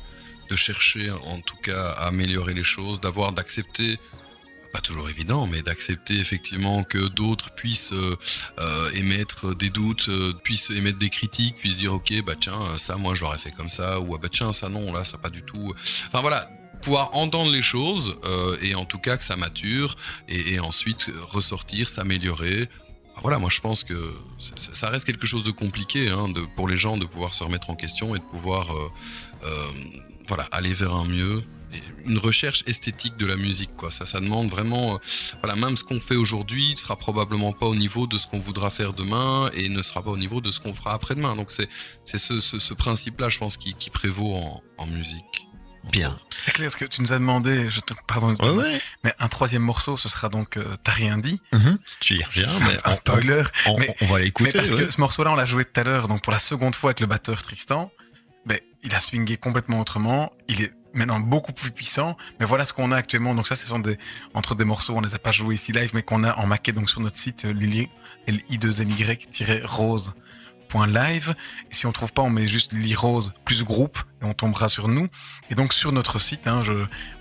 de 0.51 0.55
chercher, 0.55 1.11
en 1.11 1.41
tout 1.41 1.57
cas, 1.57 1.93
à 1.93 2.09
améliorer 2.09 2.53
les 2.53 2.63
choses, 2.63 3.01
d'avoir, 3.01 3.33
d'accepter, 3.33 3.99
pas 4.75 4.81
toujours 4.83 5.09
évident, 5.09 5.47
mais 5.47 5.63
d'accepter 5.63 6.19
effectivement 6.19 6.85
que 6.85 7.09
d'autres 7.09 7.51
puissent 7.55 7.95
euh, 7.95 8.19
euh, 8.61 8.91
émettre 8.93 9.57
des 9.57 9.71
doutes, 9.71 10.11
euh, 10.11 10.35
puissent 10.45 10.69
émettre 10.69 10.99
des 10.99 11.09
critiques, 11.09 11.57
puissent 11.57 11.79
dire, 11.79 11.95
ok, 11.95 12.13
bah 12.23 12.35
tiens, 12.39 12.77
ça, 12.77 12.97
moi, 12.97 13.15
je 13.15 13.23
l'aurais 13.23 13.39
fait 13.39 13.53
comme 13.53 13.71
ça, 13.71 13.99
ou 13.99 14.15
ah 14.15 14.19
bah 14.21 14.29
tiens, 14.31 14.53
ça 14.53 14.69
non, 14.69 14.93
là, 14.93 15.07
ça 15.07 15.17
pas 15.17 15.31
du 15.31 15.43
tout. 15.43 15.75
Enfin 16.09 16.21
voilà. 16.21 16.51
Pouvoir 16.83 17.11
entendre 17.15 17.51
les 17.51 17.63
choses 17.63 18.17
euh, 18.25 18.57
et 18.63 18.75
en 18.75 18.85
tout 18.85 18.99
cas 18.99 19.17
que 19.17 19.25
ça 19.25 19.37
mature 19.37 19.97
et, 20.29 20.55
et 20.55 20.61
ensuite 20.61 21.11
ressortir, 21.29 21.89
s'améliorer, 21.89 22.69
voilà, 23.23 23.39
moi 23.39 23.51
je 23.51 23.61
pense 23.61 23.83
que 23.83 24.15
ça 24.57 24.89
reste 24.91 25.05
quelque 25.05 25.27
chose 25.27 25.45
de 25.45 25.51
compliqué 25.51 26.09
hein, 26.09 26.29
de, 26.29 26.43
pour 26.57 26.69
les 26.69 26.77
gens 26.77 26.97
de 26.97 27.05
pouvoir 27.05 27.35
se 27.35 27.43
remettre 27.43 27.69
en 27.71 27.75
question 27.75 28.15
et 28.15 28.19
de 28.19 28.25
pouvoir 28.25 28.71
euh, 28.71 28.89
euh, 29.45 29.69
voilà, 30.29 30.45
aller 30.53 30.73
vers 30.73 30.95
un 30.95 31.05
mieux. 31.05 31.43
Une 32.07 32.17
recherche 32.17 32.65
esthétique 32.67 33.19
de 33.19 33.27
la 33.27 33.37
musique, 33.37 33.77
quoi. 33.77 33.91
Ça, 33.91 34.07
ça 34.07 34.21
demande 34.21 34.49
vraiment, 34.49 34.95
euh, 34.95 34.99
voilà, 35.43 35.55
même 35.55 35.77
ce 35.77 35.85
qu'on 35.85 36.01
fait 36.01 36.17
aujourd'hui 36.17 36.75
sera 36.79 36.97
probablement 36.97 37.53
pas 37.53 37.67
au 37.67 37.75
niveau 37.75 38.07
de 38.07 38.17
ce 38.17 38.27
qu'on 38.27 38.39
voudra 38.39 38.71
faire 38.71 38.95
demain 38.95 39.51
et 39.53 39.69
ne 39.69 39.83
sera 39.83 40.03
pas 40.03 40.11
au 40.11 40.17
niveau 40.17 40.41
de 40.41 40.51
ce 40.51 40.61
qu'on 40.61 40.73
fera 40.73 40.95
après-demain. 40.95 41.37
Donc 41.37 41.51
c'est 41.51 41.69
ce, 42.07 42.41
ce, 42.41 42.59
ce 42.59 42.75
principe-là, 42.75 43.29
je 43.29 43.39
pense, 43.39 43.59
qui, 43.59 43.75
qui 43.75 43.91
prévaut 43.91 44.35
en, 44.35 44.63
en 44.79 44.87
musique. 44.87 45.48
Bien. 45.91 46.17
C'est 46.31 46.53
clair, 46.53 46.71
ce 46.71 46.77
que 46.77 46.85
tu 46.85 47.01
nous 47.03 47.13
as 47.13 47.19
demandé, 47.19 47.71
je 47.71 47.81
te, 47.81 47.95
pardon, 48.07 48.35
Ouais, 48.35 48.51
ouais. 48.51 48.81
mais 49.05 49.15
un 49.19 49.29
troisième 49.29 49.63
morceau, 49.63 49.97
ce 49.97 50.09
sera 50.09 50.29
donc 50.29 50.57
euh, 50.57 50.77
T'as 50.85 50.93
rien 50.93 51.19
dit, 51.19 51.41
Mhm. 51.53 51.79
Tu 52.01 52.15
y 52.17 52.23
reviens, 52.25 52.49
mais 52.67 52.77
un 52.85 52.93
spoiler. 52.93 53.43
on, 53.67 53.73
on- 53.73 53.79
mais- 53.79 53.97
on 54.03 54.07
va 54.07 54.19
Mais 54.19 54.25
l'écouter. 54.25 54.53
parce 54.53 54.71
ouais. 54.71 54.85
que 54.87 54.91
ce 54.93 55.01
morceau-là, 55.01 55.31
on 55.33 55.37
l'a 55.37 55.45
joué 55.47 55.65
tout 55.65 55.81
à 55.81 55.85
l'heure, 55.85 56.09
donc 56.09 56.23
pour 56.23 56.33
la 56.33 56.39
seconde 56.39 56.75
fois 56.75 56.91
avec 56.91 57.01
le 57.01 57.07
batteur 57.07 57.41
Tristan, 57.43 57.91
ben, 58.47 58.59
il 58.83 58.95
a 58.95 59.01
swingé 59.01 59.37
complètement 59.37 59.81
autrement. 59.81 60.33
Il 60.49 60.63
est 60.63 60.73
maintenant 60.95 61.21
beaucoup 61.21 61.53
plus 61.53 61.71
puissant. 61.71 62.17
Mais 62.41 62.47
voilà 62.47 62.65
ce 62.65 62.73
qu'on 62.73 62.93
a 62.93 62.97
actuellement. 62.97 63.35
Donc 63.35 63.47
ça, 63.47 63.55
ce 63.55 63.67
sont 63.67 63.79
des, 63.79 63.99
entre 64.35 64.55
des 64.55 64.65
morceaux, 64.65 64.95
on 64.97 65.01
ne 65.01 65.07
les 65.07 65.15
a 65.15 65.19
pas 65.19 65.33
joués 65.33 65.55
ici 65.55 65.73
live, 65.73 65.91
mais 65.95 66.03
qu'on 66.03 66.25
a 66.25 66.35
en 66.37 66.47
maquette 66.47 66.75
donc 66.75 66.89
sur 66.91 67.01
notre 67.01 67.17
site 67.19 67.45
euh, 67.45 67.53
Lily, 67.53 67.89
L-I-2-N-Y-rose.live. 70.75 71.35
Et 71.71 71.75
si 71.75 71.87
on 71.87 71.93
trouve 71.93 72.13
pas, 72.13 72.23
on 72.23 72.31
met 72.31 72.47
juste 72.47 72.73
Lily 72.73 72.95
Rose 72.95 73.33
plus 73.45 73.65
groupe 73.65 73.99
et 74.23 74.25
on 74.25 74.35
tombera 74.35 74.69
sur 74.69 74.89
nous. 74.89 75.09
Et 75.51 75.55
donc 75.55 75.73
sur 75.73 75.93
notre 75.93 76.19
site, 76.19 76.47
hein, 76.47 76.63
je, 76.65 76.73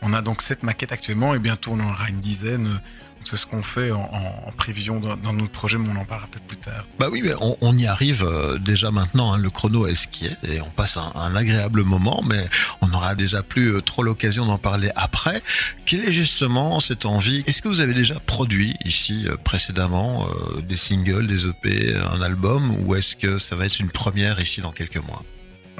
on 0.01 0.13
a 0.13 0.21
donc 0.21 0.41
sept 0.41 0.63
maquettes 0.63 0.91
actuellement 0.91 1.33
et 1.35 1.39
bientôt 1.39 1.71
on 1.71 1.79
en 1.79 1.89
aura 1.89 2.09
une 2.09 2.19
dizaine. 2.19 2.81
C'est 3.29 3.35
ce 3.35 3.45
qu'on 3.45 3.61
fait 3.61 3.91
en, 3.91 4.09
en 4.47 4.51
prévision 4.55 5.01
dans, 5.01 5.17
dans, 5.17 5.33
notre 5.33 5.51
projet, 5.51 5.77
mais 5.77 5.89
on 5.89 5.97
en 5.97 6.05
parlera 6.05 6.29
peut-être 6.29 6.45
plus 6.47 6.55
tard. 6.55 6.87
Bah 6.97 7.07
oui, 7.11 7.29
on, 7.41 7.57
on 7.59 7.77
y 7.77 7.85
arrive 7.85 8.23
euh, 8.23 8.57
déjà 8.57 8.89
maintenant. 8.89 9.33
Hein, 9.33 9.37
le 9.37 9.49
chrono 9.49 9.85
est 9.85 9.95
ce 9.95 10.07
qui 10.07 10.27
est 10.27 10.37
et 10.49 10.61
on 10.61 10.69
passe 10.69 10.95
un, 10.95 11.11
un 11.13 11.35
agréable 11.35 11.83
moment, 11.83 12.23
mais 12.25 12.47
on 12.79 12.87
n'aura 12.87 13.15
déjà 13.15 13.43
plus 13.43 13.73
euh, 13.73 13.81
trop 13.81 14.01
l'occasion 14.01 14.45
d'en 14.45 14.57
parler 14.57 14.91
après. 14.95 15.41
Quelle 15.85 16.07
est 16.07 16.13
justement 16.13 16.79
cette 16.79 17.05
envie? 17.05 17.43
Est-ce 17.47 17.61
que 17.61 17.67
vous 17.67 17.81
avez 17.81 17.93
déjà 17.93 18.17
produit 18.21 18.77
ici 18.85 19.25
euh, 19.27 19.35
précédemment 19.35 20.25
euh, 20.29 20.61
des 20.61 20.77
singles, 20.77 21.27
des 21.27 21.47
EP, 21.47 21.97
un 21.97 22.21
album, 22.21 22.77
ou 22.85 22.95
est-ce 22.95 23.17
que 23.17 23.39
ça 23.39 23.57
va 23.57 23.65
être 23.65 23.81
une 23.81 23.91
première 23.91 24.39
ici 24.39 24.61
dans 24.61 24.71
quelques 24.71 25.05
mois? 25.05 25.21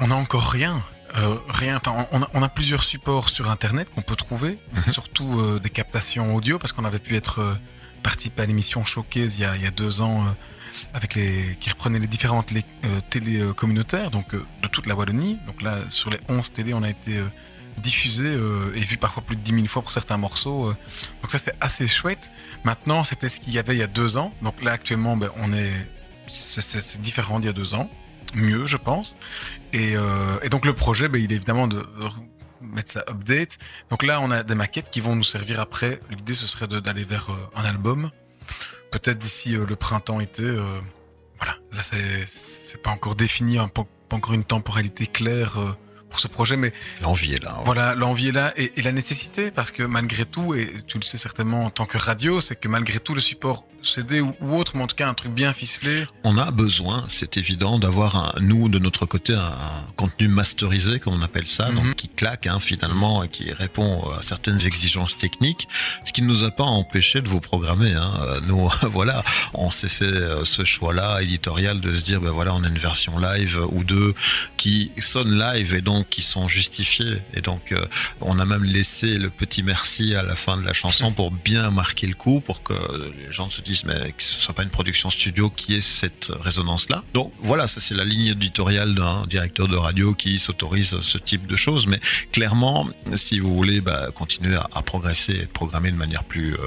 On 0.00 0.08
n'a 0.08 0.16
encore 0.16 0.50
rien. 0.50 0.82
Euh, 1.16 1.36
rien. 1.48 1.76
Enfin, 1.76 2.06
on 2.12 2.22
a, 2.22 2.28
on 2.34 2.42
a, 2.42 2.48
plusieurs 2.48 2.82
supports 2.82 3.28
sur 3.28 3.50
Internet 3.50 3.88
qu'on 3.94 4.02
peut 4.02 4.16
trouver. 4.16 4.58
C'est 4.74 4.90
surtout 4.90 5.40
euh, 5.40 5.58
des 5.58 5.70
captations 5.70 6.34
audio 6.34 6.58
parce 6.58 6.72
qu'on 6.72 6.84
avait 6.84 6.98
pu 6.98 7.16
être 7.16 7.40
euh, 7.40 7.54
participé 8.02 8.42
à 8.42 8.46
l'émission 8.46 8.84
Showcase 8.84 9.36
il 9.36 9.42
y 9.42 9.44
a, 9.44 9.56
il 9.56 9.62
y 9.62 9.66
a 9.66 9.70
deux 9.70 10.00
ans 10.00 10.26
euh, 10.26 10.30
avec 10.92 11.14
les 11.14 11.56
qui 11.60 11.70
reprenait 11.70 11.98
les 11.98 12.06
différentes 12.06 12.50
les, 12.50 12.62
télés 13.08 13.42
communautaires 13.56 14.10
donc 14.10 14.34
de 14.34 14.68
toute 14.68 14.86
la 14.86 14.94
Wallonie. 14.94 15.38
Donc 15.46 15.62
là, 15.62 15.78
sur 15.88 16.10
les 16.10 16.18
11 16.28 16.52
télés, 16.52 16.74
on 16.74 16.82
a 16.82 16.90
été 16.90 17.18
diffusé 17.78 18.26
et 18.74 18.80
vu 18.80 18.98
parfois 18.98 19.22
plus 19.22 19.36
de 19.36 19.40
10 19.40 19.54
000 19.54 19.66
fois 19.66 19.80
pour 19.80 19.92
certains 19.92 20.18
morceaux. 20.18 20.74
donc 21.22 21.30
ça, 21.30 21.38
c'était 21.38 21.56
assez 21.62 21.88
chouette. 21.88 22.30
Maintenant, 22.64 23.02
c'était 23.02 23.30
ce 23.30 23.40
qu'il 23.40 23.54
y 23.54 23.58
avait 23.58 23.76
il 23.76 23.78
y 23.78 23.82
a 23.82 23.86
deux 23.86 24.18
ans. 24.18 24.34
Donc 24.42 24.62
là, 24.62 24.72
actuellement, 24.72 25.16
ben, 25.16 25.30
on 25.36 25.54
est 25.54 25.72
c'est 26.26 27.00
différent 27.00 27.40
d'il 27.40 27.46
y 27.46 27.50
a 27.50 27.54
deux 27.54 27.74
ans 27.74 27.88
mieux, 28.34 28.66
je 28.66 28.76
pense. 28.76 29.16
Et, 29.72 29.96
euh, 29.96 30.38
et 30.42 30.48
donc 30.48 30.64
le 30.64 30.72
projet, 30.72 31.08
ben, 31.08 31.22
il 31.22 31.32
est 31.32 31.36
évidemment 31.36 31.68
de, 31.68 31.84
mettre 32.60 32.92
ça 32.92 33.04
update. 33.08 33.58
Donc 33.90 34.02
là, 34.02 34.20
on 34.20 34.30
a 34.30 34.42
des 34.42 34.54
maquettes 34.54 34.90
qui 34.90 35.00
vont 35.00 35.14
nous 35.14 35.22
servir 35.22 35.60
après. 35.60 36.00
L'idée, 36.10 36.34
ce 36.34 36.46
serait 36.46 36.66
d'aller 36.66 37.04
vers 37.04 37.30
euh, 37.30 37.50
un 37.54 37.64
album. 37.64 38.10
Peut-être 38.90 39.18
d'ici 39.18 39.54
euh, 39.54 39.64
le 39.66 39.76
printemps-été. 39.76 40.44
Voilà, 41.38 41.56
là, 41.72 41.82
c'est 42.26 42.82
pas 42.82 42.90
encore 42.90 43.14
défini, 43.14 43.58
hein, 43.58 43.68
pas, 43.68 43.84
encore 44.10 44.34
une 44.34 44.44
temporalité 44.44 45.06
claire 45.06 45.76
pour 46.08 46.20
ce 46.20 46.28
projet, 46.28 46.56
mais 46.56 46.72
l'envie 47.02 47.34
est 47.34 47.42
là. 47.42 47.54
Ouais. 47.58 47.64
Voilà, 47.64 47.94
l'envie 47.94 48.28
est 48.28 48.32
là 48.32 48.52
et, 48.56 48.72
et, 48.76 48.82
la 48.82 48.92
nécessité, 48.92 49.50
parce 49.50 49.70
que 49.70 49.82
malgré 49.82 50.24
tout, 50.24 50.54
et 50.54 50.72
tu 50.86 50.98
le 50.98 51.04
sais 51.04 51.18
certainement 51.18 51.64
en 51.64 51.70
tant 51.70 51.86
que 51.86 51.98
radio, 51.98 52.40
c'est 52.40 52.56
que 52.56 52.68
malgré 52.68 52.98
tout, 53.00 53.14
le 53.14 53.20
support 53.20 53.64
CD 53.82 54.20
ou, 54.20 54.34
ou, 54.40 54.56
autre, 54.56 54.72
mais 54.74 54.82
en 54.82 54.86
tout 54.86 54.96
cas 54.96 55.08
un 55.08 55.14
truc 55.14 55.32
bien 55.32 55.52
ficelé. 55.52 56.06
On 56.24 56.36
a 56.38 56.50
besoin, 56.50 57.04
c'est 57.08 57.36
évident, 57.36 57.78
d'avoir 57.78 58.34
nous 58.40 58.68
de 58.68 58.78
notre 58.78 59.06
côté 59.06 59.34
un, 59.34 59.52
contenu 59.96 60.28
masterisé, 60.28 61.00
comme 61.00 61.14
on 61.14 61.22
appelle 61.22 61.46
ça, 61.46 61.70
mm 61.70 61.72
-hmm. 61.72 61.74
donc 61.76 61.96
qui 61.96 62.08
claque 62.08 62.46
hein, 62.46 62.60
finalement 62.60 63.22
et 63.24 63.28
qui 63.28 63.52
répond 63.52 64.10
à 64.10 64.22
certaines 64.22 64.60
exigences 64.66 65.16
techniques, 65.16 65.68
ce 66.04 66.12
qui 66.12 66.22
ne 66.22 66.28
nous 66.28 66.44
a 66.44 66.50
pas 66.50 66.64
empêché 66.82 67.22
de 67.22 67.28
vous 67.28 67.40
programmer. 67.40 67.92
Hein. 67.94 68.12
Nous, 68.48 68.68
voilà, 68.98 69.22
on 69.54 69.70
s'est 69.70 69.94
fait 69.98 70.04
euh, 70.04 70.44
ce 70.44 70.64
choix-là 70.64 71.08
éditorial 71.22 71.80
de 71.80 71.90
se 71.96 72.02
dire, 72.04 72.20
ben 72.20 72.30
voilà, 72.38 72.52
on 72.54 72.62
a 72.64 72.68
une 72.68 72.82
version 72.90 73.14
live 73.18 73.56
ou 73.76 73.80
deux 73.84 74.10
qui 74.56 74.90
sonne 74.98 75.32
live 75.46 75.70
et 75.78 75.84
donc 75.90 75.97
qui 76.04 76.22
sont 76.22 76.48
justifiées. 76.48 77.22
Et 77.34 77.40
donc, 77.40 77.72
euh, 77.72 77.84
on 78.20 78.38
a 78.38 78.44
même 78.44 78.64
laissé 78.64 79.18
le 79.18 79.30
petit 79.30 79.62
merci 79.62 80.14
à 80.14 80.22
la 80.22 80.36
fin 80.36 80.56
de 80.56 80.64
la 80.64 80.72
chanson 80.72 81.12
pour 81.12 81.30
bien 81.30 81.70
marquer 81.70 82.06
le 82.06 82.14
coup, 82.14 82.40
pour 82.40 82.62
que 82.62 82.74
les 83.16 83.32
gens 83.32 83.50
se 83.50 83.60
disent 83.60 83.84
mais 83.84 84.12
que 84.12 84.22
ce 84.22 84.34
soit 84.34 84.54
pas 84.54 84.62
une 84.62 84.70
production 84.70 85.10
studio 85.10 85.50
qui 85.50 85.74
ait 85.74 85.80
cette 85.80 86.30
résonance 86.40 86.88
là. 86.88 87.04
Donc 87.14 87.32
voilà, 87.40 87.66
ça 87.68 87.80
c'est 87.80 87.94
la 87.94 88.04
ligne 88.04 88.26
éditoriale 88.26 88.94
d'un 88.94 89.26
directeur 89.26 89.68
de 89.68 89.76
radio 89.76 90.14
qui 90.14 90.38
s'autorise 90.38 91.00
ce 91.00 91.18
type 91.18 91.46
de 91.46 91.56
choses. 91.56 91.86
Mais 91.86 92.00
clairement, 92.32 92.88
si 93.14 93.38
vous 93.38 93.54
voulez 93.54 93.80
bah, 93.80 94.10
continuer 94.14 94.56
à, 94.56 94.82
progresser 94.82 95.34
et 95.42 95.46
programmer 95.46 95.90
de 95.90 95.96
manière 95.96 96.24
plus 96.24 96.54
euh, 96.54 96.58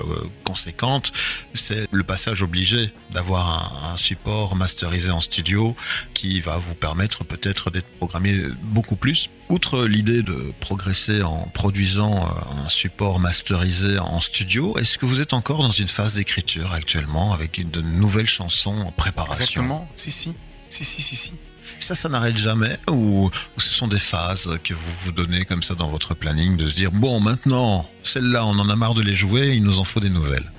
conséquente, 0.44 1.12
c'est 1.54 1.88
le 1.92 2.04
passage 2.04 2.44
obligé 2.44 2.94
d'avoir 3.12 3.92
un, 3.92 3.98
support 3.98 4.56
masterisé 4.56 5.12
en 5.12 5.22
studio 5.22 5.76
qui 6.14 6.40
va 6.40 6.58
vous 6.58 6.76
permettre 6.76 7.24
peut-être 7.24 7.70
d'être 7.70 7.90
programmé 7.98 8.38
beaucoup 8.64 8.96
plus. 8.96 9.21
Outre 9.50 9.86
l'idée 9.86 10.24
de 10.24 10.54
progresser 10.62 11.24
en 11.24 11.50
produisant 11.54 12.26
euh, 12.26 12.66
un 12.66 12.70
support 12.70 13.20
masterisé 13.20 14.00
en 14.00 14.22
studio, 14.22 14.78
est-ce 14.78 14.98
que 14.98 15.06
vous 15.06 15.20
êtes 15.20 15.34
encore 15.34 15.62
dans 15.62 15.72
une 15.72 15.90
phase 15.90 16.16
d'écriture 16.16 16.72
actuellement 16.72 17.34
avec 17.34 17.70
de 17.70 17.82
nouvelles 17.82 18.28
chansons 18.28 18.78
en 18.78 18.92
préparation? 18.92 19.44
Exactement, 19.44 19.90
si, 19.96 20.10
si, 20.10 20.34
si, 20.70 20.86
si, 20.86 21.02
si, 21.02 21.16
si. 21.16 21.34
Ça, 21.80 21.96
ça 21.96 22.10
n'arrête 22.10 22.38
jamais 22.38 22.78
ou, 22.90 23.26
ou, 23.26 23.60
ce 23.60 23.74
sont 23.74 23.88
des 23.88 24.00
phases 24.00 24.58
que 24.64 24.74
vous 24.74 24.92
vous 25.04 25.12
donnez 25.12 25.46
comme 25.46 25.64
ça 25.64 25.76
dans 25.76 25.90
votre 25.90 26.14
planning 26.14 26.56
de 26.56 26.70
se 26.70 26.76
dire 26.76 26.92
bon, 26.92 27.20
maintenant, 27.20 27.90
celles-là, 28.04 28.46
on 28.46 28.58
en 28.58 28.70
a 28.70 28.76
marre 28.76 28.94
de 28.94 29.02
les 29.02 29.14
jouer, 29.14 29.54
il 29.56 29.64
nous 29.64 29.80
en 29.80 29.84
faut 29.84 30.00
des 30.00 30.10
nouvelles? 30.10 30.50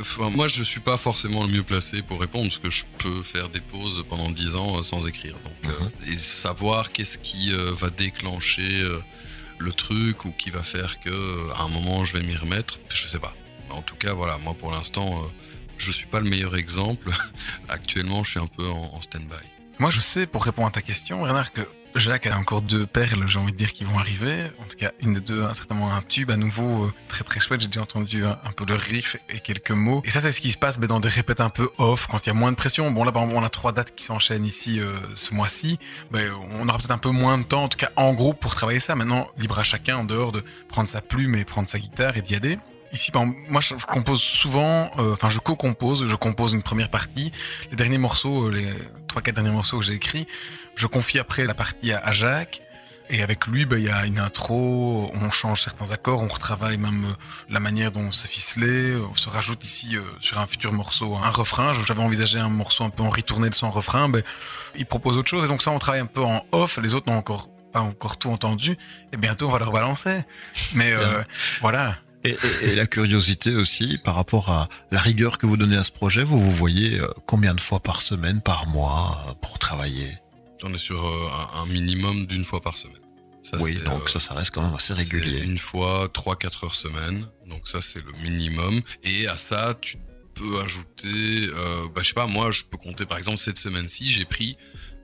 Enfin, 0.00 0.30
moi, 0.30 0.46
je 0.46 0.62
suis 0.62 0.80
pas 0.80 0.96
forcément 0.96 1.44
le 1.44 1.48
mieux 1.48 1.62
placé 1.62 2.02
pour 2.02 2.20
répondre 2.20 2.44
parce 2.48 2.58
que 2.58 2.70
je 2.70 2.84
peux 2.98 3.22
faire 3.22 3.48
des 3.48 3.60
pauses 3.60 4.04
pendant 4.08 4.30
10 4.30 4.56
ans 4.56 4.78
euh, 4.78 4.82
sans 4.82 5.06
écrire. 5.06 5.34
Donc, 5.44 5.72
euh, 5.72 6.10
et 6.12 6.16
savoir 6.16 6.92
qu'est-ce 6.92 7.18
qui 7.18 7.52
euh, 7.52 7.72
va 7.72 7.88
déclencher 7.90 8.82
euh, 8.82 8.98
le 9.58 9.72
truc 9.72 10.24
ou 10.24 10.32
qui 10.32 10.50
va 10.50 10.62
faire 10.62 11.00
que 11.00 11.50
à 11.54 11.62
un 11.62 11.68
moment 11.68 12.04
je 12.04 12.16
vais 12.18 12.24
m'y 12.24 12.36
remettre, 12.36 12.78
je 12.92 13.06
sais 13.06 13.18
pas. 13.18 13.34
Mais 13.68 13.74
en 13.74 13.82
tout 13.82 13.96
cas, 13.96 14.12
voilà, 14.12 14.38
moi 14.38 14.54
pour 14.54 14.70
l'instant, 14.70 15.30
je 15.78 15.90
suis 15.90 16.06
pas 16.06 16.20
le 16.20 16.28
meilleur 16.28 16.56
exemple. 16.56 17.10
Actuellement, 17.68 18.22
je 18.22 18.30
suis 18.32 18.40
un 18.40 18.46
peu 18.46 18.68
en, 18.68 18.90
en 18.94 19.00
stand-by. 19.00 19.34
Moi, 19.78 19.90
je 19.90 20.00
sais, 20.00 20.26
pour 20.26 20.44
répondre 20.44 20.68
à 20.68 20.70
ta 20.70 20.82
question, 20.82 21.22
Bernard, 21.22 21.52
que 21.52 21.62
Jacques 21.94 22.26
a 22.26 22.36
encore 22.36 22.62
deux 22.62 22.86
perles, 22.86 23.26
j'ai 23.26 23.38
envie 23.38 23.52
de 23.52 23.56
dire, 23.56 23.72
qui 23.72 23.84
vont 23.84 23.98
arriver. 23.98 24.50
En 24.60 24.64
tout 24.64 24.76
cas, 24.76 24.92
une 25.00 25.14
des 25.14 25.20
deux, 25.20 25.42
certainement 25.54 25.92
un 25.92 26.02
tube 26.02 26.30
à 26.30 26.36
nouveau 26.36 26.84
euh, 26.84 26.92
très 27.08 27.24
très 27.24 27.40
chouette. 27.40 27.60
J'ai 27.60 27.66
déjà 27.66 27.82
entendu 27.82 28.24
un, 28.24 28.36
peu 28.56 28.64
le 28.64 28.74
riff 28.74 29.16
et 29.28 29.40
quelques 29.40 29.72
mots. 29.72 30.02
Et 30.04 30.10
ça, 30.10 30.20
c'est 30.20 30.32
ce 30.32 30.40
qui 30.40 30.52
se 30.52 30.58
passe 30.58 30.78
mais 30.78 30.86
dans 30.86 31.00
des 31.00 31.08
répètes 31.08 31.40
un 31.40 31.50
peu 31.50 31.68
off, 31.78 32.06
quand 32.06 32.24
il 32.24 32.28
y 32.28 32.30
a 32.30 32.34
moins 32.34 32.52
de 32.52 32.56
pression. 32.56 32.90
Bon, 32.90 33.04
là, 33.04 33.12
on 33.14 33.42
a 33.42 33.48
trois 33.48 33.72
dates 33.72 33.94
qui 33.94 34.04
s'enchaînent 34.04 34.44
ici 34.44 34.80
euh, 34.80 34.98
ce 35.14 35.34
mois-ci. 35.34 35.78
On 36.12 36.68
aura 36.68 36.78
peut-être 36.78 36.90
un 36.92 36.98
peu 36.98 37.10
moins 37.10 37.38
de 37.38 37.44
temps, 37.44 37.64
en 37.64 37.68
tout 37.68 37.78
cas 37.78 37.90
en 37.96 38.14
groupe, 38.14 38.38
pour 38.40 38.54
travailler 38.54 38.80
ça. 38.80 38.94
Maintenant, 38.94 39.28
libre 39.36 39.58
à 39.58 39.64
chacun, 39.64 39.98
en 39.98 40.04
dehors 40.04 40.32
de 40.32 40.44
prendre 40.68 40.88
sa 40.88 41.00
plume 41.00 41.34
et 41.34 41.44
prendre 41.44 41.68
sa 41.68 41.78
guitare 41.78 42.16
et 42.16 42.22
d'y 42.22 42.34
aller. 42.34 42.58
Ici, 42.92 43.12
moi, 43.48 43.60
je, 43.60 43.74
compose 43.86 44.20
souvent, 44.20 44.90
euh, 44.98 45.12
enfin, 45.12 45.28
je 45.28 45.38
co-compose, 45.38 46.06
je 46.06 46.14
compose 46.16 46.52
une 46.52 46.62
première 46.62 46.88
partie. 46.88 47.30
Les 47.70 47.76
derniers 47.76 47.98
morceaux, 47.98 48.48
euh, 48.48 48.50
les 48.50 48.66
trois, 49.06 49.22
quatre 49.22 49.36
derniers 49.36 49.50
morceaux 49.50 49.78
que 49.78 49.84
j'ai 49.84 49.94
écrits, 49.94 50.26
je 50.74 50.86
confie 50.86 51.18
après 51.18 51.44
la 51.44 51.54
partie 51.54 51.92
à, 51.92 52.10
Jacques. 52.12 52.62
Et 53.12 53.22
avec 53.22 53.48
lui, 53.48 53.62
il 53.62 53.66
bah, 53.66 53.76
y 53.76 53.88
a 53.88 54.06
une 54.06 54.20
intro, 54.20 55.10
on 55.14 55.30
change 55.30 55.62
certains 55.62 55.90
accords, 55.90 56.22
on 56.22 56.28
retravaille 56.28 56.78
même 56.78 57.06
euh, 57.06 57.14
la 57.48 57.58
manière 57.58 57.90
dont 57.90 58.12
c'est 58.12 58.28
ficelé. 58.28 58.96
On 58.96 59.14
se 59.16 59.28
rajoute 59.28 59.64
ici 59.64 59.96
euh, 59.96 60.02
sur 60.20 60.38
un 60.38 60.46
futur 60.46 60.72
morceau 60.72 61.16
un 61.16 61.30
refrain. 61.30 61.72
J'avais 61.72 62.02
envisagé 62.02 62.38
un 62.38 62.48
morceau 62.48 62.84
un 62.84 62.90
peu 62.90 63.02
en 63.02 63.10
ritourné 63.10 63.50
de 63.50 63.54
son 63.54 63.72
refrain. 63.72 64.08
Bah, 64.08 64.20
il 64.76 64.86
propose 64.86 65.16
autre 65.16 65.28
chose. 65.28 65.44
Et 65.44 65.48
donc 65.48 65.60
ça, 65.60 65.72
on 65.72 65.80
travaille 65.80 66.02
un 66.02 66.06
peu 66.06 66.22
en 66.22 66.46
off. 66.52 66.78
Les 66.80 66.94
autres 66.94 67.10
n'ont 67.10 67.18
encore 67.18 67.48
pas 67.72 67.80
encore 67.80 68.16
tout 68.16 68.30
entendu. 68.30 68.76
Et 69.12 69.16
bientôt, 69.16 69.48
on 69.48 69.50
va 69.50 69.58
leur 69.58 69.72
balancer. 69.72 70.22
Mais 70.74 70.92
euh, 70.92 71.22
voilà. 71.60 71.96
Et, 72.24 72.30
et, 72.62 72.68
et, 72.68 72.74
la 72.74 72.86
curiosité 72.86 73.54
aussi 73.54 73.98
par 74.04 74.14
rapport 74.14 74.50
à 74.50 74.68
la 74.90 75.00
rigueur 75.00 75.38
que 75.38 75.46
vous 75.46 75.56
donnez 75.56 75.76
à 75.76 75.84
ce 75.84 75.90
projet, 75.90 76.22
vous 76.22 76.38
vous 76.38 76.50
voyez 76.50 76.98
euh, 76.98 77.08
combien 77.26 77.54
de 77.54 77.60
fois 77.60 77.80
par 77.80 78.02
semaine, 78.02 78.42
par 78.42 78.66
mois 78.66 79.24
euh, 79.28 79.34
pour 79.40 79.58
travailler? 79.58 80.18
On 80.62 80.74
est 80.74 80.78
sur 80.78 81.02
un 81.54 81.64
minimum 81.66 82.26
d'une 82.26 82.44
fois 82.44 82.60
par 82.60 82.76
semaine. 82.76 83.00
Ça, 83.42 83.56
oui, 83.60 83.74
donc 83.84 84.04
euh, 84.04 84.08
ça, 84.08 84.20
ça 84.20 84.34
reste 84.34 84.52
quand 84.52 84.62
même 84.62 84.74
assez 84.74 84.92
régulier. 84.92 85.40
Une 85.40 85.58
fois, 85.58 86.08
3-4 86.08 86.66
heures 86.66 86.74
semaine. 86.74 87.26
Donc 87.46 87.68
ça, 87.68 87.80
c'est 87.80 88.04
le 88.04 88.12
minimum. 88.22 88.82
Et 89.02 89.26
à 89.26 89.36
ça, 89.36 89.74
tu 89.80 89.96
peux 90.34 90.60
ajouter, 90.60 91.50
euh, 91.54 91.88
bah, 91.94 92.02
je 92.02 92.08
sais 92.08 92.14
pas, 92.14 92.26
moi, 92.26 92.50
je 92.50 92.64
peux 92.64 92.76
compter, 92.76 93.06
par 93.06 93.18
exemple, 93.18 93.38
cette 93.38 93.58
semaine-ci, 93.58 94.08
j'ai 94.08 94.24
pris 94.24 94.56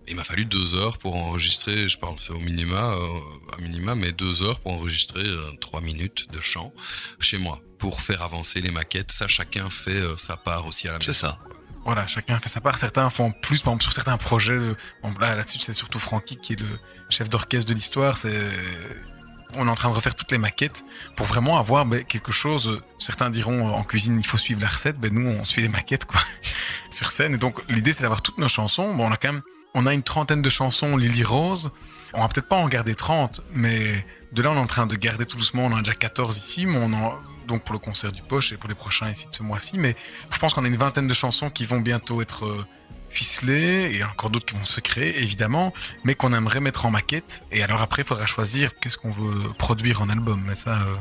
il 0.09 0.17
m'a 0.17 0.25
fallu 0.25 0.45
deux 0.45 0.75
heures 0.75 0.99
pour 0.99 1.17
enregistrer, 1.17 1.89
je 1.89 1.99
parle 1.99 2.17
au 2.31 2.39
minima, 2.39 2.93
euh, 2.95 3.57
à 3.57 3.61
minima, 3.61 3.95
mais 3.95 4.13
deux 4.13 4.43
heures 4.43 4.61
pour 4.61 4.73
enregistrer 4.73 5.25
euh, 5.25 5.51
trois 5.61 5.81
minutes 5.81 6.29
de 6.33 6.41
chant 6.41 6.73
chez 7.21 7.39
moi, 7.39 7.61
pour 7.79 8.01
faire 8.01 8.23
avancer 8.23 8.61
les 8.61 8.71
maquettes. 8.71 9.11
Ça, 9.11 9.27
chacun 9.27 9.69
fait 9.71 9.91
euh, 9.91 10.17
sa 10.17 10.37
part 10.37 10.67
aussi 10.67 10.89
à 10.89 10.93
la 10.93 10.99
maison. 10.99 11.13
C'est 11.13 11.19
ça. 11.19 11.39
Quoi. 11.45 11.57
Voilà, 11.85 12.07
chacun 12.07 12.39
fait 12.39 12.49
sa 12.49 12.61
part. 12.61 12.79
Certains 12.79 13.11
font 13.11 13.33
plus, 13.33 13.63
par 13.63 13.73
exemple, 13.73 13.85
sur 13.85 13.93
certains 13.93 14.17
projets. 14.17 14.59
De... 14.59 14.77
Bon, 15.03 15.13
là, 15.21 15.35
là-dessus, 15.35 15.59
c'est 15.61 15.75
surtout 15.75 15.99
Francky 15.99 16.37
qui 16.37 16.55
est 16.55 16.61
le 16.61 16.79
chef 17.11 17.29
d'orchestre 17.29 17.69
de 17.69 17.75
l'histoire. 17.75 18.17
C'est 18.17 18.41
on 19.55 19.69
est 19.69 19.71
en 19.71 19.75
train 19.75 19.91
de 19.91 19.95
refaire 19.95 20.15
toutes 20.15 20.33
les 20.33 20.39
maquettes 20.39 20.85
pour 21.15 21.27
vraiment 21.27 21.59
avoir 21.59 21.87
ben, 21.87 22.05
quelque 22.05 22.33
chose. 22.33 22.83
Certains 22.99 23.31
diront 23.31 23.73
en 23.75 23.85
cuisine 23.85 24.19
il 24.19 24.27
faut 24.27 24.37
suivre 24.37 24.61
la 24.61 24.69
recette, 24.69 24.99
ben 24.99 25.13
nous 25.13 25.31
on 25.31 25.45
suit 25.45 25.63
les 25.63 25.69
maquettes 25.69 26.05
quoi 26.05 26.21
sur 26.91 27.11
scène. 27.11 27.35
Et 27.35 27.39
donc 27.39 27.61
l'idée 27.69 27.93
c'est 27.93 28.03
d'avoir 28.03 28.23
toutes 28.23 28.39
nos 28.39 28.49
chansons. 28.49 28.93
Bon, 28.95 29.07
on 29.07 29.13
a 29.13 29.17
quand 29.17 29.33
même 29.33 29.43
on 29.77 29.85
a 29.85 29.93
une 29.93 30.03
trentaine 30.03 30.41
de 30.41 30.49
chansons 30.49 30.97
Lily 30.97 31.23
Rose. 31.23 31.71
On 32.15 32.23
va 32.23 32.29
peut-être 32.29 32.49
pas 32.49 32.57
en 32.57 32.67
garder 32.67 32.95
30, 32.95 33.43
mais 33.53 34.07
de 34.33 34.43
là, 34.43 34.51
on 34.51 34.57
est 34.57 34.59
en 34.59 34.67
train 34.67 34.87
de 34.87 34.97
garder 34.97 35.27
tout 35.27 35.37
doucement. 35.37 35.67
On 35.67 35.73
en 35.73 35.77
a 35.77 35.83
déjà 35.83 35.93
14 35.93 36.39
ici, 36.39 36.67
donc 37.47 37.63
pour 37.63 37.75
le 37.75 37.79
concert 37.79 38.11
du 38.11 38.23
Poche 38.23 38.53
et 38.53 38.57
pour 38.57 38.71
les 38.71 38.75
prochains 38.75 39.11
ici 39.11 39.29
de 39.29 39.35
ce 39.35 39.43
mois-ci. 39.43 39.79
Mais 39.79 39.95
je 40.33 40.39
pense 40.39 40.55
qu'on 40.55 40.65
a 40.65 40.69
une 40.69 40.79
vingtaine 40.79 41.07
de 41.07 41.15
chansons 41.15 41.51
qui 41.51 41.67
vont 41.67 41.81
bientôt 41.81 42.23
être 42.23 42.47
euh, 42.47 42.65
ficelés 43.11 43.93
et 43.95 44.03
encore 44.03 44.31
d'autres 44.31 44.47
qui 44.47 44.55
vont 44.55 44.65
se 44.65 44.81
créer 44.81 45.21
évidemment, 45.21 45.75
mais 46.05 46.15
qu'on 46.15 46.33
aimerait 46.33 46.61
mettre 46.61 46.87
en 46.87 46.91
maquette. 46.91 47.45
Et 47.53 47.63
alors 47.63 47.83
après, 47.83 48.01
il 48.01 48.09
faudra 48.09 48.25
choisir 48.25 48.79
qu'est-ce 48.81 48.97
qu'on 48.97 49.13
veut 49.13 49.53
produire 49.59 50.01
en 50.01 50.09
album. 50.09 50.43
Mais 50.47 50.55
ça, 50.55 50.81
euh, 50.81 50.97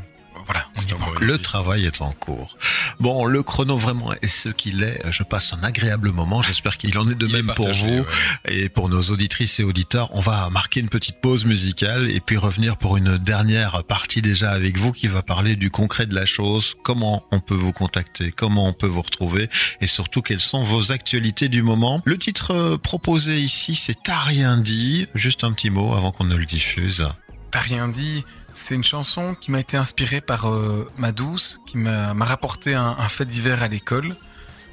voilà, 0.45 0.67
on 0.75 0.81
y 0.81 0.91
va 0.91 1.05
encore. 1.07 1.21
Le 1.21 1.37
travail 1.37 1.85
est 1.85 2.01
en 2.01 2.11
cours. 2.11 2.57
Bon, 2.99 3.25
le 3.25 3.43
chrono 3.43 3.77
vraiment 3.77 4.13
est 4.13 4.27
ce 4.27 4.49
qu'il 4.49 4.83
est. 4.83 5.01
Je 5.11 5.23
passe 5.23 5.53
un 5.53 5.63
agréable 5.63 6.11
moment. 6.11 6.41
J'espère 6.41 6.77
qu'il 6.77 6.97
en 6.97 7.09
est 7.09 7.15
de 7.15 7.27
Il 7.27 7.35
est 7.35 7.41
même 7.41 7.55
pour 7.55 7.71
vous 7.71 7.99
ouais. 7.99 8.05
et 8.47 8.69
pour 8.69 8.89
nos 8.89 9.01
auditrices 9.01 9.59
et 9.59 9.63
auditeurs. 9.63 10.09
On 10.13 10.21
va 10.21 10.49
marquer 10.49 10.79
une 10.79 10.89
petite 10.89 11.19
pause 11.21 11.45
musicale 11.45 12.09
et 12.09 12.19
puis 12.19 12.37
revenir 12.37 12.77
pour 12.77 12.97
une 12.97 13.17
dernière 13.17 13.83
partie 13.83 14.21
déjà 14.21 14.51
avec 14.51 14.77
vous 14.77 14.91
qui 14.91 15.07
va 15.07 15.23
parler 15.23 15.55
du 15.55 15.71
concret 15.71 16.05
de 16.05 16.15
la 16.15 16.25
chose. 16.25 16.75
Comment 16.83 17.25
on 17.31 17.39
peut 17.39 17.55
vous 17.55 17.73
contacter, 17.73 18.31
comment 18.31 18.67
on 18.67 18.73
peut 18.73 18.87
vous 18.87 19.01
retrouver? 19.01 19.49
Et 19.81 19.87
surtout 19.87 20.21
quelles 20.21 20.39
sont 20.39 20.63
vos 20.63 20.91
actualités 20.91 21.49
du 21.49 21.63
moment? 21.63 22.01
Le 22.05 22.17
titre 22.17 22.51
euh, 22.51 22.77
proposé 22.77 23.39
ici, 23.39 23.75
c'est 23.75 23.95
T'as 24.03 24.19
rien 24.19 24.57
dit. 24.57 25.07
Juste 25.15 25.43
un 25.43 25.51
petit 25.51 25.71
mot 25.71 25.95
avant 25.95 26.11
qu'on 26.11 26.25
ne 26.25 26.35
le 26.35 26.45
diffuse. 26.45 27.07
T'as 27.55 27.61
rien 27.61 27.87
dit. 27.87 28.25
C'est 28.51 28.75
une 28.75 28.83
chanson 28.83 29.33
qui 29.33 29.49
m'a 29.49 29.61
été 29.61 29.77
inspirée 29.77 30.19
par 30.19 30.49
euh, 30.49 30.91
ma 30.97 31.13
douce, 31.13 31.61
qui 31.65 31.77
m'a 31.77 32.13
rapporté 32.25 32.73
un, 32.73 33.07
fait 33.07 33.23
divers 33.23 33.63
à 33.63 33.69
l'école, 33.69 34.17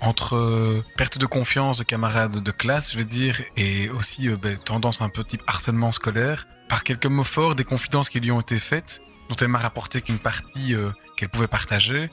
entre 0.01 0.35
euh, 0.35 0.85
perte 0.97 1.16
de 1.16 1.26
confiance 1.26 1.78
de 1.78 1.85
camarades 1.85 2.43
de 2.43 2.51
classe, 2.51 2.91
je 2.95 2.99
veux 2.99 3.05
dire, 3.05 3.41
et 3.57 3.89
aussi 3.91 4.28
euh, 4.28 4.37
ben, 4.37 4.57
tendance 4.57 5.01
un 5.01 5.09
peu 5.09 5.22
type 5.22 5.43
harcèlement 5.47 5.93
scolaire, 5.93 6.49
par 6.68 6.83
quelques 6.83 7.07
mots 7.07 7.22
forts, 7.22 7.55
des 7.55 7.62
confidences 7.62 8.09
qui 8.09 8.18
lui 8.18 8.33
ont 8.33 8.41
été 8.41 8.59
faites, 8.59 9.01
dont 9.30 9.37
elle 9.37 9.47
m'a 9.47 9.59
rapporté 9.59 10.01
qu'une 10.01 10.18
partie 10.18 10.74
euh, 10.74 10.91
qu'elle 11.16 11.28
pouvait 11.28 11.47
partager. 11.47 12.11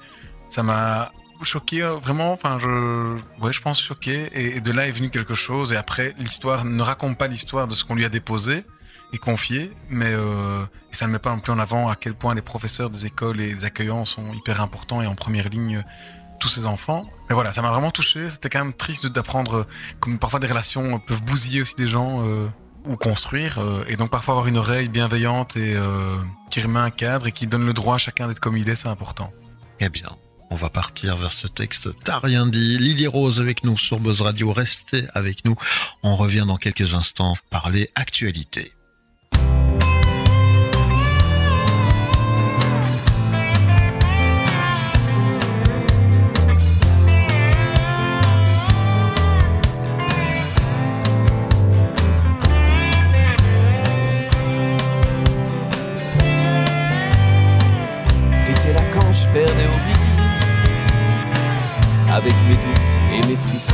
Ça 0.49 0.61
m'a 0.61 1.11
choqué, 1.41 1.81
euh, 1.81 1.93
vraiment, 1.93 2.31
enfin, 2.31 2.59
je, 2.59 3.17
ouais, 3.41 3.51
je 3.51 3.61
pense 3.61 3.81
choqué, 3.81 4.29
et 4.33 4.61
de 4.61 4.71
là 4.71 4.87
est 4.87 4.91
venu 4.91 5.09
quelque 5.09 5.33
chose, 5.33 5.73
et 5.73 5.77
après, 5.77 6.13
l'histoire 6.19 6.63
ne 6.63 6.83
raconte 6.83 7.17
pas 7.17 7.25
l'histoire 7.25 7.67
de 7.67 7.73
ce 7.73 7.83
qu'on 7.83 7.95
lui 7.95 8.05
a 8.05 8.09
déposé, 8.09 8.65
et 9.13 9.17
confié, 9.17 9.71
mais 9.89 10.11
euh, 10.11 10.63
ça 10.91 11.07
ne 11.07 11.11
met 11.11 11.19
pas 11.19 11.31
non 11.31 11.39
plus 11.39 11.51
en 11.51 11.59
avant 11.59 11.89
à 11.89 11.95
quel 11.95 12.13
point 12.13 12.35
les 12.35 12.41
professeurs 12.41 12.89
des 12.89 13.05
écoles 13.05 13.39
et 13.41 13.53
des 13.53 13.65
accueillants 13.65 14.05
sont 14.05 14.33
hyper 14.33 14.61
importants 14.61 15.01
et 15.01 15.07
en 15.07 15.15
première 15.15 15.49
ligne 15.49 15.77
euh, 15.77 15.81
tous 16.39 16.49
ces 16.49 16.65
enfants. 16.65 17.09
Mais 17.27 17.35
voilà, 17.35 17.51
ça 17.51 17.61
m'a 17.61 17.69
vraiment 17.69 17.91
touché. 17.91 18.29
C'était 18.29 18.49
quand 18.49 18.63
même 18.63 18.73
triste 18.73 19.07
d'apprendre 19.07 19.55
euh, 19.55 19.67
comme 19.99 20.19
parfois 20.19 20.39
des 20.39 20.47
relations 20.47 20.99
peuvent 20.99 21.23
bousiller 21.23 21.61
aussi 21.61 21.75
des 21.75 21.87
gens 21.87 22.23
ou 22.85 22.95
construire, 22.95 23.59
et 23.87 23.97
donc 23.97 24.09
parfois 24.09 24.35
avoir 24.35 24.47
une 24.47 24.57
oreille 24.57 24.87
bienveillante 24.87 25.57
et 25.57 25.75
qui 26.49 26.61
remet 26.61 26.79
un 26.79 26.91
cadre 26.91 27.27
et 27.27 27.31
qui 27.33 27.45
donne 27.45 27.65
le 27.65 27.73
droit 27.73 27.95
à 27.95 27.97
chacun 27.97 28.27
d'être 28.27 28.39
comme 28.39 28.55
il 28.55 28.69
est, 28.69 28.75
c'est 28.75 28.87
important. 28.87 29.33
Eh 29.81 29.89
bien, 29.89 30.09
on 30.49 30.55
va 30.55 30.69
partir 30.69 31.17
vers 31.17 31.31
ce 31.31 31.47
texte. 31.47 31.89
T'as 32.03 32.19
rien 32.19 32.47
dit. 32.47 32.77
Lily 32.77 33.07
Rose 33.07 33.41
avec 33.41 33.63
nous 33.63 33.77
sur 33.77 33.99
Buzz 33.99 34.21
Radio. 34.21 34.51
Restez 34.51 35.03
avec 35.13 35.43
nous. 35.45 35.55
On 36.03 36.15
revient 36.15 36.45
dans 36.47 36.57
quelques 36.57 36.93
instants 36.93 37.35
parler 37.49 37.91
actualité. 37.95 38.71
Je 59.19 59.27
perdais 59.27 59.65
au 59.65 59.79
vide 59.85 59.97
Avec 62.11 62.33
mes 62.47 62.55
doutes 62.55 62.95
et 63.13 63.27
mes 63.27 63.35
frissons. 63.35 63.73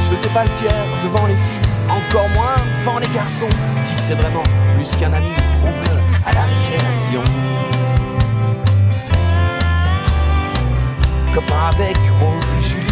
Je 0.00 0.06
faisais 0.14 0.28
pas 0.30 0.44
le 0.44 0.50
fier 0.50 0.72
devant 1.02 1.26
les 1.26 1.36
filles. 1.36 1.68
Encore 1.88 2.28
moins 2.30 2.56
devant 2.80 2.98
les 2.98 3.08
garçons. 3.08 3.48
Si 3.82 3.94
c'est 3.94 4.14
vraiment 4.14 4.42
plus 4.74 4.90
qu'un 4.96 5.12
ami 5.12 5.30
Prouve-le 5.60 6.00
à 6.26 6.32
la 6.32 6.42
récréation. 6.42 7.22
Copain 11.32 11.70
avec 11.72 11.96
Rose 12.20 12.44
et 12.58 12.62
Julie. 12.62 12.84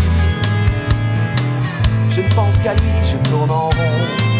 Je 2.11 2.21
ne 2.21 2.29
pense 2.35 2.57
qu'à 2.59 2.75
lui, 2.75 2.93
je 3.03 3.17
tourne 3.29 3.51
en 3.51 3.69
rond 3.71 4.36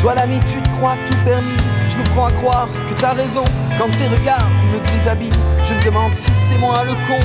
toi 0.00 0.14
l'ami, 0.14 0.40
tu 0.40 0.60
te 0.62 0.68
crois 0.76 0.96
tout 1.06 1.16
permis. 1.24 1.56
Je 1.88 1.96
me 1.98 2.04
prends 2.14 2.26
à 2.26 2.32
croire 2.32 2.68
que 2.88 2.94
t'as 2.94 3.14
raison. 3.14 3.44
Quand 3.78 3.90
tes 3.96 4.08
regards 4.08 4.50
me 4.72 4.78
déshabillent, 4.86 5.32
je 5.64 5.74
me 5.74 5.82
demande 5.82 6.14
si 6.14 6.30
c'est 6.48 6.58
moi 6.58 6.84
le 6.84 6.92
con. 7.06 7.20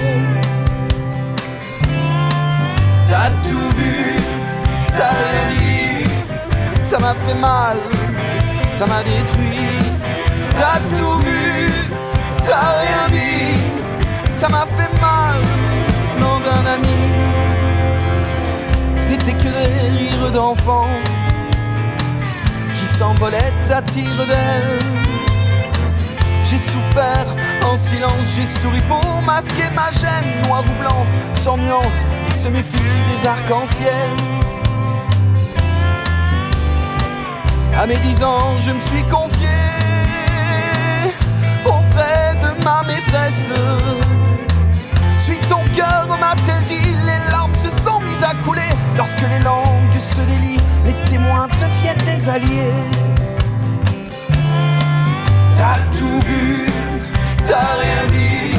T'as 3.07 3.29
tout 3.47 3.69
vu, 3.77 4.15
t'as 4.95 5.09
rien 5.09 5.43
dit. 5.51 6.09
Ça 6.83 6.99
m'a 6.99 7.13
fait 7.25 7.39
mal, 7.39 7.77
ça 8.77 8.85
m'a 8.85 9.03
détruit. 9.03 9.69
T'as 10.51 10.79
tout 10.97 11.19
vu, 11.25 11.71
t'as 12.43 12.69
rien 12.81 13.07
dit. 13.09 13.59
Ça 14.31 14.47
m'a 14.49 14.65
fait 14.77 15.01
mal, 15.01 15.41
nom 16.19 16.39
d'un 16.45 16.73
ami. 16.75 16.87
Ce 18.99 19.07
n'était 19.07 19.33
que 19.33 19.49
des 19.49 19.97
rires 19.97 20.31
d'enfants 20.31 20.87
qui 21.05 21.22
s'envolait 22.97 23.53
à 23.69 23.81
tire 23.81 24.25
d'aile. 24.27 24.79
J'ai 26.43 26.57
souffert 26.57 27.27
en 27.65 27.77
silence, 27.77 28.35
j'ai 28.35 28.45
souri 28.45 28.81
pour 28.87 29.21
masquer 29.21 29.69
ma 29.75 29.91
gêne. 29.91 30.47
Noir 30.47 30.63
ou 30.67 30.81
blanc, 30.81 31.05
sans 31.33 31.57
nuance, 31.57 31.99
il 32.29 32.35
se 32.35 32.47
méfie 32.47 32.77
des 32.77 33.27
arcs-en-ciel. 33.27 34.09
À 37.75 37.87
mes 37.87 37.97
dix 37.97 38.23
ans, 38.23 38.57
je 38.59 38.71
me 38.71 38.79
suis 38.79 39.03
confié 39.03 39.49
auprès 41.65 42.35
de 42.35 42.63
ma 42.63 42.83
maîtresse. 42.83 43.49
Suis 45.19 45.39
ton 45.47 45.63
cœur, 45.75 46.07
m'a-t-elle 46.19 46.63
dit, 46.67 46.87
les 47.05 47.31
larmes 47.31 47.55
se 47.55 47.69
sont 47.83 47.99
mises 48.01 48.23
à 48.23 48.35
couler 48.45 48.69
lorsque 48.97 49.21
les 49.21 49.39
langues 49.39 49.97
se 49.97 50.21
délient, 50.21 50.62
témoins 51.23 51.47
deviennent 51.47 52.05
des 52.05 52.29
alliés. 52.29 52.83
T'as 55.55 55.97
tout 55.97 56.19
vu, 56.25 56.67
t'as 57.47 57.75
rien 57.81 58.07
dit, 58.09 58.57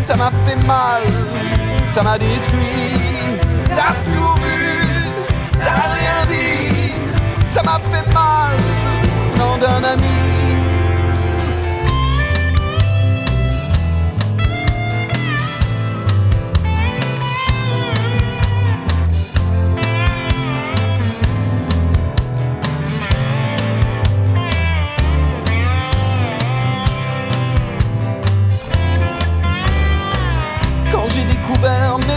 ça 0.00 0.16
m'a 0.16 0.30
fait 0.44 0.66
mal, 0.66 1.02
ça 1.92 2.02
m'a 2.02 2.18
détruit. 2.18 2.94
T'as 3.66 3.94
tout 4.12 4.42
vu, 4.42 4.80
t'as 5.62 5.88
rien 5.96 6.26
dit, 6.28 6.92
ça 7.46 7.62
m'a 7.62 7.80
fait 7.90 8.12
mal, 8.12 8.56
nom 9.38 9.56
d'un 9.58 9.84
ami. 9.84 10.37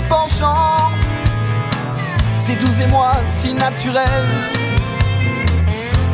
Mes 0.02 0.08
penchants. 0.08 0.92
C'est 2.38 2.56
doux 2.56 2.82
et 2.82 2.88
moi 2.88 3.12
si 3.26 3.54
naturel. 3.54 4.26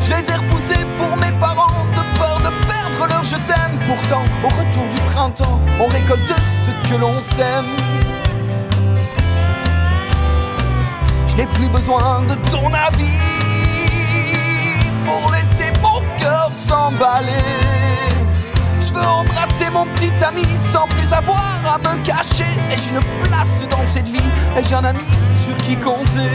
Je 0.02 0.10
les 0.10 0.30
ai 0.30 0.34
repoussés 0.34 0.86
pour 0.98 1.16
mes 1.16 1.32
parents, 1.38 1.84
de 1.96 2.18
peur 2.18 2.38
de 2.38 2.66
perdre 2.66 3.06
leur 3.08 3.24
je 3.24 3.36
t'aime. 3.46 3.78
Pourtant, 3.86 4.24
au 4.44 4.48
retour 4.48 4.88
du 4.88 4.98
printemps, 5.12 5.60
on 5.80 5.86
récolte 5.86 6.34
ce 6.64 6.88
que 6.88 6.96
l'on 6.96 7.22
sème. 7.22 7.76
Je 11.26 11.36
n'ai 11.36 11.46
plus 11.46 11.68
besoin 11.68 12.22
de 12.22 12.34
ton 12.50 12.66
avis 12.72 13.18
pour 15.06 15.30
laisser 15.32 15.72
mon 15.82 16.00
cœur 16.16 16.50
s'emballer. 16.56 17.77
Je 18.80 18.92
veux 18.92 19.06
embrasser 19.06 19.70
mon 19.72 19.86
petit 19.86 20.12
ami 20.24 20.46
sans 20.72 20.86
plus 20.88 21.12
avoir 21.12 21.74
à 21.74 21.78
me 21.78 21.96
cacher. 22.04 22.46
Ai-je 22.70 22.90
une 22.90 23.00
place 23.22 23.66
dans 23.70 23.84
cette 23.84 24.08
vie? 24.08 24.30
Ai-je 24.56 24.74
un 24.74 24.84
ami 24.84 25.04
sur 25.44 25.56
qui 25.58 25.76
compter? 25.76 26.30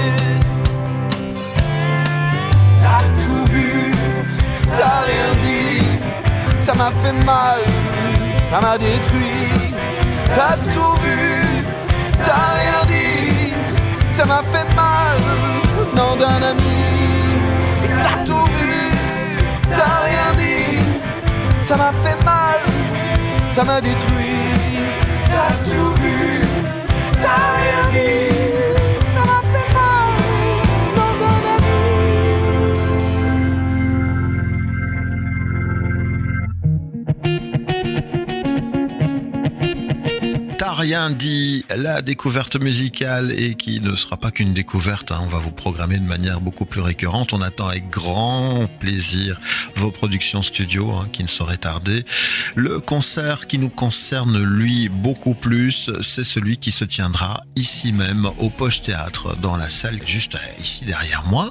T'as 2.80 3.04
tout 3.24 3.46
vu, 3.52 3.94
t'as 4.76 5.02
rien 5.08 5.32
dit. 5.41 5.86
Ça 6.60 6.74
m'a 6.74 6.91
fait 7.02 7.26
mal, 7.26 7.60
ça 8.50 8.60
m'a 8.60 8.78
détruit. 8.78 9.50
T'as 10.26 10.58
tout 10.74 11.02
vu, 11.02 11.66
t'as 12.24 12.54
rien 12.60 12.82
dit. 12.88 13.54
Ça 14.10 14.26
m'a 14.26 14.41
fait 14.52 14.76
mal, 14.76 15.18
venant 15.91 16.16
d'un 16.18 16.41
ami. 16.52 16.78
Et 17.84 17.89
t'as 18.00 18.24
tout 18.26 18.46
vu, 18.60 19.38
t'as 19.72 20.06
rien 20.06 20.32
dit. 20.38 20.53
Ça 21.64 21.78
m'a 21.78 21.93
fait 22.03 22.22
mal, 22.26 22.59
ça 23.47 23.64
m'a 23.64 23.80
détruit. 23.80 24.82
T'as 25.26 25.47
tout 25.64 26.01
vu, 26.01 26.41
t'as 27.22 27.55
rien 27.55 27.84
dit. 27.93 28.53
Rien 40.84 41.12
dit, 41.12 41.64
la 41.74 42.02
découverte 42.02 42.62
musicale 42.62 43.32
et 43.32 43.56
qui 43.56 43.80
ne 43.80 43.96
sera 43.96 44.18
pas 44.18 44.32
qu'une 44.32 44.54
découverte. 44.54 45.14
hein. 45.14 45.20
On 45.22 45.28
va 45.28 45.38
vous 45.38 45.50
programmer 45.50 45.98
de 45.98 46.04
manière 46.04 46.42
beaucoup 46.42 46.66
plus 46.66 46.82
récurrente. 46.82 47.32
On 47.32 47.42
attend 47.42 47.70
avec 47.70 47.90
grand 47.90 48.68
plaisir 48.82 49.40
vos 49.78 49.92
productions 49.92 50.42
studio 50.42 50.92
hein, 50.92 51.08
qui 51.14 51.24
ne 51.24 51.30
sauraient 51.30 51.56
tarder. 51.56 52.04
Le 52.58 52.82
concert 52.82 53.48
qui 53.48 53.60
nous 53.60 53.70
concerne 53.70 54.44
lui 54.44 54.90
beaucoup 54.90 55.36
plus, 55.36 55.90
c'est 56.02 56.26
celui 56.26 56.58
qui 56.58 56.74
se 56.74 56.84
tiendra 56.84 57.46
ici 57.56 57.94
même 57.94 58.28
au 58.40 58.50
Poche 58.50 58.82
Théâtre 58.82 59.38
dans 59.38 59.56
la 59.56 59.70
salle 59.70 60.00
juste 60.06 60.38
ici 60.60 60.84
derrière 60.84 61.24
moi 61.28 61.50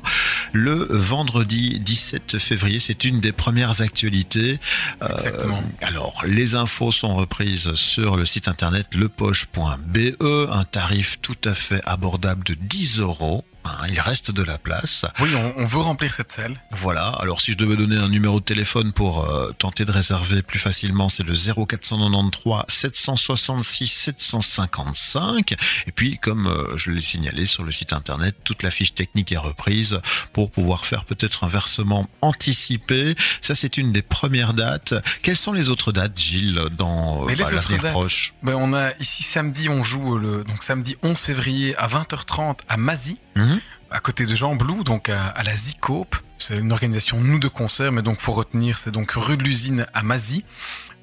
le 0.53 0.86
vendredi 0.90 1.80
17 1.80 2.38
février. 2.38 2.80
C'est 2.80 3.05
une 3.05 3.20
des 3.20 3.32
premières 3.32 3.80
actualités. 3.82 4.59
Euh, 5.03 5.09
Exactement. 5.09 5.62
alors, 5.80 6.22
les 6.26 6.55
infos 6.55 6.92
sont 6.92 7.14
reprises 7.14 7.74
sur 7.74 8.16
le 8.16 8.24
site 8.24 8.48
internet 8.48 8.94
lepoche.be, 8.94 10.22
un 10.50 10.64
tarif 10.64 11.18
tout 11.20 11.36
à 11.44 11.55
fait 11.55 11.80
abordable 11.84 12.44
de 12.44 12.55
10 12.55 13.00
euros. 13.00 13.44
Hein, 13.64 13.86
il 13.88 14.00
reste 14.00 14.30
de 14.30 14.42
la 14.42 14.58
place. 14.58 15.04
Oui, 15.20 15.30
on, 15.36 15.62
on 15.62 15.66
veut 15.66 15.80
remplir 15.80 16.12
cette 16.12 16.32
salle. 16.32 16.60
Voilà. 16.70 17.08
Alors, 17.20 17.40
si 17.40 17.52
je 17.52 17.56
devais 17.56 17.76
donner 17.76 17.96
un 17.96 18.08
numéro 18.08 18.40
de 18.40 18.44
téléphone 18.44 18.92
pour 18.92 19.24
euh, 19.24 19.52
tenter 19.52 19.84
de 19.84 19.92
réserver 19.92 20.42
plus 20.42 20.58
facilement, 20.58 21.08
c'est 21.08 21.22
le 21.22 21.34
0493 21.34 22.64
766 22.68 23.86
755. 23.88 25.54
Et 25.86 25.92
puis, 25.92 26.18
comme 26.18 26.46
euh, 26.46 26.76
je 26.76 26.90
l'ai 26.90 27.02
signalé 27.02 27.46
sur 27.46 27.62
le 27.62 27.72
site 27.72 27.92
internet, 27.92 28.34
toute 28.44 28.62
la 28.62 28.70
fiche 28.70 28.94
technique 28.94 29.32
est 29.32 29.36
reprise 29.36 30.00
pour 30.32 30.50
pouvoir 30.50 30.84
faire 30.86 31.04
peut-être 31.04 31.44
un 31.44 31.48
versement 31.48 32.08
anticipé. 32.20 33.14
Ça, 33.40 33.54
c'est 33.54 33.76
une 33.76 33.92
des 33.92 34.02
premières 34.02 34.54
dates. 34.54 34.94
Quelles 35.22 35.36
sont 35.36 35.52
les 35.52 35.70
autres 35.70 35.92
dates, 35.92 36.18
Gilles, 36.18 36.62
dans 36.76 37.22
euh, 37.22 37.26
bah, 37.26 37.34
l'avenir 37.52 37.92
proche? 37.92 38.34
Ben, 38.42 38.54
on 38.54 38.74
a 38.74 38.92
ici 38.98 39.22
samedi, 39.22 39.68
on 39.68 39.82
joue 39.82 40.18
le 40.18 40.44
donc 40.44 40.62
samedi 40.62 40.96
11 41.02 41.18
février 41.18 41.76
à 41.76 41.86
20h30 41.86 42.58
à 42.68 42.76
Mazy, 42.76 43.18
Mhm. 43.37 43.61
à 43.91 44.01
côté 44.01 44.24
de 44.24 44.35
Jean 44.35 44.57
Blou, 44.57 44.85
donc 44.85 45.09
à, 45.09 45.26
à 45.28 45.43
la 45.43 45.55
Zicope. 45.55 46.16
C'est 46.39 46.57
une 46.57 46.72
organisation 46.72 47.20
nous 47.20 47.39
de 47.39 47.47
concert, 47.47 47.93
mais 47.93 48.03
donc 48.03 48.20
faut 48.20 48.33
retenir, 48.33 48.76
c'est 48.78 48.91
donc 48.91 49.12
rue 49.12 49.37
de 49.37 49.45
l'usine 49.45 49.87
à 49.95 50.03
Mazy. 50.03 50.45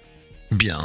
Bien. 0.51 0.79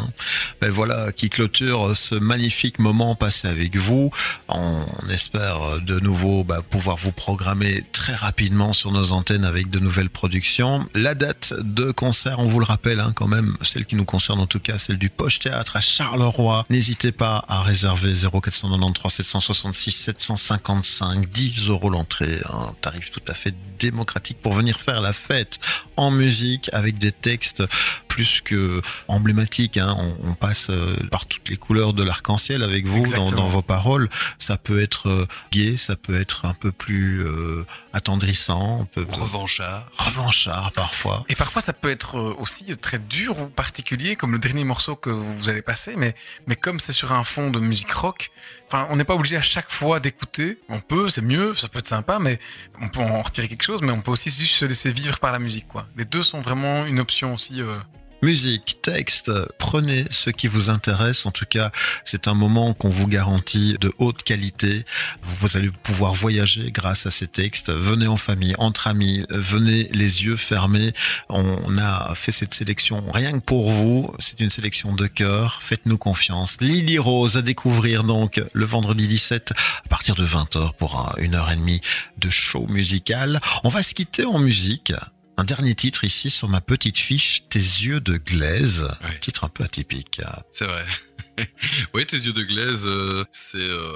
Ben 0.60 0.70
voilà 0.70 1.10
qui 1.12 1.30
clôture 1.30 1.96
ce 1.96 2.14
magnifique 2.14 2.78
moment 2.78 3.14
passé 3.14 3.48
avec 3.48 3.76
vous. 3.76 4.10
On 4.48 4.84
espère 5.10 5.80
de 5.80 5.98
nouveau 6.00 6.44
bah, 6.44 6.60
pouvoir 6.68 6.96
vous 6.96 7.12
programmer 7.12 7.82
très 7.92 8.14
rapidement 8.14 8.74
sur 8.74 8.92
nos 8.92 9.12
antennes 9.12 9.44
avec 9.44 9.70
de 9.70 9.78
nouvelles 9.78 10.10
productions. 10.10 10.86
La 10.94 11.14
date 11.14 11.54
de 11.60 11.92
concert, 11.92 12.40
on 12.40 12.46
vous 12.46 12.58
le 12.58 12.66
rappelle 12.66 13.00
hein, 13.00 13.12
quand 13.14 13.28
même, 13.28 13.56
celle 13.62 13.86
qui 13.86 13.96
nous 13.96 14.04
concerne 14.04 14.40
en 14.40 14.46
tout 14.46 14.60
cas, 14.60 14.76
celle 14.76 14.98
du 14.98 15.08
Poche 15.08 15.38
Théâtre 15.38 15.76
à 15.76 15.80
Charleroi. 15.80 16.66
N'hésitez 16.68 17.12
pas 17.12 17.44
à 17.48 17.62
réserver 17.62 18.12
0493 18.14 19.12
766 19.12 19.92
755, 19.92 21.30
10 21.30 21.68
euros 21.68 21.88
l'entrée, 21.88 22.38
un 22.52 22.74
tarif 22.82 23.10
tout 23.10 23.22
à 23.28 23.34
fait 23.34 23.54
démocratique 23.90 24.38
pour 24.40 24.54
venir 24.54 24.80
faire 24.80 25.00
la 25.00 25.12
fête 25.12 25.58
en 25.96 26.10
musique 26.10 26.70
avec 26.72 26.98
des 26.98 27.12
textes 27.12 27.62
plus 28.08 28.40
que 28.40 28.80
emblématiques. 29.08 29.76
hein. 29.76 29.94
On, 29.98 30.30
on 30.30 30.34
passe 30.34 30.70
euh, 30.70 30.96
par 31.10 31.26
toutes 31.26 31.48
les 31.48 31.56
couleurs 31.56 31.92
de 31.92 32.02
l'arc-en-ciel 32.04 32.62
avec 32.62 32.86
vous 32.86 33.04
dans, 33.12 33.48
vos 33.48 33.62
paroles. 33.62 34.08
Ça 34.38 34.56
peut 34.56 34.80
être 34.80 35.08
euh, 35.08 35.26
gai, 35.52 35.76
ça 35.76 35.96
peut 35.96 36.18
être 36.20 36.44
un 36.46 36.54
peu 36.54 36.70
plus 36.70 37.24
euh, 37.26 37.66
attendrissant, 37.92 38.86
Revanchard. 38.96 39.90
revanchard 39.96 40.72
parfois. 40.72 41.24
Et 41.28 41.34
parfois, 41.34 41.60
ça 41.60 41.72
peut 41.72 41.90
être 41.90 42.14
aussi 42.38 42.64
très 42.76 42.98
dur 43.00 43.40
ou 43.40 43.46
particulier, 43.48 44.14
comme 44.16 44.32
le 44.32 44.38
dernier 44.38 44.64
morceau 44.64 44.94
que 44.96 45.10
vous 45.10 45.48
allez 45.48 45.62
passer, 45.62 45.94
mais, 45.96 46.14
mais 46.46 46.56
comme 46.56 46.78
c'est 46.78 46.92
sur 46.92 47.12
un 47.12 47.24
fond 47.24 47.50
de 47.50 47.58
musique 47.58 47.92
rock, 47.92 48.30
on 48.90 48.96
n'est 48.96 49.04
pas 49.04 49.14
obligé 49.14 49.36
à 49.36 49.42
chaque 49.42 49.70
fois 49.70 50.00
d'écouter. 50.00 50.58
On 50.68 50.80
peut, 50.80 51.08
c'est 51.08 51.22
mieux, 51.22 51.54
ça 51.54 51.68
peut 51.68 51.78
être 51.78 51.86
sympa, 51.86 52.18
mais 52.18 52.38
on 52.80 52.88
peut 52.88 53.00
en 53.00 53.22
retirer 53.22 53.48
quelque 53.48 53.62
chose, 53.62 53.82
mais 53.82 53.92
on 53.92 54.00
peut 54.00 54.10
aussi 54.10 54.30
juste 54.30 54.54
se 54.56 54.64
laisser 54.64 54.90
vivre 54.90 55.18
par 55.20 55.32
la 55.32 55.38
musique, 55.38 55.68
quoi. 55.68 55.86
Les 55.96 56.04
deux 56.04 56.22
sont 56.22 56.40
vraiment 56.40 56.84
une 56.86 56.98
option 57.00 57.34
aussi. 57.34 57.60
euh, 57.60 57.78
Musique, 58.24 58.78
texte, 58.80 59.30
prenez 59.58 60.06
ce 60.10 60.30
qui 60.30 60.46
vous 60.48 60.70
intéresse. 60.70 61.26
En 61.26 61.30
tout 61.30 61.44
cas, 61.44 61.70
c'est 62.06 62.26
un 62.26 62.32
moment 62.32 62.72
qu'on 62.72 62.88
vous 62.88 63.06
garantit 63.06 63.76
de 63.82 63.92
haute 63.98 64.22
qualité. 64.22 64.86
Vous 65.40 65.58
allez 65.58 65.70
pouvoir 65.82 66.14
voyager 66.14 66.70
grâce 66.70 67.04
à 67.04 67.10
ces 67.10 67.26
textes. 67.26 67.70
Venez 67.70 68.06
en 68.06 68.16
famille, 68.16 68.54
entre 68.56 68.86
amis, 68.86 69.26
venez 69.28 69.90
les 69.92 70.24
yeux 70.24 70.36
fermés. 70.36 70.94
On 71.28 71.76
a 71.76 72.14
fait 72.14 72.32
cette 72.32 72.54
sélection 72.54 73.04
rien 73.12 73.32
que 73.40 73.44
pour 73.44 73.70
vous. 73.70 74.10
C'est 74.20 74.40
une 74.40 74.48
sélection 74.48 74.94
de 74.94 75.06
cœur. 75.06 75.60
Faites-nous 75.62 75.98
confiance. 75.98 76.56
Lily 76.62 76.96
Rose 76.98 77.36
à 77.36 77.42
découvrir 77.42 78.04
donc 78.04 78.40
le 78.54 78.64
vendredi 78.64 79.06
17 79.06 79.52
à 79.84 79.88
partir 79.90 80.14
de 80.14 80.24
20h 80.24 80.72
pour 80.78 80.98
un- 80.98 81.12
une 81.18 81.34
heure 81.34 81.50
et 81.52 81.56
demie 81.56 81.82
de 82.16 82.30
show 82.30 82.66
musical. 82.70 83.42
On 83.64 83.68
va 83.68 83.82
se 83.82 83.92
quitter 83.92 84.24
en 84.24 84.38
musique. 84.38 84.94
Un 85.36 85.44
dernier 85.44 85.74
titre 85.74 86.04
ici 86.04 86.30
sur 86.30 86.48
ma 86.48 86.60
petite 86.60 86.96
fiche, 86.98 87.42
Tes 87.48 87.58
yeux 87.58 88.00
de 88.00 88.16
glaise. 88.16 88.86
Un 89.00 89.08
Ouais. 89.08 89.18
titre 89.20 89.44
un 89.44 89.48
peu 89.48 89.64
atypique. 89.64 90.20
C'est 90.50 90.64
vrai. 90.66 90.86
oui, 91.94 92.06
tes 92.06 92.16
yeux 92.18 92.32
de 92.32 92.42
glaise, 92.44 92.84
euh, 92.86 93.24
c'est 93.32 93.58
euh, 93.58 93.92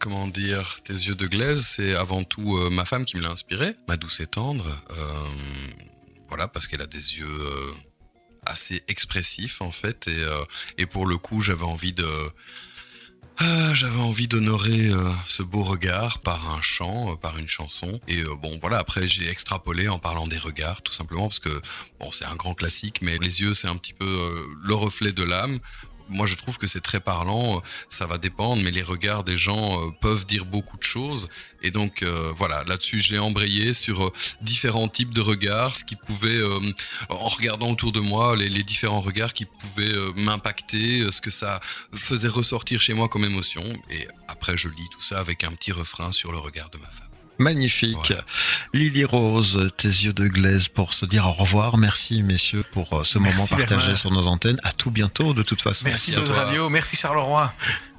comment 0.00 0.26
dire, 0.26 0.78
tes 0.84 0.92
yeux 0.92 1.14
de 1.14 1.26
glaise, 1.28 1.64
c'est 1.64 1.94
avant 1.94 2.24
tout 2.24 2.56
euh, 2.56 2.70
ma 2.70 2.84
femme 2.84 3.04
qui 3.04 3.16
me 3.16 3.22
l'a 3.22 3.30
inspiré, 3.30 3.76
ma 3.88 3.96
douce 3.96 4.18
et 4.20 4.26
tendre. 4.26 4.82
euh, 4.90 5.28
voilà, 6.28 6.48
parce 6.48 6.66
qu'elle 6.66 6.82
a 6.82 6.86
des 6.86 7.18
yeux 7.18 7.26
euh, 7.28 7.72
assez 8.44 8.82
expressifs 8.88 9.60
en 9.60 9.70
fait, 9.70 10.08
et, 10.08 10.26
et 10.78 10.86
pour 10.86 11.06
le 11.06 11.16
coup, 11.18 11.40
j'avais 11.40 11.62
envie 11.64 11.92
de 11.92 12.08
ah, 13.38 13.74
j'avais 13.74 14.00
envie 14.00 14.28
d'honorer 14.28 14.88
euh, 14.88 15.10
ce 15.26 15.42
beau 15.42 15.62
regard 15.62 16.18
par 16.20 16.54
un 16.54 16.60
chant, 16.60 17.12
euh, 17.12 17.16
par 17.16 17.38
une 17.38 17.48
chanson. 17.48 18.00
Et 18.06 18.20
euh, 18.20 18.34
bon, 18.36 18.58
voilà, 18.60 18.78
après 18.78 19.06
j'ai 19.08 19.28
extrapolé 19.28 19.88
en 19.88 19.98
parlant 19.98 20.26
des 20.26 20.38
regards, 20.38 20.82
tout 20.82 20.92
simplement, 20.92 21.28
parce 21.28 21.38
que 21.38 21.60
bon, 21.98 22.10
c'est 22.10 22.26
un 22.26 22.36
grand 22.36 22.54
classique, 22.54 23.00
mais 23.00 23.18
les 23.18 23.40
yeux, 23.40 23.54
c'est 23.54 23.68
un 23.68 23.76
petit 23.76 23.94
peu 23.94 24.46
le 24.62 24.74
reflet 24.74 25.12
de 25.12 25.22
l'âme. 25.22 25.58
Moi, 26.12 26.26
je 26.26 26.36
trouve 26.36 26.58
que 26.58 26.66
c'est 26.66 26.80
très 26.80 27.00
parlant. 27.00 27.56
euh, 27.56 27.60
Ça 27.88 28.06
va 28.06 28.18
dépendre, 28.18 28.62
mais 28.62 28.70
les 28.70 28.82
regards 28.82 29.24
des 29.24 29.36
gens 29.36 29.80
euh, 29.80 29.90
peuvent 30.00 30.26
dire 30.26 30.44
beaucoup 30.44 30.76
de 30.76 30.82
choses. 30.82 31.28
Et 31.62 31.70
donc, 31.70 32.02
euh, 32.02 32.32
voilà, 32.36 32.64
là-dessus, 32.64 33.00
j'ai 33.00 33.18
embrayé 33.18 33.72
sur 33.72 34.12
différents 34.40 34.88
types 34.88 35.14
de 35.14 35.20
regards, 35.20 35.76
ce 35.76 35.84
qui 35.84 35.96
pouvait, 35.96 36.40
en 37.08 37.28
regardant 37.28 37.70
autour 37.70 37.92
de 37.92 38.00
moi, 38.00 38.36
les, 38.36 38.62
différents 38.62 39.00
regards 39.00 39.32
qui 39.32 39.44
pouvaient 39.46 39.94
m'impacter, 40.16 41.10
ce 41.10 41.20
que 41.20 41.30
ça 41.30 41.60
faisait 41.94 42.28
ressortir 42.28 42.80
chez 42.80 42.94
moi 42.94 43.08
comme 43.08 43.24
émotion. 43.24 43.64
Et 43.90 44.06
après, 44.28 44.56
je 44.56 44.68
lis 44.68 44.88
tout 44.90 45.02
ça 45.02 45.18
avec 45.18 45.44
un 45.44 45.52
petit 45.52 45.72
refrain 45.72 46.12
sur 46.12 46.32
le 46.32 46.38
regard 46.38 46.70
de 46.70 46.78
ma 46.78 46.88
femme. 46.88 47.11
Magnifique. 47.38 48.12
Lily 48.72 49.04
Rose, 49.04 49.70
tes 49.76 49.88
yeux 49.88 50.12
de 50.12 50.26
glaise 50.28 50.68
pour 50.68 50.92
se 50.92 51.06
dire 51.06 51.26
au 51.26 51.32
revoir. 51.32 51.76
Merci 51.76 52.22
messieurs 52.22 52.62
pour 52.72 52.92
euh, 52.92 53.04
ce 53.04 53.18
moment 53.18 53.46
partagé 53.46 53.96
sur 53.96 54.10
nos 54.10 54.26
antennes. 54.26 54.58
À 54.62 54.72
tout 54.72 54.90
bientôt 54.90 55.34
de 55.34 55.42
toute 55.42 55.62
façon. 55.62 55.88
Merci, 55.88 56.14
Merci 56.16 56.32
Radio, 56.32 56.68
merci 56.68 56.96
Charleroi. 56.96 57.52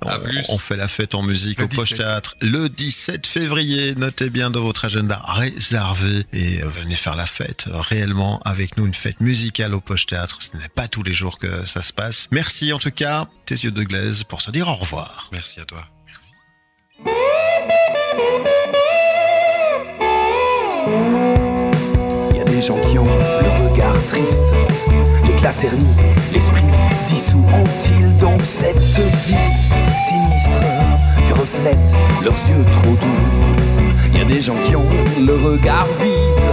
On, 0.05 0.19
plus. 0.19 0.43
on, 0.49 0.57
fait 0.57 0.75
la 0.75 0.89
fête 0.89 1.15
en 1.15 1.23
musique 1.23 1.61
au 1.61 1.67
Poche 1.67 1.93
Théâtre 1.93 2.35
le 2.41 2.67
17 2.67 3.25
février. 3.25 3.95
Notez 3.95 4.29
bien 4.29 4.49
dans 4.49 4.61
votre 4.61 4.85
agenda 4.85 5.21
réservé 5.25 6.25
et 6.33 6.61
euh, 6.61 6.67
venez 6.67 6.95
faire 6.95 7.15
la 7.15 7.25
fête 7.25 7.67
réellement 7.71 8.41
avec 8.43 8.77
nous, 8.77 8.85
une 8.85 8.93
fête 8.93 9.21
musicale 9.21 9.73
au 9.73 9.81
Poche 9.81 10.05
Théâtre. 10.05 10.39
Ce 10.41 10.57
n'est 10.57 10.69
pas 10.69 10.87
tous 10.87 11.03
les 11.03 11.13
jours 11.13 11.39
que 11.39 11.65
ça 11.65 11.81
se 11.81 11.93
passe. 11.93 12.27
Merci 12.31 12.73
en 12.73 12.79
tout 12.79 12.91
cas, 12.91 13.27
tes 13.45 13.55
yeux 13.55 13.71
de 13.71 13.83
glaise 13.83 14.23
pour 14.23 14.41
se 14.41 14.51
dire 14.51 14.67
au 14.67 14.75
revoir. 14.75 15.29
Merci 15.31 15.59
à 15.61 15.65
toi. 15.65 15.85
Merci. 16.05 16.33
Il 22.31 22.37
y 22.37 22.41
a 22.41 22.43
des 22.43 22.61
gens 22.61 22.77
qui 22.89 22.99
ont 22.99 23.05
le 23.05 23.69
regard 23.69 23.95
triste, 24.07 24.43
l'éclat 25.25 25.53
terni, 25.53 25.87
l'esprit 26.31 26.63
dissous. 27.07 27.43
Ont-ils 27.53 28.15
donc 28.17 28.41
cette 28.43 28.79
vie 28.79 29.35
sinistre 30.07 30.59
que 31.27 31.33
reflètent 31.33 31.95
leurs 32.23 32.33
yeux 32.33 32.65
trop 32.71 32.91
doux? 32.91 33.23
Il 34.11 34.19
y 34.19 34.21
a 34.21 34.25
des 34.25 34.41
gens 34.41 34.55
qui 34.65 34.75
ont 34.75 34.85
le 35.19 35.35
regard 35.35 35.87
vide, 36.01 36.43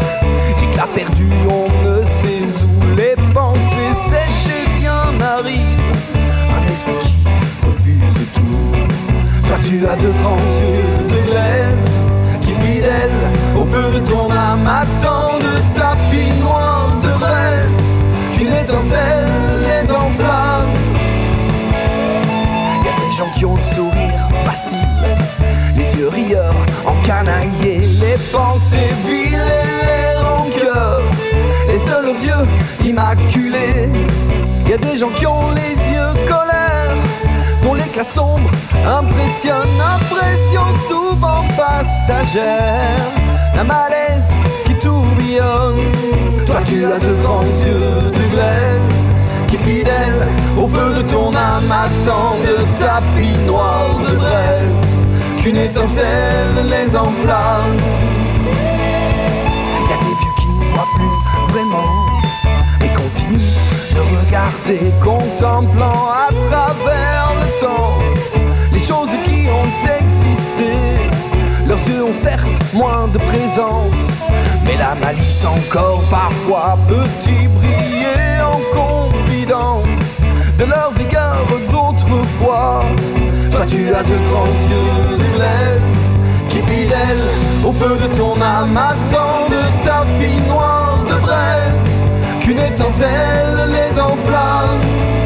l'éclat 0.61 0.89
perdu, 0.95 1.27
on 1.49 1.69
ne 1.87 2.03
sait 2.05 2.65
où. 2.65 2.97
Les 2.97 3.15
pensées 3.33 3.95
sèches 4.09 4.55
bien 4.81 5.21
arrivent, 5.21 5.61
un 6.57 6.63
esprit 6.73 6.99
qui 7.01 7.15
refuse 7.67 8.27
tout. 8.35 9.49
Toi 9.49 9.57
tu 9.61 9.87
as 9.87 9.97
de 9.97 10.11
grands 10.23 10.37
yeux 10.61 11.09
de 11.09 11.31
glaise 11.31 11.90
au 13.57 13.65
feu 13.65 13.91
de 13.93 14.07
ton 14.07 14.31
âme, 14.31 14.67
attend 14.67 15.39
de 15.39 15.79
tapis 15.79 16.33
noir 16.41 16.93
de 17.03 17.25
rêve 17.25 17.69
qu'une 18.35 18.53
étincelle 18.53 19.29
les 19.63 19.91
enflamme. 19.93 20.75
Y 22.85 22.89
a 22.89 22.95
des 22.97 23.13
gens 23.17 23.31
qui 23.37 23.45
ont 23.45 23.57
le 23.57 23.63
sourire 23.63 24.29
facile, 24.45 24.79
les 25.77 25.97
yeux 25.99 26.09
rieurs 26.09 26.55
encanaillés, 26.87 27.87
les 28.01 28.19
pensées 28.33 28.95
viles 29.07 29.35
et 29.35 29.87
les 29.87 30.19
rancœurs, 30.19 31.03
et 31.73 31.79
seuls 31.79 32.07
leurs 32.07 32.25
yeux 32.25 32.47
immaculés. 32.85 33.89
Y 34.69 34.73
a 34.73 34.79
des 34.79 34.99
gens 34.99 35.11
qui 35.11 35.27
ont 35.27 35.51
les 35.51 35.75
yeux 35.93 36.13
colère 36.29 36.50
l'éclat 37.91 38.05
sombre 38.05 38.51
impressionne, 38.87 39.81
impression 39.81 40.63
souvent 40.89 41.43
passagère, 41.57 43.01
un 43.59 43.65
malaise 43.65 44.29
qui 44.65 44.75
tourbillonne. 44.75 45.81
Toi 46.47 46.61
tu 46.65 46.85
as 46.85 46.99
de 46.99 47.15
grands 47.23 47.43
yeux 47.43 48.11
de 48.13 48.35
glaise, 48.35 49.01
qui 49.49 49.57
fidèle 49.57 50.29
au 50.57 50.69
feu 50.69 50.95
de 50.95 51.03
ton 51.03 51.35
âme 51.35 51.71
attend 51.71 52.37
de 52.47 52.59
tapis 52.79 53.37
noir 53.47 53.87
de 53.99 54.17
braise, 54.17 55.43
qu'une 55.43 55.57
étincelle 55.57 56.65
les 56.65 56.97
enflamme. 56.97 57.77
Y 59.89 59.93
a 59.93 59.97
des 59.97 60.15
vieux 60.21 60.37
qui 60.39 60.47
ne 60.47 60.65
voient 60.73 60.89
plus 60.95 61.53
vraiment, 61.53 62.07
mais 62.81 62.93
continuent 62.93 63.59
de 63.95 64.01
regarder, 64.17 64.93
contemplant 65.03 66.09
à 66.09 66.33
travers 66.49 67.35
le 67.41 67.50
les 68.73 68.79
choses 68.79 69.11
qui 69.25 69.47
ont 69.49 69.99
existé. 69.99 70.73
Leurs 71.67 71.87
yeux 71.89 72.05
ont 72.05 72.13
certes 72.13 72.47
moins 72.73 73.07
de 73.09 73.19
présence, 73.19 74.03
mais 74.65 74.77
la 74.77 74.95
malice 74.95 75.45
encore 75.45 76.03
parfois 76.11 76.79
peut-y 76.89 77.47
briller 77.49 78.41
en 78.43 78.61
confidence 78.75 79.87
de 80.59 80.65
leur 80.65 80.91
vigueur 80.93 81.47
d'autrefois? 81.71 82.85
Toi 83.53 83.67
tu 83.67 83.89
as 83.89 84.03
de 84.03 84.17
grands 84.31 84.59
yeux 84.71 85.19
de 85.19 85.37
glace 85.37 86.01
qui 86.49 86.59
fidèle 86.59 87.25
au 87.65 87.73
feu 87.73 87.97
de 87.97 88.17
ton 88.17 88.41
âme 88.41 88.77
attend 88.77 89.49
de 89.49 89.85
tapis 89.85 90.49
noir 90.49 90.99
de 91.09 91.15
braise 91.15 91.91
qu'une 92.41 92.59
étincelle 92.59 93.71
les 93.71 94.01
enflamme. 94.01 95.20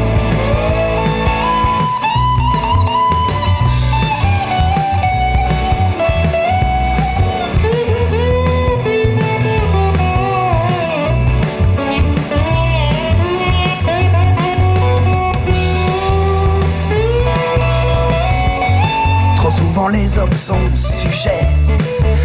Les 19.91 20.17
hommes 20.17 20.31
sont 20.33 20.69
sujets 20.73 21.47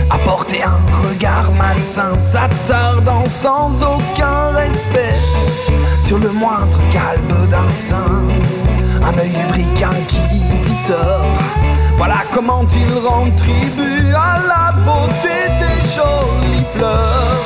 Apporter 0.09 0.63
un 0.63 0.79
regard 1.09 1.51
malsain, 1.53 2.13
s'attardant 2.15 3.25
sans 3.29 3.73
aucun 3.83 4.51
respect 4.55 5.17
sur 6.05 6.19
le 6.19 6.31
moindre 6.31 6.81
calme 6.91 7.49
d'un 7.49 7.71
sein. 7.71 8.05
Un 9.03 9.19
œil 9.19 9.31
lubrique 9.31 9.83
inquisiteur. 9.83 11.25
Voilà 11.97 12.23
comment 12.33 12.65
il 12.75 12.93
rend 13.07 13.31
tribut 13.37 14.15
à 14.15 14.39
la 14.47 14.73
beauté 14.83 15.37
des 15.61 15.89
jolies 15.89 16.65
fleurs 16.77 17.37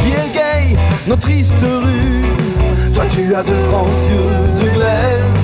qui 0.00 0.08
égayent 0.08 0.78
nos 1.06 1.16
tristes 1.16 1.60
rues. 1.60 2.92
Toi, 2.94 3.04
tu 3.08 3.34
as 3.34 3.42
de 3.42 3.54
grands 3.68 3.86
yeux 4.08 4.62
de 4.62 4.74
glaise 4.74 5.39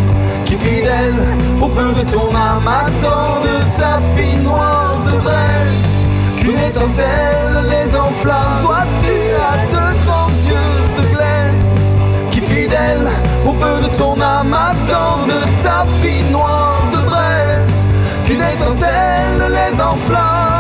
fidèle 0.77 1.15
au 1.61 1.69
feu 1.69 1.93
de 1.95 2.11
ton 2.11 2.35
âme 2.35 2.69
attend 2.69 3.41
de 3.47 3.81
tapis 3.81 4.37
noir 4.43 4.97
de 5.07 5.19
braise 5.19 5.87
une 6.49 6.61
étincelle 6.61 7.65
les 7.69 7.97
enflamme. 7.97 8.61
Toi, 8.61 8.79
tu 9.01 9.17
as 9.49 9.59
de 9.75 10.05
grands 10.05 10.39
yeux 10.47 10.79
de 10.97 11.03
glaise 11.15 12.31
qui, 12.31 12.41
fidèle 12.41 13.09
au 13.45 13.53
feu 13.53 13.83
de 13.83 13.97
ton 13.97 14.21
âme, 14.21 14.55
attend 14.55 15.25
de 15.27 15.39
tapis 15.61 16.23
noirs 16.31 16.85
de 16.93 16.99
braise. 17.11 17.83
Qu'une 18.25 18.43
étincelle 18.43 19.51
les 19.51 19.81
enflamme. 19.81 20.56